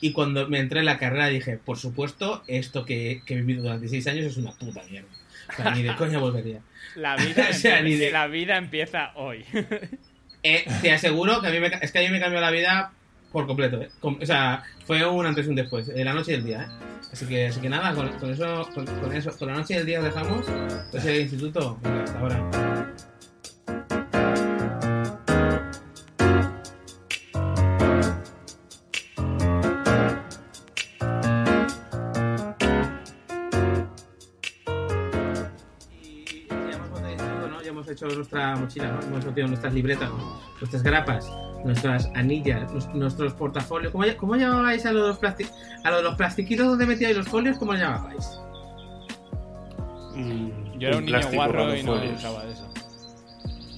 [0.00, 3.62] Y cuando me entré en la carrera dije, por supuesto, esto que, que he vivido
[3.62, 5.08] durante seis años es una puta mierda.
[5.48, 6.60] O sea, ni de coña volvería.
[6.96, 9.44] La vida, O sea, ni de- la vida empieza hoy.
[10.48, 12.92] Eh, te aseguro que a mí me, es que a mí me cambió la vida
[13.32, 13.82] por completo.
[13.82, 13.88] ¿eh?
[14.00, 16.62] O sea, fue un antes y un después, eh, la noche y el día.
[16.62, 16.84] ¿eh?
[17.12, 19.78] Así que, así que nada, con, con eso, con, con eso, con la noche y
[19.78, 20.46] el día os dejamos.
[20.48, 22.86] Entonces el instituto, venga, hasta ahora.
[38.26, 39.00] Nuestra mochila, ¿no?
[39.06, 40.10] Hemos metido nuestras libretas,
[40.60, 41.30] nuestras grapas,
[41.64, 43.92] nuestras anillas, nues- nuestros portafolios.
[43.92, 45.48] ¿Cómo, cómo llamabais a los, plasti-
[45.84, 47.56] a lo de los plastiquitos donde metíais los folios?
[47.58, 48.40] ¿Cómo lo llamabais?
[50.16, 52.68] Mm, Yo era un niño guarro y no usaba eso.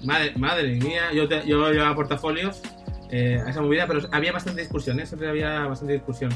[0.04, 2.62] Madre, madre mía, yo, te- yo llevaba portafolios
[3.10, 5.06] eh, a esa movida, pero había bastante discusión, ¿eh?
[5.06, 6.30] siempre había bastante discusión.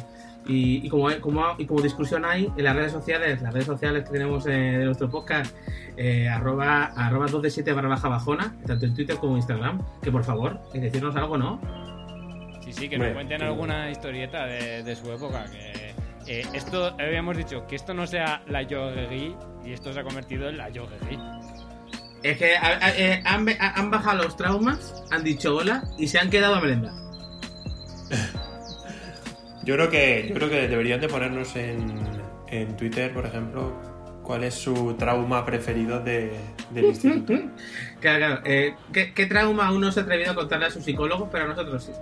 [0.46, 4.02] Y, y como, como, y como discusión hay en las redes sociales, las redes sociales
[4.04, 5.54] que tenemos eh, de nuestro podcast,
[5.96, 9.80] eh, arroba, arroba 2 de 7 barra baja bajona, tanto en Twitter como en Instagram,
[10.02, 11.60] que por favor, decirnos algo, ¿no?
[12.64, 15.44] Sí, sí, que Hombre, nos cuenten alguna historieta de, de su época.
[15.50, 15.94] Que
[16.26, 20.48] eh, esto, habíamos dicho que esto no sea la yoguerí y esto se ha convertido
[20.48, 21.18] en la yoguerí.
[22.22, 26.18] Es que a- a- eh, han, han bajado los traumas, han dicho hola y se
[26.18, 26.92] han quedado a merendar.
[29.64, 31.94] Yo creo que yo creo que deberían de ponernos en,
[32.48, 33.72] en Twitter, por ejemplo,
[34.22, 36.32] cuál es su trauma preferido de,
[36.70, 37.34] del instituto.
[38.00, 38.40] Claro, claro.
[38.44, 41.44] eh, ¿qué, qué trauma aún no se ha atrevido a contarle a sus psicólogos, pero
[41.44, 41.92] a nosotros sí?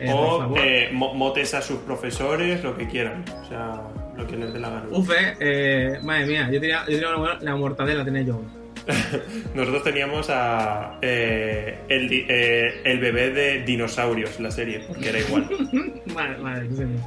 [0.00, 3.24] Eh, o eh, mo- motes a sus profesores, lo que quieran.
[3.44, 3.80] O sea,
[4.16, 4.86] lo que les dé la gana.
[4.90, 8.40] Uf, eh, eh, madre mía, yo tenía, yo tenía una la mortadela, tenía yo.
[9.54, 15.48] Nosotros teníamos a eh, el, eh, el bebé de dinosaurios, la serie, porque era igual.
[16.04, 17.00] Qué señor.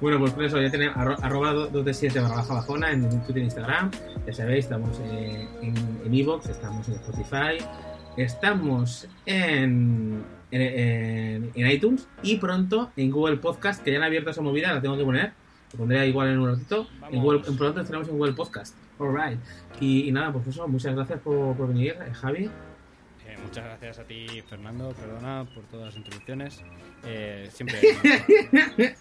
[0.00, 3.08] Bueno, pues por eso ya tenemos arro- arroba 2 de 7 barra baja bajona en
[3.24, 3.90] Twitter e Instagram.
[4.26, 5.74] Ya sabéis, estamos eh, en
[6.04, 7.64] en Evox, estamos en Spotify,
[8.16, 14.30] estamos en, en, en- en iTunes y pronto en Google Podcast, que ya han abierto
[14.30, 15.32] esa movida, la tengo que poner.
[15.72, 16.86] Lo pondré igual en un ratito.
[16.94, 17.22] En Vamos.
[17.22, 18.74] Google, en pronto estaremos en Google Podcast.
[18.98, 19.38] Alright.
[19.80, 22.44] Y, y nada, pues eso, muchas gracias por, por venir, eh, Javi.
[23.26, 24.92] Eh, muchas gracias a ti, Fernando.
[24.92, 26.62] Perdona por todas las introducciones.
[27.04, 27.78] Eh, siempre.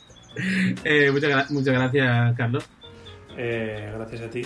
[0.84, 2.70] Eh, muchas, gra- muchas gracias, Carlos.
[3.36, 4.44] Eh, gracias a ti.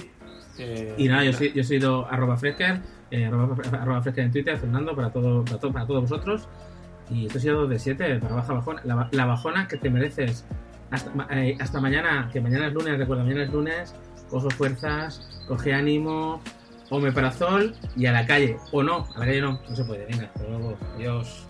[0.57, 2.79] Eh, Y nada, yo soy, yo soy do, arroba Fresker,
[3.09, 6.47] eh, arroba, arroba Fresker en Twitter, Fernando, para, todo, para, todo, para todos vosotros.
[7.09, 10.45] Y esto ha sido de 7, para baja bajona, la, la bajona que te mereces.
[10.91, 13.93] Hasta, ma- eh, hasta mañana, que mañana es lunes, recuerda, mañana es lunes,
[14.29, 16.39] coge fuerzas, coge ánimo,
[16.89, 18.55] omeprazol y a la calle.
[18.71, 20.05] O no, a la calle no, no se puede.
[20.05, 21.45] Venga, hasta luego, adiós.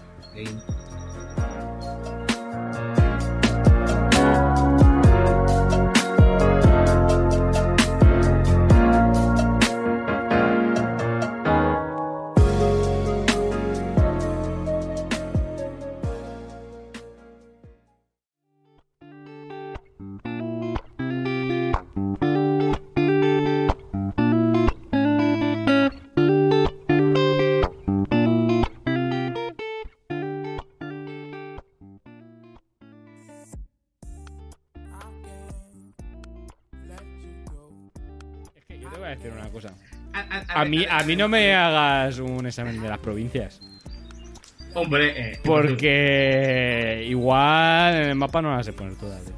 [40.62, 43.60] A, mí, a mí no me hagas un examen de las provincias.
[44.74, 49.22] Hombre, eh, Porque igual en el mapa no las sé poner todas.
[49.28, 49.32] eh.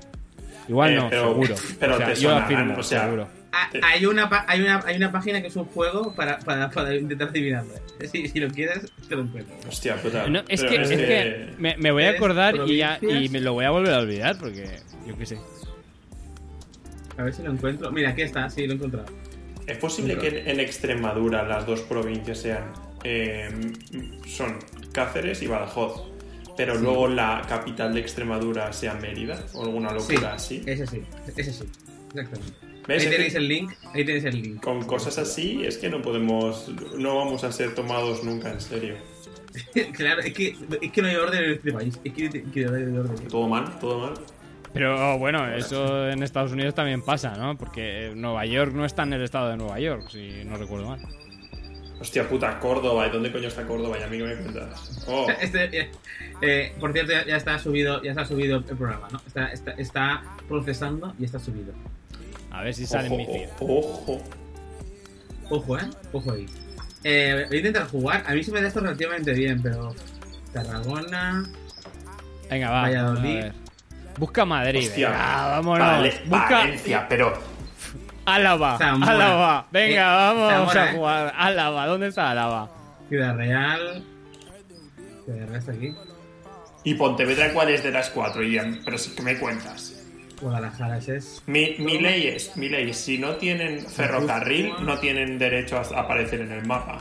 [0.70, 1.56] Igual Eh, no, pero- seguro.
[1.80, 3.28] pero O sea, te yo sonarán, afirmo, o sea, seguro.
[3.52, 6.95] Ah, hay, una, hay, una, hay una página que es un juego para, para, para
[6.95, 7.74] intentar adivinarlo.
[8.12, 9.56] Si, si lo quieres, te lo encuentro.
[9.68, 10.28] Hostia puta.
[10.28, 13.40] No, es, que, es que me, me voy a ¿Eres acordar y, ya, y me
[13.41, 15.38] lo voy a volver a olvidar porque yo qué sé.
[17.18, 17.91] A ver si lo encuentro.
[17.91, 19.06] Mira, aquí está, sí, lo he encontrado.
[19.68, 22.73] ¿Es posible que en, en Extremadura las dos provincias sean
[23.03, 23.49] eh,
[24.27, 24.60] son
[24.91, 26.03] Cáceres y Badajoz,
[26.56, 30.64] pero luego la capital de Extremadura sea Mérida o alguna Sí, locura así?
[30.65, 31.03] ese sí,
[31.35, 31.64] ese sí.
[32.14, 32.53] Exactamente.
[32.88, 33.03] ¿Ves?
[33.06, 34.61] Ahí tenéis el link, ahí tenéis el link.
[34.61, 38.95] Con cosas así es que no podemos, no vamos a ser tomados nunca en serio.
[39.94, 41.99] claro, es que, es que no hay orden en este país.
[42.03, 43.27] Es que, que no hay orden.
[43.30, 44.14] Todo mal, todo mal.
[44.74, 47.58] Pero bueno, eso en Estados Unidos también pasa, ¿no?
[47.58, 51.00] Porque Nueva York no está en el estado de Nueva York, si no recuerdo mal.
[52.00, 53.08] Hostia puta, Córdoba.
[53.08, 53.98] ¿Y dónde coño está Córdoba?
[54.00, 55.06] ¿Y a mí qué me cuentas?
[55.08, 55.91] Oh, Este, eh,
[56.41, 59.22] eh, por cierto, ya, ya está subido, ya está subido el programa, ¿no?
[59.26, 61.74] Está, está, está procesando y está subido.
[62.52, 63.50] A ver si sale en mi ojo, feed.
[63.60, 64.22] ojo.
[65.50, 66.45] Ojo, eh, ojo ahí.
[67.04, 68.24] Eh, voy a intentar jugar.
[68.28, 69.94] A mí se me da esto relativamente bien, pero
[70.52, 71.44] Tarragona.
[72.50, 72.82] Venga, va.
[72.84, 73.38] Valladolid.
[73.38, 73.62] a ver.
[74.18, 74.88] Busca Madrid.
[74.88, 75.10] Hostia.
[75.10, 75.88] venga, vámonos.
[75.88, 77.34] Vale, Busca Valencia, pero
[78.26, 78.77] Álava.
[78.77, 79.11] Zamora.
[79.11, 79.68] Álava.
[79.72, 80.95] Venga, Eh, vamos Zamora, a eh.
[80.95, 81.34] jugar.
[81.38, 81.85] Álava.
[81.88, 82.69] ¿Dónde está Álava?
[83.10, 84.03] Ciudad Real.
[85.26, 85.95] Ciudad Real está aquí.
[86.85, 88.44] ¿Y Pontevedra cuál es de las cuatro?
[88.44, 88.81] Ian?
[88.84, 89.99] Pero sí que me cuentas.
[90.41, 91.41] Guadalajara es.
[91.45, 96.41] Mi, mi ley es, mi ley, si no tienen ferrocarril, no tienen derecho a aparecer
[96.41, 96.98] en el mapa.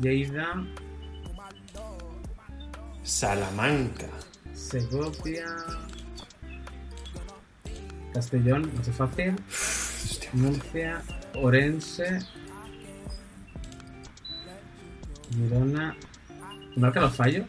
[0.00, 0.64] Lleida.
[3.02, 4.06] Salamanca.
[4.70, 5.46] Segovia.
[8.14, 9.34] Castellón, no sé fácil.
[10.32, 11.02] Murcia.
[11.34, 12.20] Orense.
[15.34, 15.96] Girona.
[16.76, 17.46] ¿Marca los fallos?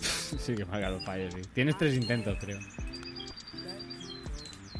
[0.00, 1.42] Sí, que marca los fallos, sí.
[1.54, 2.60] Tienes tres intentos, creo.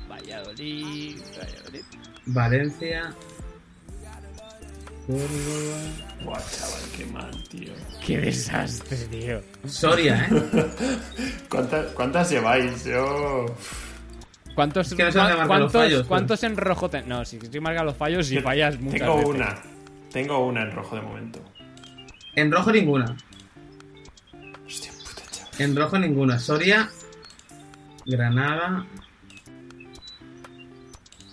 [0.09, 1.21] Valladolid.
[1.37, 1.85] Valladolid.
[2.27, 3.17] Valencia.
[5.07, 5.79] Córdoba.
[6.25, 7.73] Buah, chaval, qué mal, tío.
[8.05, 9.41] Qué desastre, tío.
[9.67, 10.67] Soria, ¿eh?
[11.49, 12.85] ¿Cuántas, cuántas lleváis?
[12.85, 13.47] Yo.
[14.55, 17.25] ¿Cuántos, que no sé dónde cua- marcan los cuántos, fallos, cuántos en rojo ten- No,
[17.25, 19.35] si sí marca los fallos y fallas muchas Tengo veces.
[19.35, 19.63] una.
[20.13, 21.41] Tengo una en rojo de momento.
[22.35, 23.17] En rojo ninguna.
[24.67, 25.53] Hostia puta, chaval.
[25.59, 26.39] En rojo ninguna.
[26.39, 26.89] Soria.
[28.07, 28.87] Granada.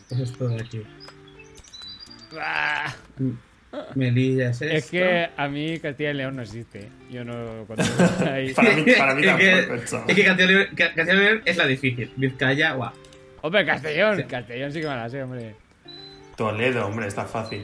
[0.10, 0.84] Eso es todo de aquí.
[2.40, 2.94] Ah,
[3.95, 4.76] Melilla es esto.
[4.76, 6.90] Es que a mí Castilla y León no existe.
[7.12, 7.66] Yo no...
[7.66, 7.84] cuando
[8.32, 10.10] ahí- Para mí, para mí es que, tampoco, chaval.
[10.10, 12.12] es que Castilla y León- Ca- Castilla y León es la difícil.
[12.16, 12.91] Vizcaya, guau.
[13.41, 14.18] Hombre, Castellón.
[14.18, 14.24] Sí.
[14.24, 15.56] Castellón sí que me la sé, hombre.
[16.38, 17.64] Toledo, hombre, está fácil.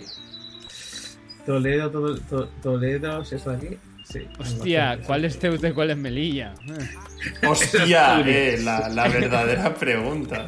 [1.45, 3.77] Toledo, todo, to- Toledo, ¿es esto de aquí?
[4.11, 4.27] Sí.
[4.39, 6.55] Hostia, ¿cuál es Ceuta y cuál es Melilla?
[7.47, 10.47] Hostia, eh, la, la verdadera pregunta.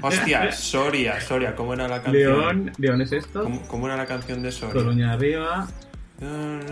[0.00, 2.38] Hostia, Soria, Soria, ¿cómo era la canción?
[2.38, 3.42] León, León es esto.
[3.42, 4.72] ¿Cómo, cómo era la canción de Soria?
[4.72, 5.68] Coruña arriba.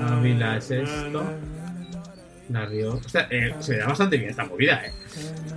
[0.01, 1.25] Ávila es esto.
[2.49, 2.95] La Río.
[2.95, 4.93] O sea, eh, se ve bastante bien esta movida, eh.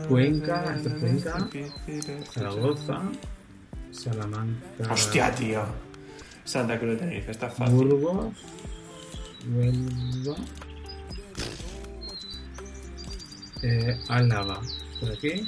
[0.09, 1.47] Cuenca, esto es Cuenca.
[2.33, 3.01] Zaragoza.
[3.91, 4.91] Salamanca.
[4.91, 5.63] Hostia, tío.
[6.43, 7.75] Santa Cruz de Tenerife, está fácil.
[7.75, 8.33] Burgos.
[9.49, 10.35] Huelva.
[13.63, 14.61] Eh, Álava.
[14.99, 15.47] Por aquí.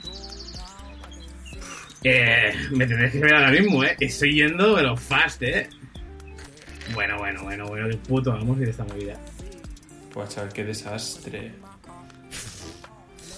[2.04, 3.96] Eh, me tendréis que ver ahora mismo, ¿eh?
[4.00, 5.70] Estoy yendo, pero fast, ¿eh?
[6.94, 9.18] Bueno, bueno, bueno, bueno, qué puto vamos a ir esta movida.
[10.14, 11.54] Pues chaval, qué desastre.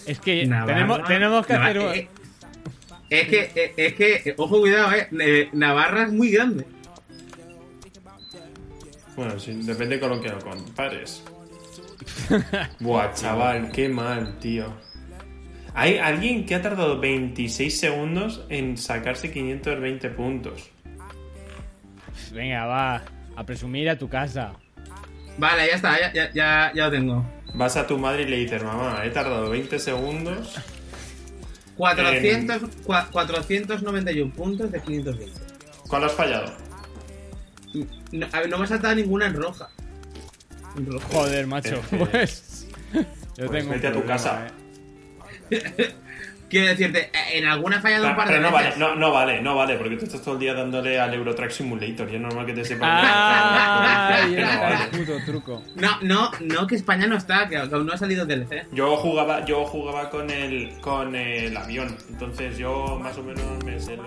[0.08, 1.80] Es que Navarra- tenemos, tenemos que hacer...
[1.80, 2.10] un- eh,
[3.10, 5.08] es que, eh, es que, eh, ojo, cuidado, ¿eh?
[5.20, 6.66] Eh, Navarra es muy grande.
[9.16, 11.24] Bueno, sí, depende con lo que lo compares.
[12.80, 14.74] Buah, chaval, qué mal, tío.
[15.74, 20.70] Hay alguien que ha tardado 26 segundos en sacarse 520 puntos.
[22.32, 23.04] Venga, va.
[23.36, 24.54] A presumir a tu casa.
[25.38, 27.26] Vale, ya está, ya, ya, ya, ya lo tengo.
[27.54, 30.56] Vas a tu madre y le dices, mamá, he tardado 20 segundos.
[31.76, 35.32] 400, cua- 491 puntos de 520.
[35.90, 36.54] ¿Cuál has fallado?
[38.12, 39.70] No, a ver, no me ha saltado ninguna en roja.
[40.78, 41.00] En.
[41.00, 41.76] Joder, macho.
[41.76, 42.08] Eh, eh.
[42.12, 42.68] Pues...
[43.38, 44.48] Yo Pues tengo vete a tu casa.
[45.52, 45.96] eh.
[46.48, 48.78] Quiero decirte, eh, en alguna he fallado un par de Pero no veces.
[48.80, 51.50] vale, no, no vale, no vale, porque tú estás todo el día dándole al Eurotrack
[51.50, 52.86] Simulator y es normal que te sepa.
[52.88, 54.78] Ah, Que no vale.
[54.98, 55.64] puto truco.
[55.76, 58.68] No, no, no, que España no está, que aún no ha salido DLC.
[58.72, 63.80] Yo jugaba, yo jugaba con el, con el avión, entonces yo más o menos me
[63.80, 64.06] sé los.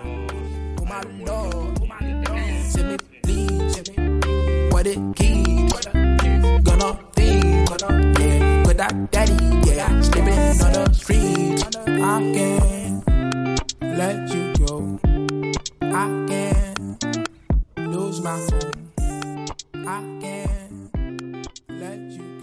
[4.71, 5.85] What it gives,
[6.63, 7.69] gonna think,
[8.19, 8.63] yeah.
[8.65, 9.33] With that daddy,
[9.67, 10.01] yeah.
[10.01, 13.03] Sleeping on the street, I can't
[13.81, 14.99] let you go.
[15.81, 17.27] I can't
[17.77, 19.47] lose my home.
[19.87, 22.38] I can't let you.